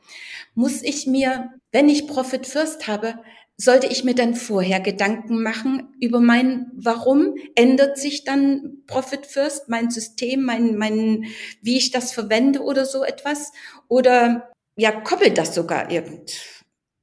Muss 0.55 0.83
ich 0.83 1.07
mir, 1.07 1.55
wenn 1.73 1.89
ich 1.89 2.07
Profit 2.07 2.47
First 2.47 2.87
habe, 2.89 3.15
sollte 3.61 3.89
ich 3.89 4.05
mir 4.05 4.15
dann 4.15 4.37
vorher 4.37 4.79
Gedanken 4.79 5.43
machen 5.43 5.89
über 6.01 6.21
mein 6.21 6.71
Warum? 6.75 7.35
Ändert 7.57 7.99
sich 7.99 8.23
dann 8.23 8.85
Profit 8.87 9.27
First, 9.27 9.69
mein 9.69 9.91
System, 9.91 10.45
mein, 10.45 10.77
mein, 10.77 11.25
wie 11.61 11.77
ich 11.77 11.91
das 11.91 12.13
verwende 12.13 12.63
oder 12.63 12.87
so 12.87 13.03
etwas? 13.03 13.53
Oder 13.89 14.53
ja, 14.77 14.93
koppelt 14.93 15.37
das 15.39 15.57
sogar 15.57 15.91
irgend, 15.91 16.41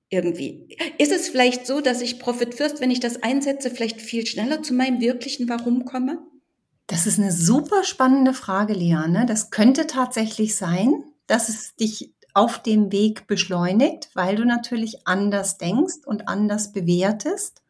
irgendwie? 0.10 0.78
Ist 0.98 1.12
es 1.12 1.28
vielleicht 1.28 1.68
so, 1.68 1.82
dass 1.82 2.00
ich 2.00 2.20
Profit 2.20 2.56
First, 2.56 2.80
wenn 2.80 2.92
ich 2.92 3.02
das 3.02 3.22
einsetze, 3.22 3.70
vielleicht 3.70 4.00
viel 4.00 4.26
schneller 4.26 4.64
zu 4.64 4.74
meinem 4.74 5.02
wirklichen 5.02 5.50
Warum 5.50 5.84
komme? 5.84 6.20
Das 6.88 7.06
ist 7.06 7.20
eine 7.20 7.34
super 7.34 7.84
spannende 7.84 8.34
Frage, 8.34 8.74
Liane. 8.74 9.26
Das 9.26 9.50
könnte 9.50 9.88
tatsächlich 9.88 10.56
sein, 10.56 11.04
dass 11.28 11.50
es 11.50 11.76
dich 11.76 12.15
auf 12.36 12.60
dem 12.60 12.92
Weg 12.92 13.28
beschleunigt, 13.28 14.10
weil 14.14 14.36
du 14.36 14.46
natürlich 14.46 15.08
anders 15.08 15.58
denkst 15.58 16.06
und 16.06 16.28
anders 16.28 16.74
bewertest 16.74 17.64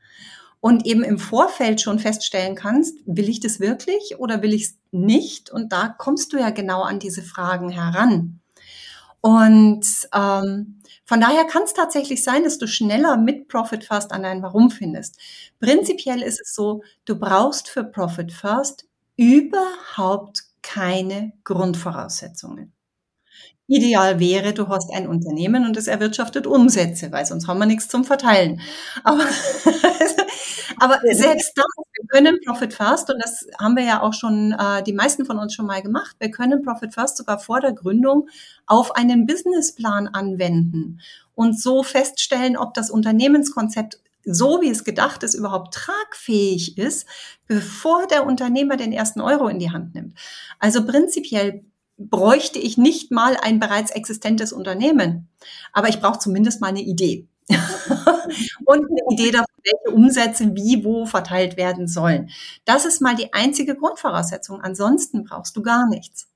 und 0.60 0.88
eben 0.88 1.04
im 1.04 1.20
Vorfeld 1.20 1.80
schon 1.80 2.00
feststellen 2.00 2.56
kannst, 2.56 2.98
will 3.06 3.30
ich 3.30 3.40
das 3.40 3.60
wirklich 3.60 4.18
oder 4.18 4.42
will 4.42 4.54
ich 4.54 4.64
es 4.64 4.78
nicht? 4.92 5.52
Und 5.52 5.72
da 5.72 5.88
kommst 5.88 6.34
du 6.34 6.38
ja 6.38 6.50
genau 6.50 6.82
an 6.82 6.98
diese 6.98 7.22
Fragen 7.22 7.70
heran. 7.70 8.40
Und 9.22 9.86
ähm, 10.14 10.82
von 11.06 11.22
daher 11.22 11.46
kann 11.46 11.64
es 11.64 11.74
tatsächlich 11.74 12.24
sein, 12.24 12.44
dass 12.44 12.58
du 12.58 12.68
schneller 12.68 13.18
mit 13.18 13.48
Profit 13.48 13.84
First 13.84 14.12
an 14.12 14.24
dein 14.24 14.42
Warum 14.42 14.72
findest. 14.72 15.20
Prinzipiell 15.60 16.24
ist 16.24 16.42
es 16.42 16.56
so, 16.56 16.82
du 17.06 17.20
brauchst 17.20 17.70
für 17.70 17.84
Profit 17.84 18.32
First 18.32 18.88
überhaupt 19.18 20.44
keine 20.64 21.34
Grundvoraussetzungen. 21.44 22.75
Ideal 23.68 24.20
wäre, 24.20 24.54
du 24.54 24.68
hast 24.68 24.94
ein 24.94 25.08
Unternehmen 25.08 25.66
und 25.66 25.76
es 25.76 25.88
erwirtschaftet 25.88 26.46
Umsätze, 26.46 27.12
weil 27.12 27.26
sonst 27.26 27.48
haben 27.48 27.58
wir 27.58 27.66
nichts 27.66 27.88
zum 27.88 28.04
Verteilen. 28.04 28.62
Aber, 29.04 29.24
aber 30.80 31.00
selbst 31.12 31.54
das, 31.56 31.66
wir 31.94 32.08
können 32.08 32.40
Profit 32.46 32.74
First, 32.74 33.10
und 33.10 33.20
das 33.24 33.48
haben 33.60 33.76
wir 33.76 33.84
ja 33.84 34.02
auch 34.04 34.14
schon, 34.14 34.52
äh, 34.52 34.84
die 34.84 34.94
meisten 34.94 35.26
von 35.26 35.40
uns 35.40 35.56
schon 35.56 35.66
mal 35.66 35.82
gemacht, 35.82 36.16
wir 36.20 36.30
können 36.30 36.62
Profit 36.62 36.94
First 36.94 37.18
sogar 37.18 37.40
vor 37.40 37.60
der 37.60 37.74
Gründung 37.74 38.30
auf 38.68 38.96
einen 38.96 39.26
Businessplan 39.26 40.10
anwenden 40.10 41.02
und 41.34 41.60
so 41.60 41.82
feststellen, 41.82 42.58
ob 42.58 42.76
das 42.76 42.92
Unternehmenskonzept 42.92 44.00
so 44.28 44.60
wie 44.62 44.70
es 44.70 44.84
gedacht 44.84 45.22
ist, 45.22 45.36
überhaupt 45.36 45.76
tragfähig 45.76 46.80
ist, 46.80 47.06
bevor 47.48 48.08
der 48.08 48.26
Unternehmer 48.26 48.76
den 48.76 48.92
ersten 48.92 49.22
Euro 49.22 49.48
in 49.48 49.60
die 49.60 49.70
Hand 49.70 49.94
nimmt. 49.94 50.18
Also 50.60 50.84
prinzipiell 50.84 51.64
bräuchte 51.98 52.60
ich 52.60 52.78
nicht 52.78 53.12
mal 53.12 53.38
ein 53.42 53.60
bereits 53.60 53.92
existentes 53.92 54.52
Unternehmen. 54.52 55.30
Aber 55.74 55.90
ich 55.90 56.00
brauche 56.00 56.20
zumindest 56.20 56.62
mal 56.62 56.68
eine 56.68 56.82
Idee. 56.82 57.28
und 58.66 58.86
eine 58.90 59.02
Idee 59.12 59.32
davon, 59.32 59.46
welche 59.64 59.96
Umsätze 59.96 60.56
wie 60.56 60.84
wo 60.84 61.06
verteilt 61.06 61.58
werden 61.58 61.88
sollen. 61.88 62.30
Das 62.66 62.86
ist 62.86 63.02
mal 63.02 63.16
die 63.16 63.34
einzige 63.34 63.76
Grundvoraussetzung. 63.76 64.62
Ansonsten 64.62 65.24
brauchst 65.24 65.56
du 65.56 65.62
gar 65.62 65.88
nichts. 65.88 66.28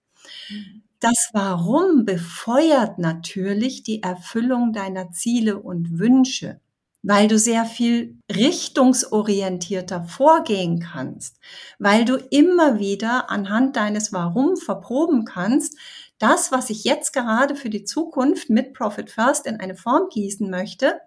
Das 1.00 1.30
Warum 1.34 2.06
befeuert 2.06 3.00
natürlich 3.00 3.84
die 3.84 4.04
Erfüllung 4.04 4.74
deiner 4.74 5.12
Ziele 5.12 5.58
und 5.58 5.98
Wünsche 5.98 6.60
weil 7.02 7.28
du 7.28 7.38
sehr 7.40 7.66
viel 7.66 8.18
richtungsorientierter 8.34 10.04
vorgehen 10.04 10.80
kannst, 10.82 11.40
weil 11.80 12.06
du 12.06 12.16
immer 12.16 12.80
wieder 12.80 13.30
anhand 13.30 13.76
deines 13.76 14.12
Warum 14.12 14.58
verproben 14.58 15.26
kannst, 15.26 15.78
das, 16.18 16.52
was 16.52 16.70
ich 16.70 16.84
jetzt 16.84 17.14
gerade 17.14 17.56
für 17.56 17.70
die 17.70 17.86
Zukunft 17.86 18.50
mit 18.50 18.74
Profit 18.74 19.10
First 19.10 19.46
in 19.46 19.60
eine 19.60 19.76
Form 19.76 20.10
gießen 20.10 20.50
möchte, 20.50 21.00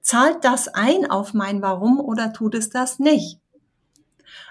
zahlt 0.00 0.44
das 0.44 0.68
ein 0.68 1.10
auf 1.10 1.34
mein 1.34 1.62
Warum 1.62 1.98
oder 1.98 2.32
tut 2.32 2.54
es 2.54 2.70
das 2.70 3.00
nicht? 3.00 3.40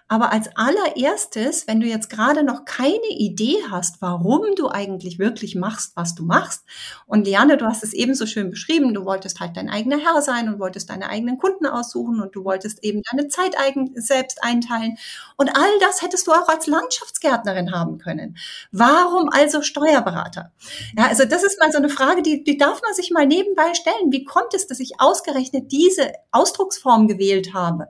Aber 0.08 0.32
als 0.32 0.50
allererstes, 0.56 1.68
wenn 1.68 1.80
du 1.80 1.88
jetzt 1.88 2.12
gerade 2.12 2.44
noch 2.44 2.66
keine 2.66 3.10
Idee 3.10 3.58
hast, 3.72 4.02
warum 4.02 4.54
du 4.56 4.70
eigentlich 4.70 5.18
wirklich 5.18 5.56
machst, 5.56 5.94
was 5.96 6.14
du 6.14 6.24
machst, 6.24 6.64
und 7.08 7.26
Liane, 7.26 7.58
du 7.58 7.66
hast 7.66 7.84
es 7.84 7.94
ebenso 7.94 8.28
schön 8.28 8.52
beschrieben, 8.52 8.94
du 8.94 9.04
wolltest 9.04 9.40
halt 9.40 9.58
dein 9.58 9.68
eigener 9.68 9.98
Herr 9.98 10.22
sein 10.22 10.48
und 10.48 10.60
wolltest 10.60 10.92
deine 10.92 11.10
eigenen 11.10 11.40
Kunden 11.40 11.66
aussuchen 11.66 12.22
und 12.22 12.36
du 12.36 12.44
wolltest 12.44 12.84
eben 12.84 13.02
deine 13.12 13.30
Zeit 13.30 13.58
eigen, 13.60 13.94
selbst 13.96 14.44
einteilen. 14.44 14.98
Und 15.38 15.50
all 15.56 15.80
das 15.80 16.04
hättest 16.04 16.28
du 16.28 16.34
auch 16.34 16.48
als 16.50 16.68
Landschaftsgärtnerin 16.68 17.72
haben 17.72 17.98
können. 17.98 18.38
Warum 18.72 19.30
also 19.30 19.64
Steuerberater? 19.64 20.52
Ja, 20.96 21.08
also 21.08 21.26
das 21.26 21.44
ist 21.44 21.60
mal 21.60 21.72
so 21.72 21.80
eine 21.80 21.90
Frage, 21.90 22.22
die, 22.22 22.44
die 22.44 22.58
darf 22.58 22.82
man 22.84 22.94
sich 22.94 23.10
mal 23.10 23.26
nebenbei 23.26 23.74
stellen. 23.74 24.12
Wie 24.12 24.24
kommt 24.24 24.54
es, 24.54 24.68
dass 24.68 24.80
ich 24.80 25.00
ausgerechnet 25.00 25.72
diese 25.72 26.12
Ausdrucksform 26.32 27.08
gewählt 27.08 27.56
habe? 27.56 27.88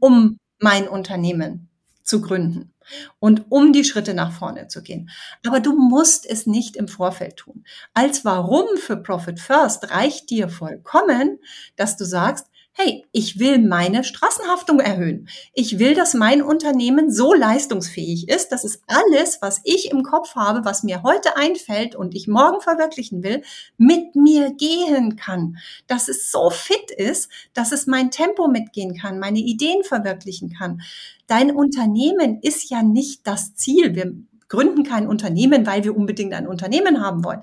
um 0.00 0.38
mein 0.62 0.88
Unternehmen 0.88 1.68
zu 2.02 2.20
gründen 2.20 2.72
und 3.18 3.46
um 3.50 3.72
die 3.72 3.84
Schritte 3.84 4.14
nach 4.14 4.32
vorne 4.32 4.68
zu 4.68 4.82
gehen. 4.82 5.10
Aber 5.46 5.60
du 5.60 5.76
musst 5.76 6.28
es 6.28 6.46
nicht 6.46 6.76
im 6.76 6.88
Vorfeld 6.88 7.36
tun. 7.36 7.64
Als 7.94 8.24
Warum 8.24 8.76
für 8.76 8.96
Profit 8.96 9.40
First 9.40 9.90
reicht 9.90 10.30
dir 10.30 10.48
vollkommen, 10.48 11.38
dass 11.76 11.96
du 11.96 12.04
sagst, 12.04 12.46
hey, 12.74 13.04
ich 13.12 13.38
will 13.38 13.58
meine 13.58 14.02
Straßenhaftung 14.02 14.80
erhöhen. 14.80 15.28
Ich 15.52 15.78
will, 15.78 15.94
dass 15.94 16.14
mein 16.14 16.42
Unternehmen 16.42 17.10
so 17.10 17.34
leistungsfähig 17.34 18.28
ist, 18.28 18.48
dass 18.48 18.64
es 18.64 18.82
alles, 18.86 19.38
was 19.42 19.60
ich 19.64 19.90
im 19.90 20.02
Kopf 20.02 20.34
habe, 20.34 20.64
was 20.64 20.82
mir 20.82 21.02
heute 21.02 21.36
einfällt 21.36 21.94
und 21.94 22.14
ich 22.14 22.28
morgen 22.28 22.60
verwirklichen 22.60 23.22
will, 23.22 23.42
mit 23.76 24.16
mir 24.16 24.52
gehen 24.54 25.16
kann. 25.16 25.58
Dass 25.86 26.08
es 26.08 26.30
so 26.30 26.48
fit 26.50 26.90
ist, 26.90 27.30
dass 27.52 27.72
es 27.72 27.86
mein 27.86 28.10
Tempo 28.10 28.48
mitgehen 28.48 28.96
kann, 28.96 29.18
meine 29.18 29.40
Ideen 29.40 29.84
verwirklichen 29.84 30.50
kann. 30.50 30.80
Dein 31.26 31.54
Unternehmen 31.54 32.40
ist 32.40 32.70
ja 32.70 32.82
nicht 32.82 33.26
das 33.26 33.54
Ziel. 33.54 33.94
Wir 33.94 34.14
gründen 34.48 34.82
kein 34.82 35.06
Unternehmen, 35.06 35.66
weil 35.66 35.84
wir 35.84 35.96
unbedingt 35.96 36.32
ein 36.32 36.48
Unternehmen 36.48 37.02
haben 37.02 37.22
wollen. 37.24 37.42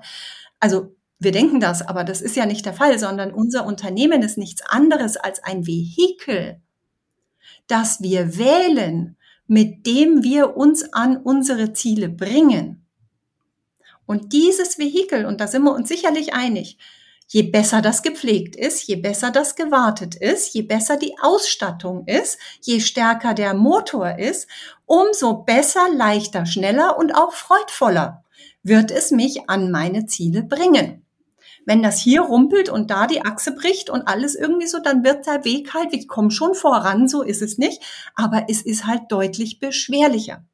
Also 0.58 0.94
wir 1.20 1.32
denken 1.32 1.60
das, 1.60 1.86
aber 1.86 2.02
das 2.02 2.22
ist 2.22 2.34
ja 2.34 2.46
nicht 2.46 2.64
der 2.64 2.72
Fall, 2.72 2.98
sondern 2.98 3.32
unser 3.32 3.66
Unternehmen 3.66 4.22
ist 4.22 4.38
nichts 4.38 4.62
anderes 4.62 5.18
als 5.18 5.44
ein 5.44 5.66
Vehikel, 5.66 6.60
das 7.66 8.00
wir 8.00 8.38
wählen, 8.38 9.16
mit 9.46 9.86
dem 9.86 10.22
wir 10.22 10.56
uns 10.56 10.94
an 10.94 11.18
unsere 11.18 11.74
Ziele 11.74 12.08
bringen. 12.08 12.86
Und 14.06 14.32
dieses 14.32 14.78
Vehikel, 14.78 15.26
und 15.26 15.42
da 15.42 15.46
sind 15.46 15.62
wir 15.62 15.74
uns 15.74 15.88
sicherlich 15.88 16.32
einig, 16.32 16.78
je 17.28 17.42
besser 17.42 17.82
das 17.82 18.02
gepflegt 18.02 18.56
ist, 18.56 18.86
je 18.86 18.96
besser 18.96 19.30
das 19.30 19.56
gewartet 19.56 20.14
ist, 20.14 20.54
je 20.54 20.62
besser 20.62 20.96
die 20.96 21.14
Ausstattung 21.20 22.06
ist, 22.06 22.38
je 22.62 22.80
stärker 22.80 23.34
der 23.34 23.52
Motor 23.52 24.18
ist, 24.18 24.48
umso 24.86 25.34
besser, 25.34 25.86
leichter, 25.94 26.46
schneller 26.46 26.98
und 26.98 27.14
auch 27.14 27.34
freudvoller 27.34 28.24
wird 28.62 28.90
es 28.90 29.10
mich 29.10 29.50
an 29.50 29.70
meine 29.70 30.06
Ziele 30.06 30.42
bringen. 30.42 31.04
Wenn 31.66 31.82
das 31.82 32.00
hier 32.00 32.22
rumpelt 32.22 32.68
und 32.68 32.90
da 32.90 33.06
die 33.06 33.22
Achse 33.22 33.52
bricht 33.54 33.90
und 33.90 34.08
alles 34.08 34.34
irgendwie 34.34 34.66
so, 34.66 34.78
dann 34.78 35.04
wird 35.04 35.26
der 35.26 35.44
Weg 35.44 35.74
halt, 35.74 35.92
ich 35.92 36.08
komme 36.08 36.30
schon 36.30 36.54
voran, 36.54 37.08
so 37.08 37.22
ist 37.22 37.42
es 37.42 37.58
nicht, 37.58 37.82
aber 38.14 38.46
es 38.48 38.62
ist 38.62 38.86
halt 38.86 39.02
deutlich 39.10 39.58
beschwerlicher. 39.58 40.44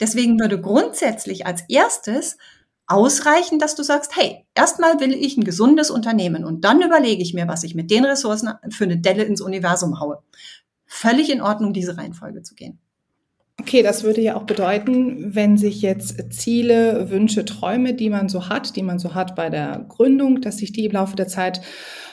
Deswegen 0.00 0.38
würde 0.38 0.60
grundsätzlich 0.60 1.46
als 1.46 1.62
erstes 1.68 2.36
ausreichen, 2.86 3.58
dass 3.58 3.74
du 3.74 3.82
sagst, 3.82 4.16
hey, 4.16 4.46
erstmal 4.54 5.00
will 5.00 5.12
ich 5.12 5.36
ein 5.36 5.44
gesundes 5.44 5.90
Unternehmen 5.90 6.44
und 6.44 6.64
dann 6.64 6.82
überlege 6.82 7.22
ich 7.22 7.34
mir, 7.34 7.48
was 7.48 7.62
ich 7.64 7.74
mit 7.74 7.90
den 7.90 8.04
Ressourcen 8.04 8.52
für 8.70 8.84
eine 8.84 8.98
Delle 8.98 9.24
ins 9.24 9.40
Universum 9.40 10.00
haue. 10.00 10.22
Völlig 10.86 11.30
in 11.30 11.40
Ordnung, 11.40 11.72
diese 11.72 11.96
Reihenfolge 11.96 12.42
zu 12.42 12.54
gehen. 12.54 12.81
Okay, 13.60 13.82
das 13.82 14.02
würde 14.02 14.20
ja 14.20 14.34
auch 14.34 14.44
bedeuten, 14.44 15.34
wenn 15.34 15.56
sich 15.56 15.82
jetzt 15.82 16.32
Ziele, 16.32 17.10
Wünsche, 17.10 17.44
Träume, 17.44 17.94
die 17.94 18.10
man 18.10 18.28
so 18.28 18.48
hat, 18.48 18.76
die 18.76 18.82
man 18.82 18.98
so 18.98 19.14
hat 19.14 19.36
bei 19.36 19.50
der 19.50 19.84
Gründung, 19.88 20.40
dass 20.40 20.58
sich 20.58 20.72
die 20.72 20.86
im 20.86 20.92
Laufe 20.92 21.16
der 21.16 21.28
Zeit 21.28 21.60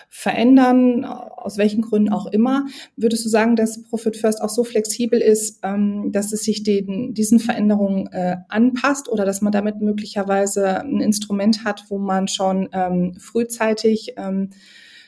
verändern, 0.09 1.05
aus 1.05 1.57
welchen 1.57 1.81
Gründen 1.81 2.11
auch 2.11 2.25
immer, 2.25 2.65
würdest 2.95 3.25
du 3.25 3.29
sagen, 3.29 3.55
dass 3.55 3.83
Profit 3.83 4.17
First 4.17 4.41
auch 4.41 4.49
so 4.49 4.63
flexibel 4.63 5.21
ist, 5.21 5.59
ähm, 5.63 6.11
dass 6.11 6.33
es 6.33 6.43
sich 6.43 6.63
den, 6.63 7.13
diesen 7.13 7.39
Veränderungen 7.39 8.07
äh, 8.07 8.37
anpasst 8.49 9.07
oder 9.07 9.23
dass 9.23 9.41
man 9.41 9.51
damit 9.53 9.81
möglicherweise 9.81 10.79
ein 10.79 10.99
Instrument 10.99 11.63
hat, 11.63 11.85
wo 11.89 11.99
man 11.99 12.27
schon 12.27 12.69
ähm, 12.73 13.15
frühzeitig 13.19 14.13
ähm, 14.17 14.49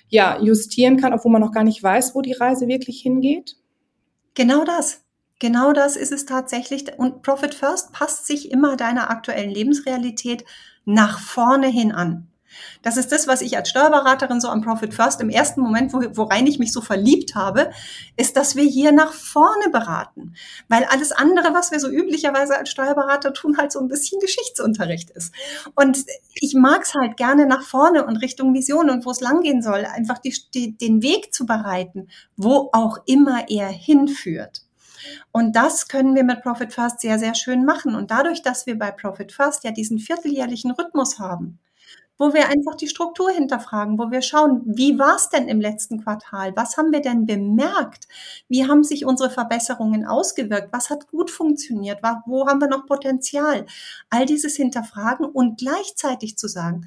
ja, 0.08 0.40
justieren 0.40 0.98
kann, 0.98 1.14
obwohl 1.14 1.32
man 1.32 1.42
noch 1.42 1.52
gar 1.52 1.64
nicht 1.64 1.82
weiß, 1.82 2.14
wo 2.14 2.22
die 2.22 2.34
Reise 2.34 2.68
wirklich 2.68 3.02
hingeht? 3.02 3.58
Genau 4.36 4.64
das. 4.64 5.01
Genau 5.42 5.74
das 5.74 5.96
ist 5.96 6.12
es 6.12 6.28
tatsächlich. 6.28 6.86
Und 7.00 7.24
Profit 7.24 7.56
First 7.56 7.94
passt 7.94 8.28
sich 8.28 8.52
immer 8.52 8.78
deiner 8.78 9.10
aktuellen 9.10 9.50
Lebensrealität 9.50 10.46
nach 10.86 11.18
vorne 11.18 11.66
hin 11.66 11.92
an. 11.92 12.28
Das 12.84 12.96
ist 12.96 13.12
das, 13.12 13.28
was 13.28 13.42
ich 13.42 13.58
als 13.58 13.70
Steuerberaterin 13.70 14.40
so 14.40 14.50
am 14.50 14.62
Profit 14.62 14.94
First 14.94 15.20
im 15.20 15.32
ersten 15.32 15.62
Moment, 15.62 15.94
wo, 15.94 16.02
worein 16.16 16.46
ich 16.46 16.60
mich 16.60 16.72
so 16.72 16.80
verliebt 16.80 17.34
habe, 17.34 17.72
ist, 18.18 18.38
dass 18.38 18.56
wir 18.56 18.66
hier 18.66 18.92
nach 18.92 19.14
vorne 19.14 19.72
beraten. 19.72 20.36
Weil 20.68 20.84
alles 20.92 21.12
andere, 21.12 21.56
was 21.56 21.72
wir 21.72 21.80
so 21.80 21.90
üblicherweise 21.90 22.56
als 22.56 22.70
Steuerberater 22.70 23.34
tun, 23.34 23.58
halt 23.58 23.72
so 23.72 23.80
ein 23.80 23.88
bisschen 23.88 24.20
Geschichtsunterricht 24.20 25.10
ist. 25.10 25.34
Und 25.74 26.06
ich 26.36 26.54
mag 26.54 26.84
es 26.84 26.94
halt 26.94 27.18
gerne 27.18 27.48
nach 27.48 27.64
vorne 27.64 28.06
und 28.06 28.18
Richtung 28.18 28.54
Vision 28.54 28.92
und 28.92 29.08
wo 29.08 29.10
es 29.10 29.22
langgehen 29.22 29.64
soll, 29.64 29.86
einfach 29.86 30.20
die, 30.20 30.36
die, 30.54 30.78
den 30.78 31.02
Weg 31.02 31.34
zu 31.34 31.48
bereiten, 31.48 32.10
wo 32.38 32.70
auch 32.74 33.00
immer 33.08 33.50
er 33.50 33.70
hinführt. 33.70 34.62
Und 35.32 35.56
das 35.56 35.88
können 35.88 36.16
wir 36.16 36.24
mit 36.24 36.42
Profit 36.42 36.74
First 36.74 37.02
sehr, 37.02 37.20
sehr 37.20 37.36
schön 37.36 37.66
machen. 37.66 37.96
Und 37.96 38.12
dadurch, 38.12 38.42
dass 38.42 38.66
wir 38.66 38.78
bei 38.78 38.92
Profit 38.92 39.32
First 39.32 39.64
ja 39.64 39.72
diesen 39.72 40.00
vierteljährlichen 40.00 40.72
Rhythmus 40.72 41.20
haben, 41.20 41.60
wo 42.18 42.36
wir 42.36 42.50
einfach 42.50 42.76
die 42.76 42.88
Struktur 42.88 43.32
hinterfragen, 43.32 43.98
wo 43.98 44.12
wir 44.12 44.22
schauen, 44.22 44.62
wie 44.66 45.00
war 45.00 45.16
es 45.16 45.30
denn 45.30 45.48
im 45.48 45.60
letzten 45.60 46.04
Quartal? 46.04 46.56
Was 46.56 46.78
haben 46.78 46.92
wir 46.92 47.02
denn 47.02 47.26
bemerkt? 47.26 48.08
Wie 48.48 48.68
haben 48.68 48.84
sich 48.84 49.06
unsere 49.06 49.32
Verbesserungen 49.32 50.06
ausgewirkt? 50.06 50.72
Was 50.72 50.92
hat 50.92 51.08
gut 51.08 51.32
funktioniert? 51.32 52.00
Wo 52.28 52.48
haben 52.48 52.62
wir 52.62 52.68
noch 52.68 52.86
Potenzial? 52.86 53.66
All 54.12 54.28
dieses 54.28 54.56
hinterfragen 54.56 55.26
und 55.26 55.58
gleichzeitig 55.58 56.38
zu 56.38 56.48
sagen, 56.48 56.86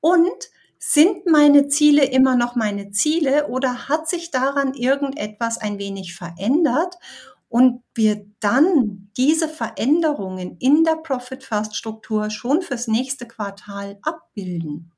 und 0.00 0.50
sind 0.78 1.26
meine 1.26 1.66
Ziele 1.66 2.04
immer 2.04 2.36
noch 2.36 2.54
meine 2.54 2.92
Ziele 2.92 3.48
oder 3.48 3.88
hat 3.88 4.08
sich 4.08 4.30
daran 4.30 4.74
irgendetwas 4.74 5.58
ein 5.58 5.78
wenig 5.78 6.14
verändert? 6.14 6.96
Und 7.56 7.82
wir 7.94 8.26
dann 8.40 9.10
diese 9.16 9.48
Veränderungen 9.48 10.58
in 10.58 10.84
der 10.84 10.96
Profit 10.96 11.42
First 11.42 11.74
Struktur 11.74 12.28
schon 12.28 12.60
fürs 12.60 12.86
nächste 12.86 13.26
Quartal 13.26 13.98
abbilden, 14.02 14.92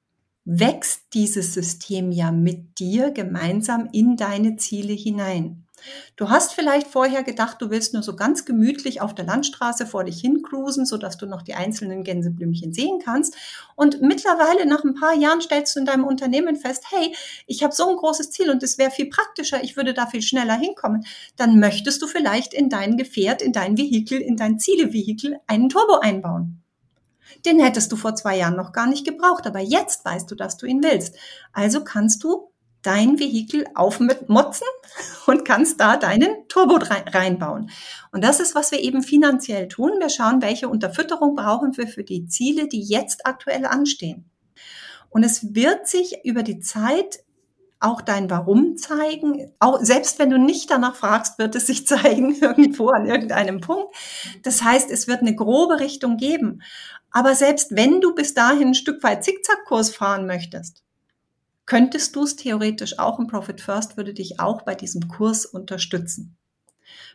wächst 0.44 1.02
dieses 1.14 1.54
System 1.54 2.10
ja 2.10 2.32
mit 2.32 2.80
dir 2.80 3.12
gemeinsam 3.12 3.88
in 3.92 4.16
deine 4.16 4.56
Ziele 4.56 4.92
hinein. 4.92 5.67
Du 6.16 6.30
hast 6.30 6.52
vielleicht 6.52 6.86
vorher 6.86 7.22
gedacht, 7.22 7.60
du 7.60 7.70
willst 7.70 7.94
nur 7.94 8.02
so 8.02 8.16
ganz 8.16 8.44
gemütlich 8.44 9.00
auf 9.00 9.14
der 9.14 9.24
Landstraße 9.24 9.86
vor 9.86 10.04
dich 10.04 10.20
hin 10.20 10.42
cruisen, 10.42 10.86
sodass 10.86 11.16
du 11.16 11.26
noch 11.26 11.42
die 11.42 11.54
einzelnen 11.54 12.04
Gänseblümchen 12.04 12.72
sehen 12.72 12.98
kannst. 13.04 13.36
Und 13.76 14.00
mittlerweile 14.02 14.66
nach 14.66 14.84
ein 14.84 14.94
paar 14.94 15.14
Jahren 15.14 15.40
stellst 15.40 15.76
du 15.76 15.80
in 15.80 15.86
deinem 15.86 16.04
Unternehmen 16.04 16.56
fest, 16.56 16.84
hey, 16.90 17.14
ich 17.46 17.62
habe 17.62 17.74
so 17.74 17.88
ein 17.88 17.96
großes 17.96 18.30
Ziel 18.30 18.50
und 18.50 18.62
es 18.62 18.78
wäre 18.78 18.90
viel 18.90 19.08
praktischer, 19.08 19.62
ich 19.62 19.76
würde 19.76 19.94
da 19.94 20.06
viel 20.06 20.22
schneller 20.22 20.56
hinkommen. 20.56 21.04
Dann 21.36 21.60
möchtest 21.60 22.02
du 22.02 22.06
vielleicht 22.06 22.54
in 22.54 22.68
dein 22.68 22.96
Gefährt, 22.96 23.42
in 23.42 23.52
dein 23.52 23.76
Vehikel, 23.76 24.20
in 24.20 24.36
dein 24.36 24.58
Zielevehikel 24.58 25.38
einen 25.46 25.68
Turbo 25.68 25.98
einbauen. 26.00 26.62
Den 27.44 27.60
hättest 27.60 27.92
du 27.92 27.96
vor 27.96 28.14
zwei 28.14 28.36
Jahren 28.36 28.56
noch 28.56 28.72
gar 28.72 28.86
nicht 28.86 29.04
gebraucht, 29.04 29.46
aber 29.46 29.60
jetzt 29.60 30.04
weißt 30.04 30.30
du, 30.30 30.34
dass 30.34 30.56
du 30.56 30.66
ihn 30.66 30.82
willst. 30.82 31.16
Also 31.52 31.84
kannst 31.84 32.24
du 32.24 32.47
dein 32.82 33.18
Vehikel 33.18 33.66
aufmotzen 33.74 34.66
und 35.26 35.44
kannst 35.44 35.80
da 35.80 35.96
deinen 35.96 36.48
Turbo 36.48 36.78
reinbauen. 36.80 37.70
Und 38.12 38.24
das 38.24 38.40
ist, 38.40 38.54
was 38.54 38.70
wir 38.70 38.80
eben 38.80 39.02
finanziell 39.02 39.68
tun. 39.68 39.92
Wir 39.98 40.08
schauen, 40.08 40.42
welche 40.42 40.68
Unterfütterung 40.68 41.34
brauchen 41.34 41.76
wir 41.76 41.88
für 41.88 42.04
die 42.04 42.26
Ziele, 42.26 42.68
die 42.68 42.82
jetzt 42.82 43.26
aktuell 43.26 43.66
anstehen. 43.66 44.30
Und 45.10 45.24
es 45.24 45.54
wird 45.54 45.88
sich 45.88 46.24
über 46.24 46.42
die 46.42 46.60
Zeit 46.60 47.20
auch 47.80 48.00
dein 48.00 48.28
Warum 48.28 48.76
zeigen. 48.76 49.52
Auch 49.58 49.80
selbst 49.80 50.18
wenn 50.18 50.30
du 50.30 50.38
nicht 50.38 50.70
danach 50.70 50.96
fragst, 50.96 51.38
wird 51.38 51.54
es 51.54 51.66
sich 51.66 51.86
zeigen 51.86 52.34
irgendwo 52.34 52.88
an 52.88 53.06
irgendeinem 53.06 53.60
Punkt. 53.60 53.94
Das 54.42 54.62
heißt, 54.62 54.90
es 54.90 55.08
wird 55.08 55.20
eine 55.20 55.34
grobe 55.34 55.80
Richtung 55.80 56.16
geben. 56.16 56.62
Aber 57.10 57.34
selbst 57.34 57.74
wenn 57.74 58.00
du 58.00 58.14
bis 58.14 58.34
dahin 58.34 58.68
ein 58.68 58.74
Stück 58.74 59.02
weit 59.02 59.24
Zickzackkurs 59.24 59.90
fahren 59.94 60.26
möchtest, 60.26 60.82
könntest 61.68 62.16
du 62.16 62.22
es 62.22 62.34
theoretisch 62.34 62.98
auch 62.98 63.18
und 63.18 63.26
Profit 63.28 63.60
First 63.60 63.98
würde 63.98 64.14
dich 64.14 64.40
auch 64.40 64.62
bei 64.62 64.74
diesem 64.74 65.06
Kurs 65.06 65.44
unterstützen. 65.44 66.36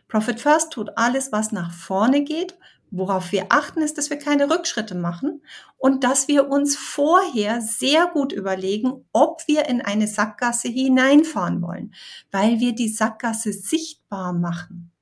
Profit 0.06 0.40
First 0.40 0.72
tut 0.72 0.96
alles, 0.96 1.32
was 1.32 1.50
nach 1.50 1.72
vorne 1.72 2.22
geht. 2.22 2.56
Worauf 2.92 3.32
wir 3.32 3.46
achten, 3.48 3.82
ist, 3.82 3.98
dass 3.98 4.10
wir 4.10 4.16
keine 4.16 4.48
Rückschritte 4.48 4.94
machen 4.94 5.42
und 5.76 6.04
dass 6.04 6.28
wir 6.28 6.48
uns 6.48 6.76
vorher 6.76 7.60
sehr 7.60 8.06
gut 8.06 8.32
überlegen, 8.32 9.04
ob 9.12 9.42
wir 9.48 9.66
in 9.66 9.80
eine 9.80 10.06
Sackgasse 10.06 10.68
hineinfahren 10.68 11.60
wollen, 11.60 11.92
weil 12.30 12.60
wir 12.60 12.76
die 12.76 12.88
Sackgasse 12.88 13.52
sichtbar 13.52 14.32
machen. 14.32 14.92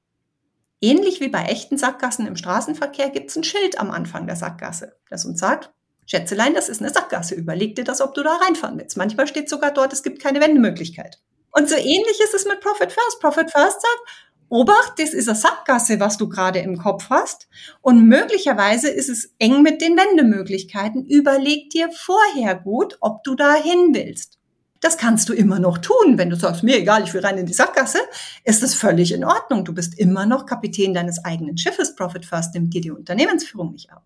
Ähnlich 0.80 1.20
wie 1.20 1.28
bei 1.28 1.44
echten 1.44 1.76
Sackgassen 1.76 2.26
im 2.26 2.36
Straßenverkehr 2.36 3.10
gibt 3.10 3.28
es 3.28 3.36
ein 3.36 3.44
Schild 3.44 3.78
am 3.78 3.90
Anfang 3.90 4.26
der 4.26 4.36
Sackgasse, 4.36 4.96
das 5.10 5.26
uns 5.26 5.38
sagt, 5.38 5.70
Schätzelein, 6.06 6.54
das 6.54 6.68
ist 6.68 6.80
eine 6.80 6.92
Sackgasse. 6.92 7.34
Überleg 7.34 7.76
dir 7.76 7.84
das, 7.84 8.00
ob 8.00 8.14
du 8.14 8.22
da 8.22 8.36
reinfahren 8.36 8.78
willst. 8.78 8.96
Manchmal 8.96 9.26
steht 9.26 9.48
sogar 9.48 9.72
dort, 9.72 9.92
es 9.92 10.02
gibt 10.02 10.20
keine 10.20 10.40
Wendemöglichkeit. 10.40 11.20
Und 11.52 11.68
so 11.68 11.76
ähnlich 11.76 12.20
ist 12.22 12.34
es 12.34 12.46
mit 12.46 12.60
Profit 12.60 12.92
First. 12.92 13.20
Profit 13.20 13.50
First 13.50 13.80
sagt, 13.82 14.32
Obacht, 14.48 14.98
das 14.98 15.14
ist 15.14 15.28
eine 15.28 15.38
Sackgasse, 15.38 15.98
was 15.98 16.18
du 16.18 16.28
gerade 16.28 16.58
im 16.58 16.76
Kopf 16.76 17.08
hast. 17.08 17.48
Und 17.80 18.06
möglicherweise 18.06 18.90
ist 18.90 19.08
es 19.08 19.34
eng 19.38 19.62
mit 19.62 19.80
den 19.80 19.96
Wendemöglichkeiten. 19.96 21.06
Überleg 21.06 21.70
dir 21.70 21.90
vorher 21.90 22.56
gut, 22.56 22.98
ob 23.00 23.24
du 23.24 23.34
da 23.34 23.54
hin 23.54 23.94
willst. 23.94 24.38
Das 24.80 24.98
kannst 24.98 25.28
du 25.28 25.32
immer 25.32 25.58
noch 25.58 25.78
tun. 25.78 26.18
Wenn 26.18 26.28
du 26.28 26.36
sagst, 26.36 26.64
mir 26.64 26.76
egal, 26.76 27.04
ich 27.04 27.14
will 27.14 27.24
rein 27.24 27.38
in 27.38 27.46
die 27.46 27.54
Sackgasse, 27.54 28.00
ist 28.44 28.62
das 28.62 28.74
völlig 28.74 29.12
in 29.12 29.24
Ordnung. 29.24 29.64
Du 29.64 29.72
bist 29.72 29.98
immer 29.98 30.26
noch 30.26 30.44
Kapitän 30.44 30.92
deines 30.92 31.24
eigenen 31.24 31.56
Schiffes. 31.56 31.94
Profit 31.94 32.26
First 32.26 32.52
nimmt 32.52 32.74
dir 32.74 32.80
die 32.80 32.90
Unternehmensführung 32.90 33.72
nicht 33.72 33.90
ab. 33.90 34.04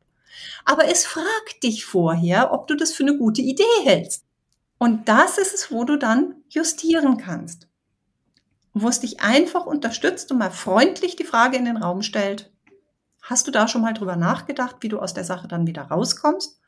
Aber 0.64 0.86
es 0.86 1.04
fragt 1.04 1.62
dich 1.62 1.84
vorher, 1.84 2.52
ob 2.52 2.66
du 2.66 2.74
das 2.74 2.92
für 2.92 3.02
eine 3.02 3.16
gute 3.16 3.42
Idee 3.42 3.64
hältst. 3.84 4.24
Und 4.78 5.08
das 5.08 5.38
ist 5.38 5.54
es, 5.54 5.72
wo 5.72 5.84
du 5.84 5.96
dann 5.96 6.36
justieren 6.48 7.16
kannst. 7.16 7.68
Wo 8.74 8.88
es 8.88 9.00
dich 9.00 9.20
einfach 9.20 9.64
unterstützt 9.66 10.30
und 10.30 10.38
mal 10.38 10.50
freundlich 10.50 11.16
die 11.16 11.24
Frage 11.24 11.56
in 11.56 11.64
den 11.64 11.78
Raum 11.78 12.02
stellt. 12.02 12.52
Hast 13.22 13.46
du 13.46 13.50
da 13.50 13.68
schon 13.68 13.82
mal 13.82 13.94
drüber 13.94 14.16
nachgedacht, 14.16 14.76
wie 14.80 14.88
du 14.88 14.98
aus 14.98 15.14
der 15.14 15.24
Sache 15.24 15.48
dann 15.48 15.66
wieder 15.66 15.82
rauskommst? 15.82 16.60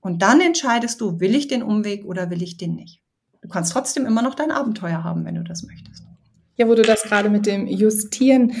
Und 0.00 0.22
dann 0.22 0.40
entscheidest 0.40 1.00
du, 1.00 1.20
will 1.20 1.34
ich 1.34 1.46
den 1.46 1.62
Umweg 1.62 2.04
oder 2.04 2.30
will 2.30 2.42
ich 2.42 2.56
den 2.56 2.74
nicht? 2.74 3.02
Du 3.40 3.48
kannst 3.48 3.72
trotzdem 3.72 4.06
immer 4.06 4.22
noch 4.22 4.34
dein 4.34 4.50
Abenteuer 4.50 5.04
haben, 5.04 5.24
wenn 5.24 5.34
du 5.34 5.44
das 5.44 5.62
möchtest. 5.62 6.04
Ja, 6.56 6.68
wo 6.68 6.74
du 6.74 6.82
das 6.82 7.02
gerade 7.02 7.28
mit 7.28 7.46
dem 7.46 7.66
Justieren 7.66 8.52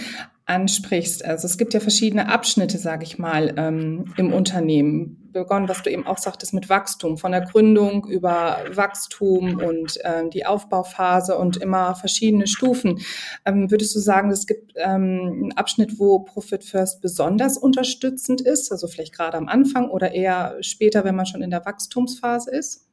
ansprichst. 0.46 1.24
Also 1.24 1.46
es 1.46 1.56
gibt 1.56 1.72
ja 1.72 1.80
verschiedene 1.80 2.28
Abschnitte, 2.28 2.78
sage 2.78 3.04
ich 3.04 3.18
mal, 3.18 3.54
ähm, 3.56 4.12
im 4.16 4.32
Unternehmen. 4.32 5.18
Begonnen, 5.32 5.68
was 5.68 5.82
du 5.82 5.90
eben 5.90 6.06
auch 6.06 6.18
sagtest, 6.18 6.52
mit 6.52 6.68
Wachstum, 6.68 7.16
von 7.16 7.32
der 7.32 7.40
Gründung 7.40 8.06
über 8.06 8.58
Wachstum 8.70 9.62
und 9.62 9.98
ähm, 10.04 10.28
die 10.28 10.44
Aufbauphase 10.44 11.38
und 11.38 11.56
immer 11.56 11.94
verschiedene 11.94 12.46
Stufen. 12.46 13.00
Ähm, 13.46 13.70
würdest 13.70 13.96
du 13.96 14.00
sagen, 14.00 14.30
es 14.30 14.46
gibt 14.46 14.72
ähm, 14.76 15.20
einen 15.44 15.52
Abschnitt, 15.52 15.98
wo 15.98 16.18
Profit 16.18 16.64
First 16.64 17.00
besonders 17.00 17.56
unterstützend 17.56 18.42
ist, 18.42 18.70
also 18.72 18.88
vielleicht 18.88 19.14
gerade 19.14 19.38
am 19.38 19.48
Anfang 19.48 19.88
oder 19.88 20.12
eher 20.12 20.58
später, 20.60 21.04
wenn 21.04 21.16
man 21.16 21.24
schon 21.24 21.42
in 21.42 21.50
der 21.50 21.64
Wachstumsphase 21.64 22.50
ist? 22.50 22.88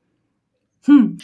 Hm. 0.86 1.18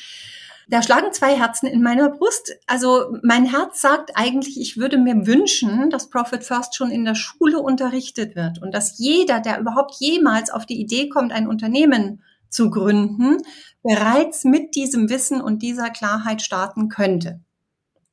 Da 0.68 0.82
schlagen 0.82 1.14
zwei 1.14 1.38
Herzen 1.38 1.68
in 1.68 1.84
meiner 1.84 2.10
Brust. 2.10 2.56
Also 2.66 3.18
mein 3.22 3.46
Herz 3.46 3.82
sagt 3.82 4.12
eigentlich, 4.16 4.60
ich 4.60 4.78
würde 4.78 4.98
mir 4.98 5.28
wünschen, 5.28 5.90
dass 5.90 6.10
Profit 6.10 6.44
First 6.44 6.76
schon 6.76 6.92
in 6.92 7.06
der 7.06 7.16
Schule 7.16 7.60
unterrichtet 7.60 8.36
wird 8.36 8.62
und 8.62 8.74
dass 8.74 8.98
jeder, 8.98 9.40
der 9.40 9.60
überhaupt 9.60 9.96
jemals 10.00 10.50
auf 10.50 10.66
die 10.66 10.80
Idee 10.80 11.10
kommt, 11.10 11.32
ein 11.32 11.48
Unternehmen 11.48 12.24
zu 12.50 12.70
gründen, 12.70 13.38
bereits 13.84 14.44
mit 14.44 14.76
diesem 14.76 15.10
Wissen 15.10 15.42
und 15.42 15.62
dieser 15.62 15.90
Klarheit 15.90 16.42
starten 16.42 16.90
könnte. 16.90 17.42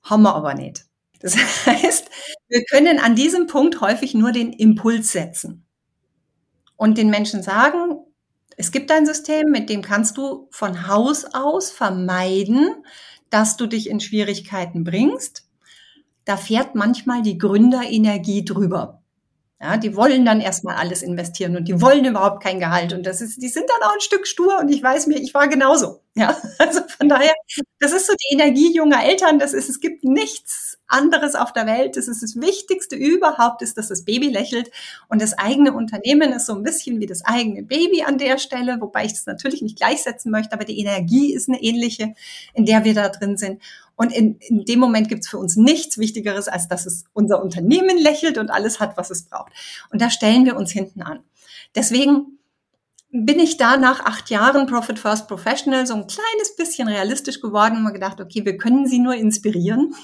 Haben 0.03 0.23
wir 0.23 0.35
aber 0.35 0.55
nicht. 0.55 0.85
Das 1.21 1.37
heißt, 1.67 2.11
wir 2.49 2.65
können 2.65 2.99
an 2.99 3.15
diesem 3.15 3.47
Punkt 3.47 3.81
häufig 3.81 4.15
nur 4.15 4.33
den 4.33 4.53
Impuls 4.53 5.13
setzen 5.13 5.65
und 6.77 6.99
den 6.99 7.09
Menschen 7.09 7.43
sagen, 7.43 8.05
es 8.57 8.71
gibt 8.71 8.91
ein 8.91 9.07
System, 9.07 9.51
mit 9.51 9.71
dem 9.71 9.83
kannst 9.83 10.17
du 10.17 10.49
von 10.51 10.89
Haus 10.89 11.25
aus 11.33 11.71
vermeiden, 11.71 12.85
dass 13.31 13.57
du 13.57 13.67
dich 13.67 13.89
in 13.89 14.01
Schwierigkeiten 14.01 14.85
bringst. 14.85 15.49
Da 16.25 16.37
fährt 16.37 16.75
manchmal 16.75 17.23
die 17.23 17.39
Gründerenergie 17.39 18.45
drüber. 18.45 19.03
Ja, 19.61 19.77
die 19.77 19.97
wollen 19.97 20.25
dann 20.25 20.41
erstmal 20.41 20.75
alles 20.75 21.03
investieren 21.03 21.57
und 21.57 21.69
die 21.69 21.81
wollen 21.81 22.05
überhaupt 22.05 22.43
kein 22.43 22.59
Gehalt. 22.59 22.93
Und 22.93 23.07
das 23.07 23.21
ist, 23.21 23.41
die 23.41 23.49
sind 23.49 23.67
dann 23.69 23.89
auch 23.89 23.95
ein 23.95 24.01
Stück 24.01 24.27
stur 24.27 24.59
und 24.61 24.69
ich 24.69 24.83
weiß 24.83 25.07
mir, 25.07 25.19
ich 25.19 25.35
war 25.35 25.49
genauso. 25.49 26.02
Ja, 26.15 26.37
also 26.59 26.81
von 26.99 27.09
daher, 27.09 27.33
das 27.79 27.93
ist 27.93 28.07
so 28.07 28.13
die 28.13 28.35
Energie 28.35 28.75
junger 28.75 29.03
Eltern. 29.05 29.39
Das 29.39 29.55
ist, 29.55 29.69
es 29.69 29.81
gibt 29.81 30.05
nichts 30.05 30.79
anderes 30.87 31.35
auf 31.35 31.53
der 31.53 31.67
Welt. 31.67 31.97
Das 31.97 32.07
ist 32.07 32.23
das 32.23 32.37
Wichtigste 32.37 32.97
überhaupt, 32.97 33.63
ist, 33.63 33.79
dass 33.79 33.89
das 33.89 34.05
Baby 34.05 34.29
lächelt. 34.29 34.71
Und 35.09 35.23
das 35.23 35.33
eigene 35.39 35.73
Unternehmen 35.73 36.33
ist 36.33 36.47
so 36.47 36.55
ein 36.55 36.63
bisschen 36.63 37.01
wie 37.01 37.07
das 37.07 37.25
eigene 37.25 37.63
Baby 37.63 38.03
an 38.03 38.19
der 38.19 38.37
Stelle, 38.39 38.79
wobei 38.81 39.07
ich 39.07 39.13
das 39.13 39.25
natürlich 39.27 39.63
nicht 39.63 39.79
gleichsetzen 39.79 40.31
möchte, 40.31 40.53
aber 40.53 40.65
die 40.65 40.79
Energie 40.79 41.33
ist 41.33 41.49
eine 41.49 41.63
ähnliche, 41.63 42.15
in 42.53 42.67
der 42.67 42.85
wir 42.85 42.95
da 42.95 43.09
drin 43.09 43.39
sind. 43.39 43.63
Und 43.97 44.13
in, 44.13 44.37
in 44.41 44.65
dem 44.65 44.81
Moment 44.81 45.09
gibt 45.09 45.25
es 45.25 45.29
für 45.29 45.39
uns 45.39 45.57
nichts 45.57 45.97
Wichtigeres, 45.97 46.49
als 46.49 46.69
dass 46.69 46.87
es 46.87 47.05
unser 47.13 47.43
Unternehmen 47.43 47.99
lächelt 47.99 48.37
und 48.37 48.51
alles 48.51 48.81
hat, 48.81 48.97
was 48.97 49.11
es 49.11 49.25
braucht. 49.25 49.53
Und 49.91 50.03
da 50.03 50.11
stellen 50.11 50.45
wir 50.45 50.57
uns 50.57 50.73
hinten 50.73 51.03
an. 51.03 51.21
Deswegen 51.75 52.39
bin 53.13 53.39
ich 53.39 53.59
da 53.59 53.77
nach 53.77 54.01
acht 54.01 54.31
Jahren 54.31 54.67
Profit 54.67 54.99
First 54.99 55.29
Professional 55.29 55.87
so 55.87 55.95
ein 55.95 56.07
kleines 56.07 56.57
bisschen 56.57 56.89
realistisch 56.89 57.41
geworden 57.41 57.77
und 57.77 57.85
mir 57.85 57.93
gedacht, 57.93 58.21
okay, 58.21 58.45
wir 58.45 58.57
können 58.57 58.87
sie 58.87 58.99
nur 58.99 59.15
inspirieren. 59.15 59.95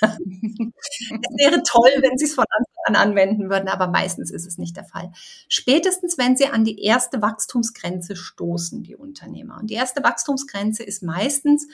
es 0.00 1.36
wäre 1.36 1.62
toll, 1.62 1.90
wenn 2.00 2.16
sie 2.16 2.24
es 2.24 2.34
von 2.34 2.44
Anfang 2.48 2.74
an 2.86 3.08
anwenden 3.08 3.50
würden, 3.50 3.68
aber 3.68 3.88
meistens 3.88 4.30
ist 4.30 4.46
es 4.46 4.56
nicht 4.56 4.76
der 4.76 4.84
Fall. 4.84 5.12
Spätestens, 5.48 6.16
wenn 6.16 6.36
sie 6.36 6.46
an 6.46 6.64
die 6.64 6.82
erste 6.82 7.20
Wachstumsgrenze 7.20 8.16
stoßen, 8.16 8.82
die 8.82 8.96
Unternehmer. 8.96 9.58
Und 9.60 9.68
die 9.68 9.74
erste 9.74 10.02
Wachstumsgrenze 10.02 10.82
ist 10.84 11.02
meistens 11.02 11.68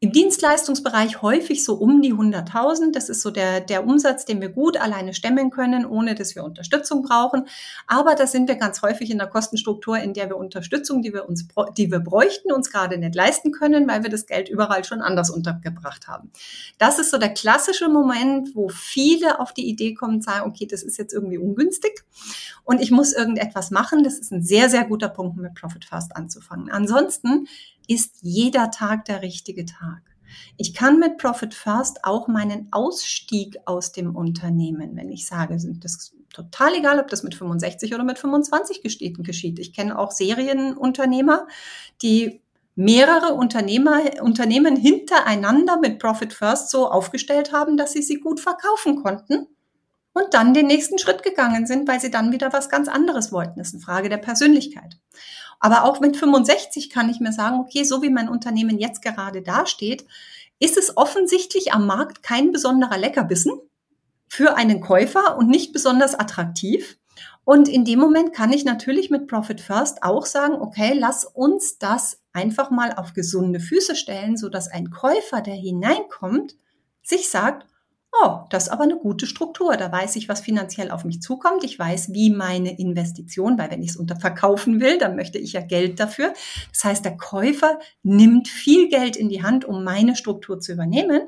im 0.00 0.12
Dienstleistungsbereich 0.12 1.22
häufig 1.22 1.64
so 1.64 1.74
um 1.74 2.00
die 2.00 2.14
100.000. 2.14 2.92
Das 2.92 3.08
ist 3.08 3.20
so 3.20 3.32
der, 3.32 3.60
der 3.60 3.84
Umsatz, 3.84 4.24
den 4.24 4.40
wir 4.40 4.48
gut 4.48 4.76
alleine 4.76 5.12
stemmen 5.12 5.50
können, 5.50 5.84
ohne 5.84 6.14
dass 6.14 6.36
wir 6.36 6.44
Unterstützung 6.44 7.02
brauchen. 7.02 7.48
Aber 7.88 8.14
da 8.14 8.28
sind 8.28 8.48
wir 8.48 8.54
ganz 8.54 8.80
häufig 8.82 9.10
in 9.10 9.18
der 9.18 9.26
Kostenstruktur, 9.26 9.98
in 9.98 10.14
der 10.14 10.28
wir 10.28 10.36
Unterstützung, 10.36 11.02
die 11.02 11.12
wir 11.12 11.28
uns, 11.28 11.48
die 11.76 11.90
wir 11.90 11.98
bräuchten, 11.98 12.52
uns 12.52 12.70
gerade 12.70 12.96
nicht 12.96 13.16
leisten 13.16 13.50
können, 13.50 13.88
weil 13.88 14.04
wir 14.04 14.10
das 14.10 14.26
Geld 14.26 14.48
überall 14.48 14.84
schon 14.84 15.02
anders 15.02 15.30
untergebracht 15.30 16.06
haben. 16.06 16.30
Das 16.78 17.00
ist 17.00 17.10
so 17.10 17.18
der 17.18 17.34
klassische 17.34 17.88
Moment, 17.88 18.54
wo 18.54 18.68
viele 18.68 19.40
auf 19.40 19.52
die 19.52 19.68
Idee 19.68 19.94
kommen 19.94 20.22
sagen, 20.22 20.48
okay, 20.48 20.66
das 20.66 20.84
ist 20.84 20.96
jetzt 20.98 21.12
irgendwie 21.12 21.38
ungünstig 21.38 22.04
und 22.62 22.80
ich 22.80 22.92
muss 22.92 23.12
irgendetwas 23.12 23.72
machen. 23.72 24.04
Das 24.04 24.18
ist 24.18 24.30
ein 24.30 24.42
sehr, 24.42 24.70
sehr 24.70 24.84
guter 24.84 25.08
Punkt, 25.08 25.38
mit 25.38 25.54
Profit 25.54 25.84
Fast 25.84 26.14
anzufangen. 26.14 26.70
Ansonsten 26.70 27.48
ist 27.88 28.18
jeder 28.20 28.70
Tag 28.70 29.06
der 29.06 29.22
richtige 29.22 29.64
Tag. 29.64 30.02
Ich 30.56 30.74
kann 30.74 30.98
mit 30.98 31.18
Profit 31.18 31.54
First 31.54 32.04
auch 32.04 32.28
meinen 32.28 32.68
Ausstieg 32.70 33.56
aus 33.64 33.92
dem 33.92 34.14
Unternehmen, 34.14 34.94
wenn 34.94 35.10
ich 35.10 35.26
sage, 35.26 35.58
das 35.80 36.14
total 36.32 36.74
egal, 36.74 37.00
ob 37.00 37.08
das 37.08 37.22
mit 37.22 37.34
65 37.34 37.94
oder 37.94 38.04
mit 38.04 38.18
25 38.18 38.82
geschieht. 38.82 39.58
Ich 39.58 39.72
kenne 39.72 39.98
auch 39.98 40.10
Serienunternehmer, 40.10 41.48
die 42.02 42.42
mehrere 42.74 43.34
Unternehmer, 43.34 44.22
Unternehmen 44.22 44.76
hintereinander 44.76 45.78
mit 45.78 45.98
Profit 45.98 46.32
First 46.32 46.70
so 46.70 46.88
aufgestellt 46.88 47.52
haben, 47.52 47.76
dass 47.76 47.92
sie 47.92 48.02
sie 48.02 48.20
gut 48.20 48.38
verkaufen 48.38 49.02
konnten 49.02 49.48
und 50.12 50.34
dann 50.34 50.54
den 50.54 50.66
nächsten 50.66 50.98
Schritt 50.98 51.22
gegangen 51.22 51.66
sind, 51.66 51.88
weil 51.88 52.00
sie 52.00 52.10
dann 52.10 52.32
wieder 52.32 52.52
was 52.52 52.68
ganz 52.68 52.88
anderes 52.88 53.32
wollten. 53.32 53.58
Das 53.58 53.68
ist 53.68 53.74
eine 53.74 53.82
Frage 53.82 54.08
der 54.08 54.18
Persönlichkeit. 54.18 54.96
Aber 55.60 55.84
auch 55.84 56.00
mit 56.00 56.16
65 56.16 56.90
kann 56.90 57.08
ich 57.10 57.20
mir 57.20 57.32
sagen, 57.32 57.58
okay, 57.60 57.84
so 57.84 58.02
wie 58.02 58.10
mein 58.10 58.28
Unternehmen 58.28 58.78
jetzt 58.78 59.02
gerade 59.02 59.42
dasteht, 59.42 60.06
ist 60.60 60.76
es 60.76 60.96
offensichtlich 60.96 61.72
am 61.72 61.86
Markt 61.86 62.22
kein 62.22 62.52
besonderer 62.52 62.98
Leckerbissen 62.98 63.52
für 64.28 64.56
einen 64.56 64.80
Käufer 64.80 65.36
und 65.36 65.48
nicht 65.48 65.72
besonders 65.72 66.14
attraktiv. 66.14 66.98
Und 67.44 67.68
in 67.68 67.84
dem 67.84 67.98
Moment 67.98 68.34
kann 68.34 68.52
ich 68.52 68.64
natürlich 68.64 69.08
mit 69.08 69.26
Profit 69.26 69.60
First 69.60 70.02
auch 70.02 70.26
sagen, 70.26 70.54
okay, 70.60 70.92
lass 70.94 71.24
uns 71.24 71.78
das 71.78 72.20
einfach 72.32 72.70
mal 72.70 72.92
auf 72.92 73.14
gesunde 73.14 73.58
Füße 73.58 73.96
stellen, 73.96 74.36
so 74.36 74.48
dass 74.48 74.68
ein 74.68 74.90
Käufer, 74.90 75.40
der 75.40 75.54
hineinkommt, 75.54 76.54
sich 77.02 77.30
sagt, 77.30 77.66
oh, 78.12 78.40
das 78.50 78.64
ist 78.64 78.68
aber 78.70 78.84
eine 78.84 78.96
gute 78.96 79.26
Struktur. 79.26 79.76
Da 79.76 79.90
weiß 79.90 80.16
ich, 80.16 80.28
was 80.28 80.40
finanziell 80.40 80.90
auf 80.90 81.04
mich 81.04 81.22
zukommt. 81.22 81.64
Ich 81.64 81.78
weiß, 81.78 82.12
wie 82.12 82.30
meine 82.30 82.78
Investition, 82.78 83.58
weil 83.58 83.70
wenn 83.70 83.82
ich 83.82 83.90
es 83.90 83.96
unterverkaufen 83.96 84.80
will, 84.80 84.98
dann 84.98 85.16
möchte 85.16 85.38
ich 85.38 85.52
ja 85.52 85.60
Geld 85.60 86.00
dafür. 86.00 86.32
Das 86.72 86.84
heißt, 86.84 87.04
der 87.04 87.16
Käufer 87.16 87.78
nimmt 88.02 88.48
viel 88.48 88.88
Geld 88.88 89.16
in 89.16 89.28
die 89.28 89.42
Hand, 89.42 89.64
um 89.64 89.84
meine 89.84 90.16
Struktur 90.16 90.60
zu 90.60 90.72
übernehmen. 90.72 91.22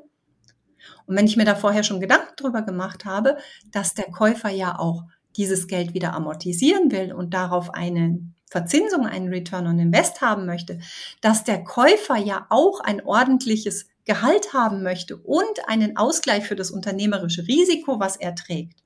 Und 1.07 1.17
wenn 1.17 1.27
ich 1.27 1.37
mir 1.37 1.45
da 1.45 1.55
vorher 1.55 1.83
schon 1.83 2.01
Gedanken 2.01 2.35
drüber 2.37 2.63
gemacht 2.63 3.05
habe, 3.05 3.37
dass 3.73 3.95
der 3.95 4.07
Käufer 4.07 4.51
ja 4.51 4.79
auch 4.79 5.05
dieses 5.37 5.67
Geld 5.67 5.95
wieder 5.95 6.15
amortisieren 6.15 6.91
will 6.91 7.13
und 7.13 7.35
darauf 7.35 7.75
eine 7.75 8.21
Verzinsung, 8.51 9.07
einen 9.07 9.29
Return 9.29 9.67
on 9.67 9.79
Invest 9.79 10.21
haben 10.21 10.45
möchte, 10.45 10.81
dass 11.21 11.45
der 11.45 11.63
Käufer 11.63 12.17
ja 12.17 12.47
auch 12.49 12.81
ein 12.81 13.05
ordentliches 13.05 13.87
Gehalt 14.11 14.53
haben 14.53 14.83
möchte 14.83 15.17
und 15.19 15.69
einen 15.69 15.97
Ausgleich 15.97 16.45
für 16.45 16.57
das 16.57 16.73
unternehmerische 16.73 17.47
Risiko, 17.47 18.01
was 18.01 18.17
er 18.17 18.35
trägt, 18.35 18.83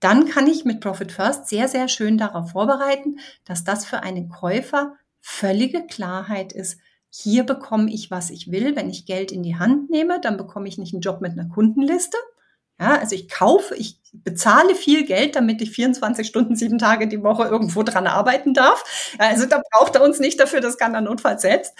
dann 0.00 0.26
kann 0.26 0.48
ich 0.48 0.64
mit 0.64 0.80
Profit 0.80 1.12
First 1.12 1.46
sehr, 1.46 1.68
sehr 1.68 1.86
schön 1.86 2.18
darauf 2.18 2.50
vorbereiten, 2.50 3.20
dass 3.44 3.62
das 3.62 3.84
für 3.84 4.02
einen 4.02 4.28
Käufer 4.28 4.96
völlige 5.20 5.86
Klarheit 5.86 6.52
ist. 6.52 6.80
Hier 7.10 7.44
bekomme 7.44 7.92
ich, 7.92 8.10
was 8.10 8.30
ich 8.30 8.50
will. 8.50 8.74
Wenn 8.74 8.90
ich 8.90 9.06
Geld 9.06 9.30
in 9.30 9.44
die 9.44 9.54
Hand 9.54 9.88
nehme, 9.88 10.20
dann 10.20 10.36
bekomme 10.36 10.66
ich 10.66 10.78
nicht 10.78 10.92
einen 10.94 11.02
Job 11.02 11.20
mit 11.20 11.38
einer 11.38 11.48
Kundenliste, 11.48 12.16
ja, 12.82 12.98
also 12.98 13.14
ich 13.14 13.28
kaufe, 13.28 13.76
ich 13.76 13.96
bezahle 14.12 14.74
viel 14.74 15.04
Geld, 15.04 15.36
damit 15.36 15.62
ich 15.62 15.70
24 15.70 16.26
Stunden, 16.26 16.56
sieben 16.56 16.78
Tage 16.78 17.06
die 17.06 17.22
Woche 17.22 17.44
irgendwo 17.44 17.84
dran 17.84 18.08
arbeiten 18.08 18.54
darf. 18.54 19.14
Also 19.18 19.46
da 19.46 19.62
braucht 19.70 19.94
er 19.94 20.02
uns 20.02 20.18
nicht 20.18 20.40
dafür, 20.40 20.60
das 20.60 20.78
kann 20.78 20.94
er 20.94 21.00
notfalls 21.00 21.42
selbst, 21.42 21.74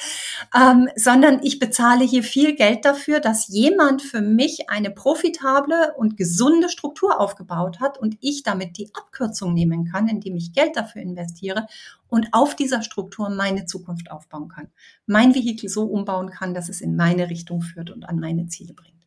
ähm, 0.55 0.88
sondern 0.94 1.40
ich 1.42 1.59
bezahle 1.59 2.05
hier 2.05 2.22
viel 2.22 2.55
Geld 2.55 2.84
dafür, 2.84 3.18
dass 3.18 3.48
jemand 3.48 4.00
für 4.00 4.20
mich 4.20 4.70
eine 4.70 4.92
profitable 4.92 5.92
und 5.96 6.16
gesunde 6.16 6.68
Struktur 6.68 7.20
aufgebaut 7.20 7.80
hat 7.80 7.98
und 7.98 8.16
ich 8.20 8.44
damit 8.44 8.78
die 8.78 8.90
Abkürzung 8.94 9.53
nehmen 9.53 9.90
kann, 9.90 10.07
indem 10.07 10.36
ich 10.36 10.53
Geld 10.53 10.76
dafür 10.76 11.03
investiere 11.03 11.66
und 12.09 12.28
auf 12.30 12.55
dieser 12.55 12.82
Struktur 12.82 13.28
meine 13.28 13.66
Zukunft 13.66 14.12
aufbauen 14.12 14.48
kann. 14.48 14.68
Mein 15.07 15.34
Vehikel 15.34 15.68
so 15.68 15.82
umbauen 15.84 16.30
kann, 16.30 16.55
dass 16.55 16.68
es 16.68 16.80
in 16.80 16.94
meine 16.94 17.28
Richtung 17.28 17.61
führt 17.61 17.90
und 17.90 18.09
an 18.09 18.20
meine 18.20 18.46
Ziele 18.46 18.72
bringt 18.72 19.01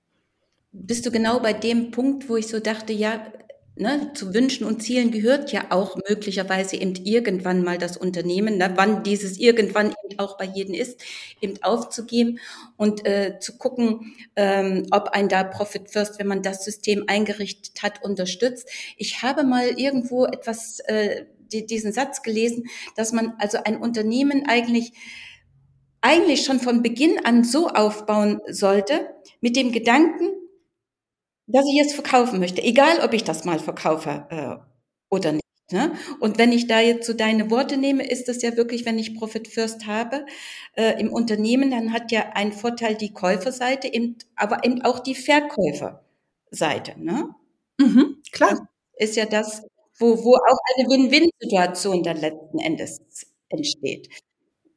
bist 0.75 1.05
du 1.05 1.11
genau 1.11 1.39
bei 1.39 1.53
dem 1.53 1.91
Punkt, 1.91 2.29
wo 2.29 2.35
ich 2.35 2.47
so 2.47 2.59
dachte, 2.59 2.93
ja, 2.93 3.25
ne, 3.75 4.11
zu 4.13 4.33
Wünschen 4.33 4.65
und 4.65 4.81
Zielen 4.81 5.11
gehört 5.11 5.51
ja 5.51 5.65
auch 5.69 5.97
möglicherweise 6.07 6.77
eben 6.77 6.95
irgendwann 6.95 7.63
mal 7.63 7.77
das 7.77 7.97
Unternehmen, 7.97 8.57
ne, 8.57 8.71
wann 8.75 9.03
dieses 9.03 9.37
irgendwann 9.37 9.93
eben 10.05 10.19
auch 10.19 10.37
bei 10.37 10.45
jedem 10.45 10.73
ist, 10.73 11.01
eben 11.41 11.61
aufzugeben 11.63 12.39
und 12.77 13.05
äh, 13.05 13.39
zu 13.39 13.57
gucken, 13.57 14.15
ähm, 14.35 14.87
ob 14.91 15.09
ein 15.09 15.29
da 15.29 15.43
Profit 15.43 15.89
First, 15.89 16.19
wenn 16.19 16.27
man 16.27 16.41
das 16.41 16.63
System 16.63 17.05
eingerichtet 17.07 17.81
hat, 17.83 18.03
unterstützt. 18.03 18.69
Ich 18.97 19.21
habe 19.21 19.43
mal 19.43 19.67
irgendwo 19.79 20.25
etwas, 20.25 20.79
äh, 20.81 21.25
die, 21.51 21.65
diesen 21.65 21.93
Satz 21.93 22.21
gelesen, 22.21 22.65
dass 22.95 23.13
man 23.13 23.33
also 23.39 23.59
ein 23.63 23.77
Unternehmen 23.77 24.45
eigentlich 24.47 24.93
eigentlich 26.01 26.43
schon 26.43 26.59
von 26.59 26.83
Beginn 26.83 27.25
an 27.25 27.43
so 27.43 27.67
aufbauen 27.67 28.39
sollte, 28.47 29.09
mit 29.41 29.55
dem 29.55 29.71
Gedanken, 29.71 30.27
dass 31.47 31.65
ich 31.67 31.79
es 31.79 31.93
verkaufen 31.93 32.39
möchte, 32.39 32.61
egal 32.61 32.99
ob 33.03 33.13
ich 33.13 33.23
das 33.23 33.45
mal 33.45 33.59
verkaufe 33.59 34.27
äh, 34.29 34.55
oder 35.09 35.33
nicht. 35.33 35.43
Ne? 35.71 35.93
Und 36.19 36.37
wenn 36.37 36.51
ich 36.51 36.67
da 36.67 36.79
jetzt 36.79 37.07
so 37.07 37.13
deine 37.13 37.49
Worte 37.49 37.77
nehme, 37.77 38.07
ist 38.07 38.27
das 38.27 38.41
ja 38.43 38.55
wirklich, 38.55 38.85
wenn 38.85 38.99
ich 38.99 39.15
Profit 39.15 39.47
First 39.47 39.87
habe 39.87 40.25
äh, 40.75 40.99
im 40.99 41.11
Unternehmen, 41.11 41.71
dann 41.71 41.91
hat 41.91 42.11
ja 42.11 42.31
ein 42.33 42.53
Vorteil 42.53 42.95
die 42.95 43.13
Käuferseite, 43.13 43.91
eben, 43.91 44.17
aber 44.35 44.63
eben 44.63 44.83
auch 44.83 44.99
die 44.99 45.15
Verkäuferseite. 45.15 46.95
Ne? 46.97 47.33
Mhm, 47.79 48.21
klar. 48.31 48.51
Das 48.99 49.09
ist 49.09 49.15
ja 49.15 49.25
das, 49.25 49.63
wo, 49.97 50.23
wo 50.23 50.35
auch 50.35 50.59
eine 50.77 50.87
Win-Win-Situation 50.89 52.03
dann 52.03 52.17
letzten 52.17 52.59
Endes 52.59 52.99
entsteht. 53.49 54.09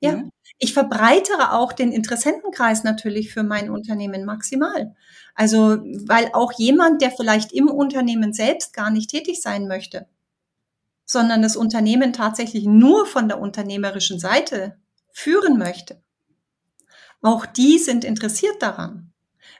Ja, 0.00 0.12
mhm. 0.12 0.30
ich 0.58 0.72
verbreitere 0.74 1.52
auch 1.52 1.72
den 1.72 1.92
Interessentenkreis 1.92 2.84
natürlich 2.84 3.32
für 3.32 3.42
mein 3.42 3.70
Unternehmen 3.70 4.24
maximal. 4.24 4.94
Also, 5.34 5.78
weil 6.06 6.30
auch 6.32 6.52
jemand, 6.52 7.02
der 7.02 7.10
vielleicht 7.10 7.52
im 7.52 7.68
Unternehmen 7.68 8.32
selbst 8.32 8.72
gar 8.72 8.90
nicht 8.90 9.10
tätig 9.10 9.40
sein 9.42 9.66
möchte, 9.66 10.06
sondern 11.04 11.42
das 11.42 11.56
Unternehmen 11.56 12.12
tatsächlich 12.12 12.64
nur 12.64 13.06
von 13.06 13.28
der 13.28 13.40
unternehmerischen 13.40 14.18
Seite 14.18 14.76
führen 15.10 15.58
möchte, 15.58 16.00
auch 17.22 17.46
die 17.46 17.78
sind 17.78 18.04
interessiert 18.04 18.62
daran, 18.62 19.12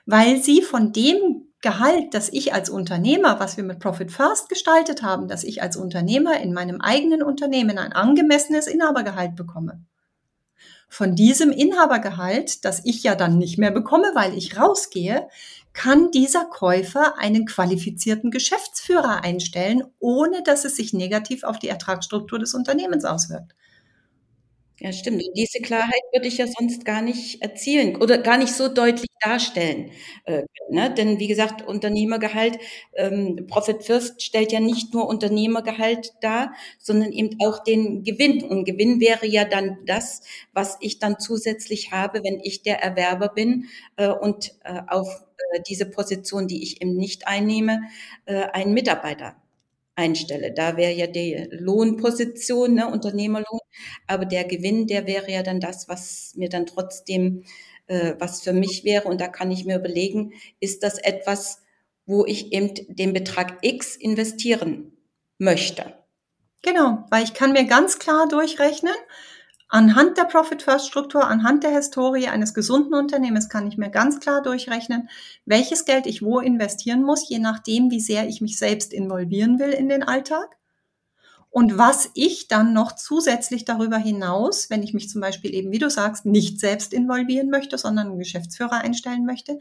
weil 0.05 0.41
sie 0.41 0.61
von 0.61 0.93
dem 0.93 1.47
Gehalt, 1.61 2.13
das 2.13 2.29
ich 2.29 2.53
als 2.53 2.69
Unternehmer, 2.69 3.41
was 3.41 3.57
wir 3.57 3.65
mit 3.65 3.79
Profit 3.79 4.11
First 4.11 4.47
gestaltet 4.47 5.03
haben, 5.03 5.27
dass 5.27 5.43
ich 5.43 5.61
als 5.61 5.75
Unternehmer 5.75 6.39
in 6.39 6.53
meinem 6.53 6.79
eigenen 6.79 7.21
Unternehmen 7.21 7.77
ein 7.77 7.91
angemessenes 7.91 8.67
Inhabergehalt 8.67 9.35
bekomme 9.35 9.83
von 10.89 11.15
diesem 11.15 11.51
Inhabergehalt, 11.51 12.65
das 12.65 12.81
ich 12.83 13.03
ja 13.03 13.15
dann 13.15 13.37
nicht 13.37 13.57
mehr 13.57 13.71
bekomme, 13.71 14.11
weil 14.15 14.37
ich 14.37 14.57
rausgehe, 14.57 15.29
kann 15.73 16.11
dieser 16.11 16.45
Käufer 16.45 17.17
einen 17.17 17.45
qualifizierten 17.45 18.31
Geschäftsführer 18.31 19.23
einstellen, 19.23 19.83
ohne 19.99 20.43
dass 20.43 20.65
es 20.65 20.75
sich 20.75 20.91
negativ 20.93 21.43
auf 21.43 21.59
die 21.59 21.69
Ertragsstruktur 21.69 22.39
des 22.39 22.53
Unternehmens 22.53 23.05
auswirkt. 23.05 23.53
Ja, 24.81 24.93
stimmt. 24.93 25.21
Und 25.27 25.37
diese 25.37 25.59
Klarheit 25.59 26.01
würde 26.13 26.27
ich 26.27 26.37
ja 26.37 26.47
sonst 26.47 26.85
gar 26.85 27.01
nicht 27.01 27.41
erzielen 27.41 27.97
oder 27.97 28.17
gar 28.17 28.37
nicht 28.37 28.53
so 28.53 28.69
deutlich 28.69 29.09
darstellen. 29.21 29.91
Äh, 30.25 30.43
ne? 30.69 30.93
Denn 30.93 31.19
wie 31.19 31.27
gesagt, 31.27 31.67
Unternehmergehalt, 31.67 32.57
ähm, 32.95 33.45
Profit 33.47 33.83
First 33.83 34.21
stellt 34.21 34.53
ja 34.53 34.61
nicht 34.61 34.93
nur 34.93 35.07
Unternehmergehalt 35.09 36.13
dar, 36.21 36.53
sondern 36.77 37.11
eben 37.11 37.37
auch 37.43 37.61
den 37.61 38.03
Gewinn. 38.05 38.41
Und 38.43 38.63
Gewinn 38.63 39.01
wäre 39.01 39.27
ja 39.27 39.43
dann 39.43 39.79
das, 39.85 40.21
was 40.53 40.77
ich 40.79 40.97
dann 40.99 41.19
zusätzlich 41.19 41.91
habe, 41.91 42.23
wenn 42.23 42.39
ich 42.41 42.61
der 42.63 42.81
Erwerber 42.81 43.27
bin 43.29 43.65
äh, 43.97 44.07
und 44.07 44.53
äh, 44.63 44.81
auf 44.87 45.09
äh, 45.55 45.59
diese 45.67 45.87
Position, 45.89 46.47
die 46.47 46.63
ich 46.63 46.81
eben 46.81 46.95
nicht 46.95 47.27
einnehme, 47.27 47.81
äh, 48.25 48.43
einen 48.53 48.73
Mitarbeiter 48.73 49.35
einstelle. 49.99 50.53
Da 50.53 50.77
wäre 50.77 50.93
ja 50.93 51.07
die 51.07 51.47
Lohnposition, 51.51 52.73
ne, 52.75 52.89
Unternehmerlohn, 52.89 53.59
aber 54.07 54.25
der 54.25 54.45
Gewinn, 54.45 54.87
der 54.87 55.05
wäre 55.05 55.31
ja 55.31 55.43
dann 55.43 55.59
das, 55.59 55.89
was 55.89 56.33
mir 56.35 56.49
dann 56.49 56.65
trotzdem, 56.65 57.43
äh, 57.87 58.15
was 58.17 58.41
für 58.41 58.53
mich 58.53 58.83
wäre. 58.83 59.07
Und 59.07 59.19
da 59.21 59.27
kann 59.27 59.51
ich 59.51 59.65
mir 59.65 59.77
überlegen, 59.77 60.33
ist 60.59 60.83
das 60.83 60.97
etwas, 60.97 61.61
wo 62.05 62.25
ich 62.25 62.53
eben 62.53 62.73
den 62.87 63.13
Betrag 63.13 63.59
X 63.61 63.95
investieren 63.95 64.93
möchte? 65.37 65.93
Genau, 66.61 67.05
weil 67.09 67.23
ich 67.23 67.33
kann 67.33 67.53
mir 67.53 67.65
ganz 67.65 67.99
klar 67.99 68.27
durchrechnen, 68.27 68.95
Anhand 69.71 70.17
der 70.17 70.23
Profit-First-Struktur, 70.23 71.27
anhand 71.27 71.63
der 71.63 71.69
Historie 71.69 72.27
eines 72.27 72.55
gesunden 72.55 72.95
Unternehmens 72.95 73.49
kann 73.49 73.67
ich 73.67 73.77
mir 73.77 73.91
ganz 73.91 74.19
klar 74.19 74.41
durchrechnen, 74.41 75.09
welches 75.45 75.85
Geld 75.85 76.07
ich 76.07 76.23
wo 76.23 76.39
investieren 76.39 77.03
muss, 77.03 77.29
je 77.29 77.37
nachdem, 77.37 77.91
wie 77.91 77.99
sehr 77.99 78.27
ich 78.27 78.41
mich 78.41 78.57
selbst 78.57 78.91
involvieren 78.93 79.59
will 79.59 79.69
in 79.69 79.87
den 79.87 80.01
Alltag. 80.01 80.57
Und 81.51 81.77
was 81.77 82.09
ich 82.15 82.47
dann 82.47 82.73
noch 82.73 82.93
zusätzlich 82.93 83.63
darüber 83.63 83.97
hinaus, 83.97 84.71
wenn 84.71 84.81
ich 84.81 84.95
mich 84.95 85.07
zum 85.07 85.21
Beispiel 85.21 85.53
eben, 85.53 85.71
wie 85.71 85.79
du 85.79 85.91
sagst, 85.91 86.25
nicht 86.25 86.59
selbst 86.59 86.91
involvieren 86.91 87.51
möchte, 87.51 87.77
sondern 87.77 88.07
einen 88.07 88.19
Geschäftsführer 88.19 88.81
einstellen 88.81 89.25
möchte, 89.25 89.59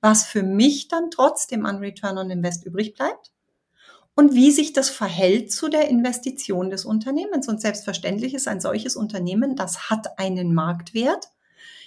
was 0.00 0.24
für 0.24 0.42
mich 0.42 0.88
dann 0.88 1.10
trotzdem 1.10 1.66
an 1.66 1.78
Return 1.78 2.16
on 2.16 2.30
Invest 2.30 2.64
übrig 2.64 2.94
bleibt 2.94 3.30
und 4.14 4.34
wie 4.34 4.50
sich 4.50 4.72
das 4.72 4.90
verhält 4.90 5.52
zu 5.52 5.68
der 5.68 5.88
Investition 5.88 6.70
des 6.70 6.84
Unternehmens. 6.84 7.48
Und 7.48 7.60
selbstverständlich 7.60 8.34
ist 8.34 8.48
ein 8.48 8.60
solches 8.60 8.96
Unternehmen, 8.96 9.56
das 9.56 9.90
hat 9.90 10.18
einen 10.18 10.54
Marktwert. 10.54 11.28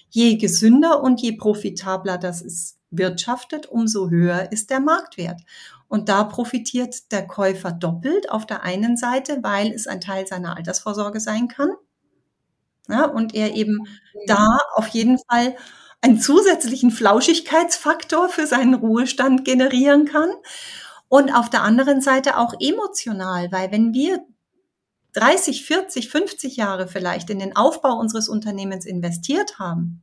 Je 0.10 0.38
gesünder 0.38 1.02
und 1.02 1.22
je 1.22 1.34
profitabler 1.34 2.18
das 2.18 2.42
ist 2.42 2.78
wirtschaftet, 2.92 3.66
umso 3.66 4.10
höher 4.10 4.52
ist 4.52 4.70
der 4.70 4.80
Marktwert. 4.80 5.42
Und 5.88 6.10
da 6.10 6.24
profitiert 6.24 7.12
der 7.12 7.28
Käufer 7.28 7.72
doppelt 7.72 8.32
auf 8.32 8.46
der 8.46 8.64
einen 8.64 8.98
Seite, 8.98 9.40
weil 9.42 9.72
es 9.72 9.88
ein 9.88 10.02
Teil 10.02 10.26
seiner 10.28 10.56
Altersvorsorge 10.56 11.20
sein 11.20 11.48
kann. 11.48 11.72
Ja, 12.90 13.06
und 13.06 13.34
er 13.34 13.56
eben 13.56 13.88
da 14.28 14.60
auf 14.76 14.88
jeden 14.90 15.18
Fall 15.30 15.56
einen 16.02 16.20
zusätzlichen 16.20 16.92
Flauschigkeitsfaktor 16.92 18.28
für 18.28 18.46
seinen 18.46 18.74
Ruhestand 18.74 19.46
generieren 19.46 20.06
kann. 20.06 20.30
Und 21.14 21.30
auf 21.30 21.48
der 21.48 21.62
anderen 21.62 22.02
Seite 22.02 22.40
auch 22.40 22.56
emotional, 22.60 23.52
weil 23.52 23.72
wenn 23.72 23.94
wir 23.94 24.26
30, 25.12 25.64
40, 25.64 26.10
50 26.10 26.56
Jahre 26.58 26.88
vielleicht 26.88 27.30
in 27.30 27.38
den 27.38 27.56
Aufbau 27.56 28.00
unseres 28.00 28.28
Unternehmens 28.28 28.84
investiert 28.84 29.60
haben, 29.60 30.02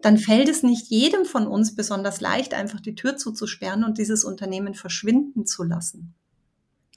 dann 0.00 0.16
fällt 0.16 0.48
es 0.48 0.62
nicht 0.62 0.86
jedem 0.86 1.26
von 1.26 1.46
uns 1.46 1.76
besonders 1.76 2.22
leicht, 2.22 2.54
einfach 2.54 2.80
die 2.80 2.94
Tür 2.94 3.18
zuzusperren 3.18 3.84
und 3.84 3.98
dieses 3.98 4.24
Unternehmen 4.24 4.72
verschwinden 4.72 5.44
zu 5.44 5.64
lassen. 5.64 6.14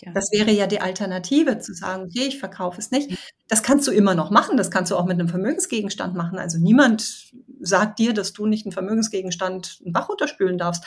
Ja. 0.01 0.13
Das 0.13 0.32
wäre 0.32 0.51
ja 0.51 0.65
die 0.65 0.80
Alternative, 0.80 1.59
zu 1.59 1.74
sagen, 1.74 2.03
okay, 2.03 2.26
ich 2.26 2.39
verkaufe 2.39 2.80
es 2.80 2.89
nicht. 2.89 3.17
Das 3.50 3.64
kannst 3.64 3.88
du 3.88 3.91
immer 3.91 4.16
noch 4.16 4.30
machen. 4.30 4.58
Das 4.58 4.72
kannst 4.72 4.91
du 4.91 4.95
auch 4.95 5.06
mit 5.06 5.20
einem 5.20 5.28
Vermögensgegenstand 5.28 6.16
machen. 6.16 6.38
Also 6.38 6.60
niemand 6.60 7.34
sagt 7.60 8.00
dir, 8.00 8.14
dass 8.14 8.32
du 8.32 8.45
nicht 8.45 8.66
einen 8.66 8.72
Vermögensgegenstand 8.72 9.82
einen 9.84 9.91
Bach 9.91 10.08
unterspülen 10.08 10.58
darfst. 10.58 10.86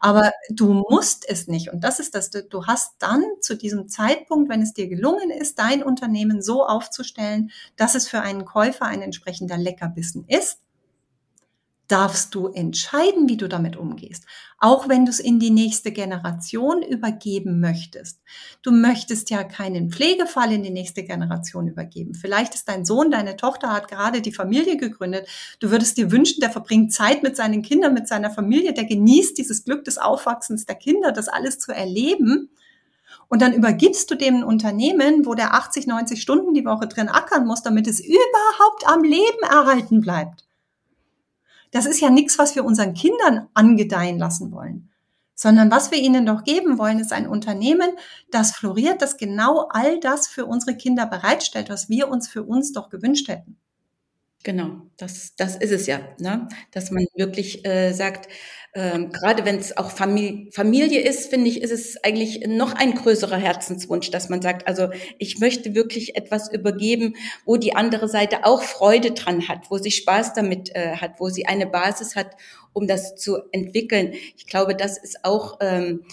Aber 0.00 0.32
du 0.50 0.74
musst 0.74 1.24
es 1.28 1.46
nicht. 1.46 1.72
Und 1.72 1.84
das 1.84 2.00
ist 2.00 2.14
das, 2.14 2.30
du 2.30 2.66
hast 2.66 2.96
dann 2.98 3.22
zu 3.40 3.56
diesem 3.56 3.88
Zeitpunkt, 3.88 4.50
wenn 4.50 4.60
es 4.60 4.74
dir 4.74 4.88
gelungen 4.88 5.30
ist, 5.30 5.58
dein 5.58 5.82
Unternehmen 5.84 6.42
so 6.42 6.66
aufzustellen, 6.66 7.52
dass 7.76 7.94
es 7.94 8.08
für 8.08 8.20
einen 8.20 8.44
Käufer 8.44 8.86
ein 8.86 9.02
entsprechender 9.02 9.56
Leckerbissen 9.56 10.24
ist, 10.26 10.58
darfst 11.90 12.34
du 12.34 12.48
entscheiden, 12.48 13.28
wie 13.28 13.36
du 13.36 13.48
damit 13.48 13.76
umgehst. 13.76 14.24
Auch 14.58 14.88
wenn 14.88 15.06
du 15.06 15.10
es 15.10 15.18
in 15.18 15.40
die 15.40 15.50
nächste 15.50 15.90
Generation 15.90 16.82
übergeben 16.82 17.60
möchtest. 17.60 18.20
Du 18.62 18.70
möchtest 18.70 19.30
ja 19.30 19.42
keinen 19.42 19.90
Pflegefall 19.90 20.52
in 20.52 20.62
die 20.62 20.70
nächste 20.70 21.02
Generation 21.02 21.66
übergeben. 21.66 22.14
Vielleicht 22.14 22.54
ist 22.54 22.68
dein 22.68 22.84
Sohn, 22.84 23.10
deine 23.10 23.36
Tochter 23.36 23.72
hat 23.72 23.88
gerade 23.88 24.20
die 24.20 24.32
Familie 24.32 24.76
gegründet. 24.76 25.26
Du 25.58 25.70
würdest 25.70 25.96
dir 25.96 26.12
wünschen, 26.12 26.40
der 26.40 26.50
verbringt 26.50 26.92
Zeit 26.92 27.22
mit 27.22 27.36
seinen 27.36 27.62
Kindern, 27.62 27.94
mit 27.94 28.06
seiner 28.06 28.30
Familie, 28.30 28.72
der 28.72 28.84
genießt 28.84 29.36
dieses 29.36 29.64
Glück 29.64 29.84
des 29.84 29.98
Aufwachsens 29.98 30.66
der 30.66 30.76
Kinder, 30.76 31.10
das 31.10 31.28
alles 31.28 31.58
zu 31.58 31.72
erleben. 31.72 32.50
Und 33.28 33.42
dann 33.42 33.52
übergibst 33.52 34.10
du 34.10 34.14
dem 34.14 34.36
ein 34.36 34.44
Unternehmen, 34.44 35.26
wo 35.26 35.34
der 35.34 35.54
80, 35.54 35.86
90 35.86 36.22
Stunden 36.22 36.54
die 36.54 36.64
Woche 36.64 36.86
drin 36.86 37.08
ackern 37.08 37.46
muss, 37.46 37.62
damit 37.62 37.88
es 37.88 38.00
überhaupt 38.00 38.86
am 38.86 39.02
Leben 39.02 39.42
erhalten 39.42 40.00
bleibt 40.00 40.44
das 41.70 41.86
ist 41.86 42.00
ja 42.00 42.10
nichts, 42.10 42.38
was 42.38 42.54
wir 42.54 42.64
unseren 42.64 42.94
Kindern 42.94 43.48
angedeihen 43.54 44.18
lassen 44.18 44.52
wollen, 44.52 44.90
sondern 45.34 45.70
was 45.70 45.90
wir 45.90 45.98
ihnen 45.98 46.26
doch 46.26 46.44
geben 46.44 46.78
wollen, 46.78 46.98
ist 46.98 47.12
ein 47.12 47.28
Unternehmen, 47.28 47.90
das 48.30 48.52
floriert, 48.52 49.02
das 49.02 49.16
genau 49.16 49.68
all 49.70 50.00
das 50.00 50.26
für 50.26 50.46
unsere 50.46 50.76
Kinder 50.76 51.06
bereitstellt, 51.06 51.70
was 51.70 51.88
wir 51.88 52.08
uns 52.08 52.28
für 52.28 52.42
uns 52.42 52.72
doch 52.72 52.90
gewünscht 52.90 53.28
hätten. 53.28 53.56
Genau, 54.42 54.70
das, 54.96 55.34
das 55.36 55.56
ist 55.56 55.70
es 55.70 55.86
ja, 55.86 56.00
ne? 56.18 56.48
dass 56.70 56.90
man 56.90 57.04
wirklich 57.14 57.66
äh, 57.66 57.92
sagt, 57.92 58.26
ähm, 58.72 59.10
gerade 59.10 59.44
wenn 59.44 59.58
es 59.58 59.76
auch 59.76 59.90
Familie, 59.90 60.50
Familie 60.52 61.02
ist, 61.02 61.28
finde 61.28 61.50
ich, 61.50 61.60
ist 61.60 61.72
es 61.72 62.02
eigentlich 62.02 62.46
noch 62.46 62.72
ein 62.74 62.94
größerer 62.94 63.36
Herzenswunsch, 63.36 64.10
dass 64.10 64.30
man 64.30 64.40
sagt, 64.40 64.66
also 64.66 64.88
ich 65.18 65.40
möchte 65.40 65.74
wirklich 65.74 66.16
etwas 66.16 66.50
übergeben, 66.50 67.16
wo 67.44 67.58
die 67.58 67.76
andere 67.76 68.08
Seite 68.08 68.46
auch 68.46 68.62
Freude 68.62 69.10
dran 69.10 69.46
hat, 69.46 69.70
wo 69.70 69.76
sie 69.76 69.90
Spaß 69.90 70.32
damit 70.32 70.74
äh, 70.74 70.96
hat, 70.96 71.20
wo 71.20 71.28
sie 71.28 71.44
eine 71.44 71.66
Basis 71.66 72.16
hat, 72.16 72.30
um 72.72 72.86
das 72.86 73.16
zu 73.16 73.40
entwickeln. 73.52 74.14
Ich 74.38 74.46
glaube, 74.46 74.74
das 74.74 74.96
ist 74.96 75.22
auch 75.22 75.58
ähm, 75.60 76.04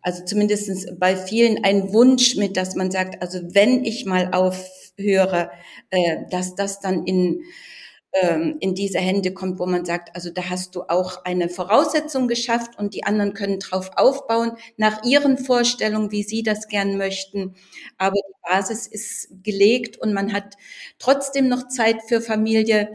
also 0.00 0.22
zumindest 0.24 0.98
bei 1.00 1.16
vielen 1.16 1.64
ein 1.64 1.92
Wunsch 1.94 2.36
mit, 2.36 2.58
dass 2.58 2.74
man 2.74 2.90
sagt, 2.90 3.22
also 3.22 3.40
wenn 3.54 3.84
ich 3.84 4.04
mal 4.04 4.30
aufhöre, 4.98 5.50
äh, 5.90 6.18
dass 6.30 6.54
das 6.54 6.80
dann 6.80 7.04
in 7.06 7.42
ähm, 8.22 8.58
in 8.60 8.74
diese 8.76 8.98
Hände 9.00 9.34
kommt, 9.34 9.58
wo 9.58 9.66
man 9.66 9.84
sagt, 9.84 10.14
also 10.14 10.30
da 10.30 10.48
hast 10.48 10.76
du 10.76 10.82
auch 10.82 11.24
eine 11.24 11.48
Voraussetzung 11.48 12.28
geschafft 12.28 12.78
und 12.78 12.94
die 12.94 13.04
anderen 13.04 13.34
können 13.34 13.58
drauf 13.58 13.90
aufbauen, 13.96 14.52
nach 14.76 15.02
ihren 15.04 15.36
Vorstellungen, 15.36 16.12
wie 16.12 16.22
sie 16.22 16.44
das 16.44 16.68
gern 16.68 16.96
möchten. 16.96 17.56
Aber 17.98 18.14
die 18.14 18.34
Basis 18.48 18.86
ist 18.86 19.28
gelegt 19.42 19.96
und 19.98 20.12
man 20.14 20.32
hat 20.32 20.54
trotzdem 21.00 21.48
noch 21.48 21.66
Zeit 21.68 22.02
für 22.06 22.20
Familie. 22.20 22.94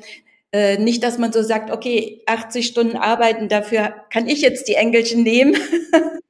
Äh, 0.53 0.77
nicht, 0.77 1.03
dass 1.03 1.17
man 1.17 1.33
so 1.33 1.43
sagt, 1.43 1.69
okay, 1.69 2.23
80 2.25 2.65
Stunden 2.67 2.95
arbeiten, 2.95 3.49
dafür 3.49 3.93
kann 4.11 4.27
ich 4.29 4.39
jetzt 4.41 4.69
die 4.69 4.75
Engelchen 4.75 5.23
nehmen. 5.23 5.55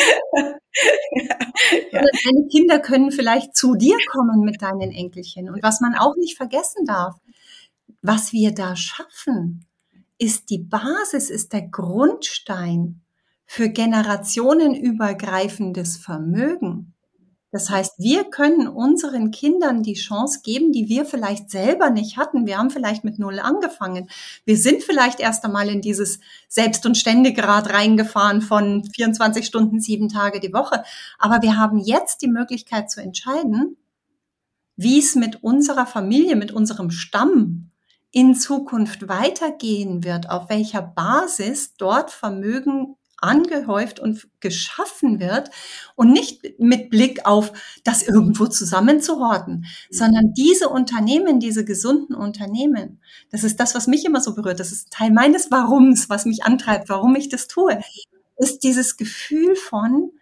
ja. 1.92 1.92
Deine 1.92 2.48
Kinder 2.50 2.80
können 2.80 3.10
vielleicht 3.10 3.56
zu 3.56 3.74
dir 3.74 3.96
kommen 4.10 4.40
mit 4.40 4.60
deinen 4.62 4.92
Enkelchen. 4.92 5.50
Und 5.50 5.62
was 5.62 5.80
man 5.80 5.94
auch 5.94 6.16
nicht 6.16 6.36
vergessen 6.36 6.84
darf, 6.84 7.16
was 8.02 8.32
wir 8.32 8.52
da 8.52 8.76
schaffen, 8.76 9.64
ist 10.18 10.50
die 10.50 10.58
Basis, 10.58 11.30
ist 11.30 11.52
der 11.52 11.68
Grundstein 11.68 13.00
für 13.46 13.70
generationenübergreifendes 13.70 15.96
Vermögen. 15.96 16.94
Das 17.52 17.68
heißt, 17.68 17.98
wir 17.98 18.24
können 18.24 18.68
unseren 18.68 19.32
Kindern 19.32 19.82
die 19.82 19.94
Chance 19.94 20.40
geben, 20.44 20.70
die 20.70 20.88
wir 20.88 21.04
vielleicht 21.04 21.50
selber 21.50 21.90
nicht 21.90 22.16
hatten. 22.16 22.46
Wir 22.46 22.58
haben 22.58 22.70
vielleicht 22.70 23.02
mit 23.02 23.18
Null 23.18 23.40
angefangen. 23.40 24.08
Wir 24.44 24.56
sind 24.56 24.84
vielleicht 24.84 25.18
erst 25.18 25.44
einmal 25.44 25.68
in 25.68 25.80
dieses 25.80 26.20
Selbst- 26.48 26.86
und 26.86 26.96
Ständegrad 26.96 27.72
reingefahren 27.72 28.40
von 28.40 28.84
24 28.84 29.44
Stunden, 29.44 29.80
sieben 29.80 30.08
Tage 30.08 30.38
die 30.38 30.52
Woche. 30.52 30.84
Aber 31.18 31.42
wir 31.42 31.56
haben 31.56 31.78
jetzt 31.78 32.22
die 32.22 32.28
Möglichkeit 32.28 32.88
zu 32.88 33.02
entscheiden, 33.02 33.76
wie 34.76 35.00
es 35.00 35.16
mit 35.16 35.42
unserer 35.42 35.86
Familie, 35.86 36.36
mit 36.36 36.52
unserem 36.52 36.90
Stamm 36.90 37.70
in 38.12 38.34
Zukunft 38.34 39.08
weitergehen 39.08 40.04
wird, 40.04 40.30
auf 40.30 40.48
welcher 40.50 40.82
Basis 40.82 41.74
dort 41.76 42.10
Vermögen 42.12 42.96
angehäuft 43.20 44.00
und 44.00 44.28
geschaffen 44.40 45.20
wird 45.20 45.50
und 45.94 46.12
nicht 46.12 46.58
mit 46.58 46.90
Blick 46.90 47.26
auf 47.26 47.52
das 47.84 48.02
irgendwo 48.02 48.46
zusammenzuhorten, 48.46 49.60
mhm. 49.60 49.64
sondern 49.90 50.34
diese 50.34 50.68
Unternehmen, 50.68 51.40
diese 51.40 51.64
gesunden 51.64 52.14
Unternehmen, 52.14 53.00
das 53.30 53.44
ist 53.44 53.60
das, 53.60 53.74
was 53.74 53.86
mich 53.86 54.04
immer 54.04 54.20
so 54.20 54.34
berührt, 54.34 54.60
das 54.60 54.72
ist 54.72 54.90
Teil 54.90 55.10
meines 55.10 55.50
Warums, 55.50 56.08
was 56.08 56.24
mich 56.24 56.44
antreibt, 56.44 56.88
warum 56.88 57.14
ich 57.16 57.28
das 57.28 57.48
tue, 57.48 57.80
ist 58.36 58.60
dieses 58.64 58.96
Gefühl 58.96 59.54
von, 59.54 60.12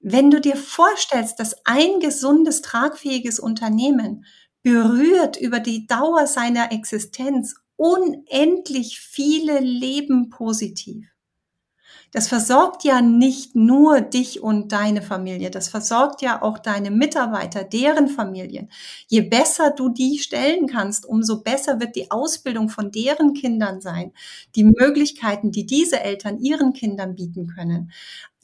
wenn 0.00 0.30
du 0.30 0.40
dir 0.40 0.56
vorstellst, 0.56 1.40
dass 1.40 1.64
ein 1.64 2.00
gesundes, 2.00 2.60
tragfähiges 2.60 3.40
Unternehmen 3.40 4.26
berührt 4.62 5.36
über 5.36 5.60
die 5.60 5.86
Dauer 5.86 6.26
seiner 6.26 6.72
Existenz 6.72 7.54
unendlich 7.76 9.00
viele 9.00 9.60
Leben 9.60 10.30
positiv. 10.30 11.13
Das 12.14 12.28
versorgt 12.28 12.84
ja 12.84 13.00
nicht 13.02 13.56
nur 13.56 14.00
dich 14.00 14.40
und 14.40 14.70
deine 14.70 15.02
Familie, 15.02 15.50
das 15.50 15.68
versorgt 15.68 16.22
ja 16.22 16.42
auch 16.42 16.58
deine 16.58 16.92
Mitarbeiter, 16.92 17.64
deren 17.64 18.06
Familien. 18.06 18.70
Je 19.08 19.22
besser 19.22 19.72
du 19.72 19.88
die 19.88 20.20
stellen 20.20 20.68
kannst, 20.68 21.06
umso 21.06 21.42
besser 21.42 21.80
wird 21.80 21.96
die 21.96 22.12
Ausbildung 22.12 22.68
von 22.68 22.92
deren 22.92 23.34
Kindern 23.34 23.80
sein, 23.80 24.12
die 24.54 24.62
Möglichkeiten, 24.62 25.50
die 25.50 25.66
diese 25.66 25.98
Eltern 26.02 26.38
ihren 26.38 26.72
Kindern 26.72 27.16
bieten 27.16 27.48
können 27.48 27.90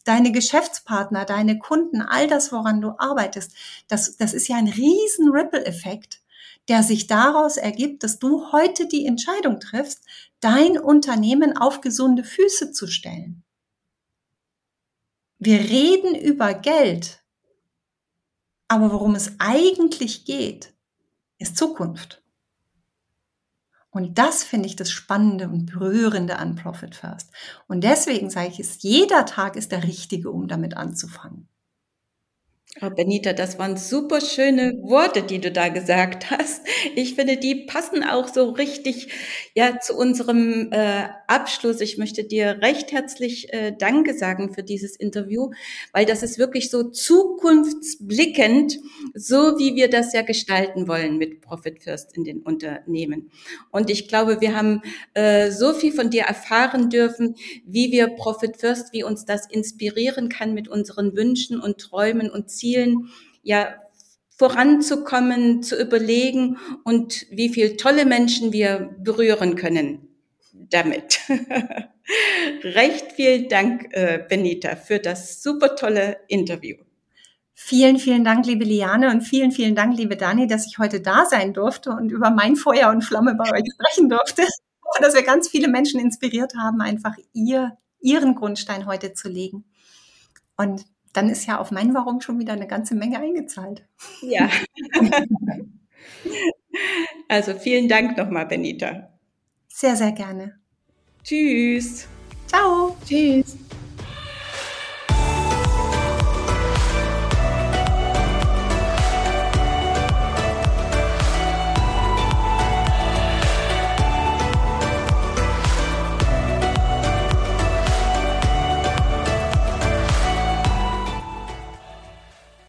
deine 0.04 0.32
Geschäftspartner, 0.32 1.24
deine 1.24 1.58
Kunden, 1.58 2.00
all 2.00 2.26
das, 2.26 2.50
woran 2.50 2.80
du 2.80 2.94
arbeitest, 2.98 3.52
das, 3.86 4.16
das 4.16 4.32
ist 4.34 4.48
ja 4.48 4.56
ein 4.56 4.66
riesen 4.66 5.30
Ripple-Effekt, 5.30 6.22
der 6.68 6.82
sich 6.82 7.06
daraus 7.06 7.58
ergibt, 7.58 8.02
dass 8.02 8.18
du 8.18 8.50
heute 8.50 8.88
die 8.88 9.06
Entscheidung 9.06 9.60
triffst, 9.60 10.02
dein 10.40 10.78
Unternehmen 10.78 11.56
auf 11.56 11.82
gesunde 11.82 12.24
Füße 12.24 12.72
zu 12.72 12.88
stellen. 12.88 13.44
Wir 15.42 15.58
reden 15.58 16.14
über 16.14 16.52
Geld, 16.52 17.24
aber 18.68 18.92
worum 18.92 19.14
es 19.14 19.36
eigentlich 19.38 20.26
geht, 20.26 20.74
ist 21.38 21.56
Zukunft. 21.56 22.22
Und 23.88 24.18
das 24.18 24.44
finde 24.44 24.68
ich 24.68 24.76
das 24.76 24.90
Spannende 24.90 25.48
und 25.48 25.64
Berührende 25.64 26.36
an 26.36 26.56
Profit 26.56 26.94
First. 26.94 27.30
Und 27.68 27.82
deswegen 27.82 28.28
sage 28.28 28.48
ich 28.48 28.60
es, 28.60 28.82
jeder 28.82 29.24
Tag 29.24 29.56
ist 29.56 29.72
der 29.72 29.82
richtige, 29.82 30.30
um 30.30 30.46
damit 30.46 30.76
anzufangen. 30.76 31.48
Oh, 32.80 32.88
Benita, 32.88 33.32
das 33.32 33.58
waren 33.58 33.76
super 33.76 34.20
schöne 34.20 34.78
Worte, 34.84 35.22
die 35.22 35.40
du 35.40 35.50
da 35.50 35.70
gesagt 35.70 36.30
hast. 36.30 36.62
Ich 36.94 37.16
finde, 37.16 37.36
die 37.36 37.66
passen 37.66 38.04
auch 38.04 38.28
so 38.28 38.50
richtig 38.50 39.08
ja 39.56 39.80
zu 39.80 39.96
unserem 39.96 40.70
äh, 40.70 41.08
Abschluss. 41.26 41.80
Ich 41.80 41.98
möchte 41.98 42.22
dir 42.22 42.60
recht 42.62 42.92
herzlich 42.92 43.52
äh, 43.52 43.72
Danke 43.76 44.14
sagen 44.14 44.54
für 44.54 44.62
dieses 44.62 44.94
Interview, 44.94 45.50
weil 45.92 46.06
das 46.06 46.22
ist 46.22 46.38
wirklich 46.38 46.70
so 46.70 46.84
zukunftsblickend, 46.84 48.78
so 49.14 49.58
wie 49.58 49.74
wir 49.74 49.90
das 49.90 50.12
ja 50.12 50.22
gestalten 50.22 50.86
wollen 50.86 51.18
mit 51.18 51.40
Profit 51.40 51.82
First 51.82 52.16
in 52.16 52.22
den 52.22 52.40
Unternehmen. 52.40 53.32
Und 53.72 53.90
ich 53.90 54.06
glaube, 54.06 54.40
wir 54.40 54.56
haben 54.56 54.82
äh, 55.14 55.50
so 55.50 55.72
viel 55.72 55.92
von 55.92 56.08
dir 56.08 56.22
erfahren 56.22 56.88
dürfen, 56.88 57.34
wie 57.66 57.90
wir 57.90 58.06
Profit 58.10 58.58
First, 58.58 58.92
wie 58.92 59.02
uns 59.02 59.24
das 59.24 59.46
inspirieren 59.50 60.28
kann 60.28 60.54
mit 60.54 60.68
unseren 60.68 61.16
Wünschen 61.16 61.60
und 61.60 61.78
Träumen 61.78 62.30
und 62.30 62.48
Zielen, 62.48 62.59
ja, 63.42 63.74
voranzukommen, 64.36 65.62
zu 65.62 65.80
überlegen 65.80 66.56
und 66.84 67.26
wie 67.30 67.50
viel 67.50 67.76
tolle 67.76 68.06
Menschen 68.06 68.52
wir 68.52 68.96
berühren 68.98 69.54
können 69.54 70.08
damit. 70.52 71.20
Recht 72.64 73.12
vielen 73.12 73.48
Dank, 73.48 73.88
äh, 73.92 74.24
Benita, 74.28 74.76
für 74.76 74.98
das 74.98 75.42
super 75.42 75.76
tolle 75.76 76.18
Interview. 76.28 76.76
Vielen, 77.54 77.98
vielen 77.98 78.24
Dank, 78.24 78.46
liebe 78.46 78.64
Liane 78.64 79.10
und 79.10 79.20
vielen, 79.20 79.52
vielen 79.52 79.74
Dank, 79.74 79.96
liebe 79.96 80.16
Dani, 80.16 80.46
dass 80.46 80.66
ich 80.66 80.78
heute 80.78 81.00
da 81.00 81.26
sein 81.26 81.52
durfte 81.52 81.90
und 81.90 82.10
über 82.10 82.30
mein 82.30 82.56
Feuer 82.56 82.88
und 82.88 83.02
Flamme 83.02 83.34
bei 83.34 83.44
euch 83.52 83.64
sprechen 83.70 84.08
durfte. 84.08 84.42
Hoffe, 84.42 85.02
dass 85.02 85.14
wir 85.14 85.22
ganz 85.22 85.48
viele 85.48 85.68
Menschen 85.68 86.00
inspiriert 86.00 86.54
haben, 86.58 86.80
einfach 86.80 87.14
ihr, 87.34 87.76
ihren 88.00 88.34
Grundstein 88.34 88.86
heute 88.86 89.12
zu 89.12 89.28
legen. 89.28 89.66
Und 90.56 90.86
dann 91.12 91.28
ist 91.28 91.46
ja 91.46 91.58
auf 91.58 91.70
mein 91.70 91.94
Warum 91.94 92.20
schon 92.20 92.38
wieder 92.38 92.52
eine 92.52 92.66
ganze 92.66 92.94
Menge 92.94 93.18
eingezahlt. 93.18 93.84
Ja. 94.22 94.48
also 97.28 97.54
vielen 97.54 97.88
Dank 97.88 98.16
nochmal, 98.16 98.46
Benita. 98.46 99.10
Sehr, 99.68 99.96
sehr 99.96 100.12
gerne. 100.12 100.58
Tschüss. 101.22 102.06
Ciao. 102.46 102.96
Tschüss. 103.06 103.56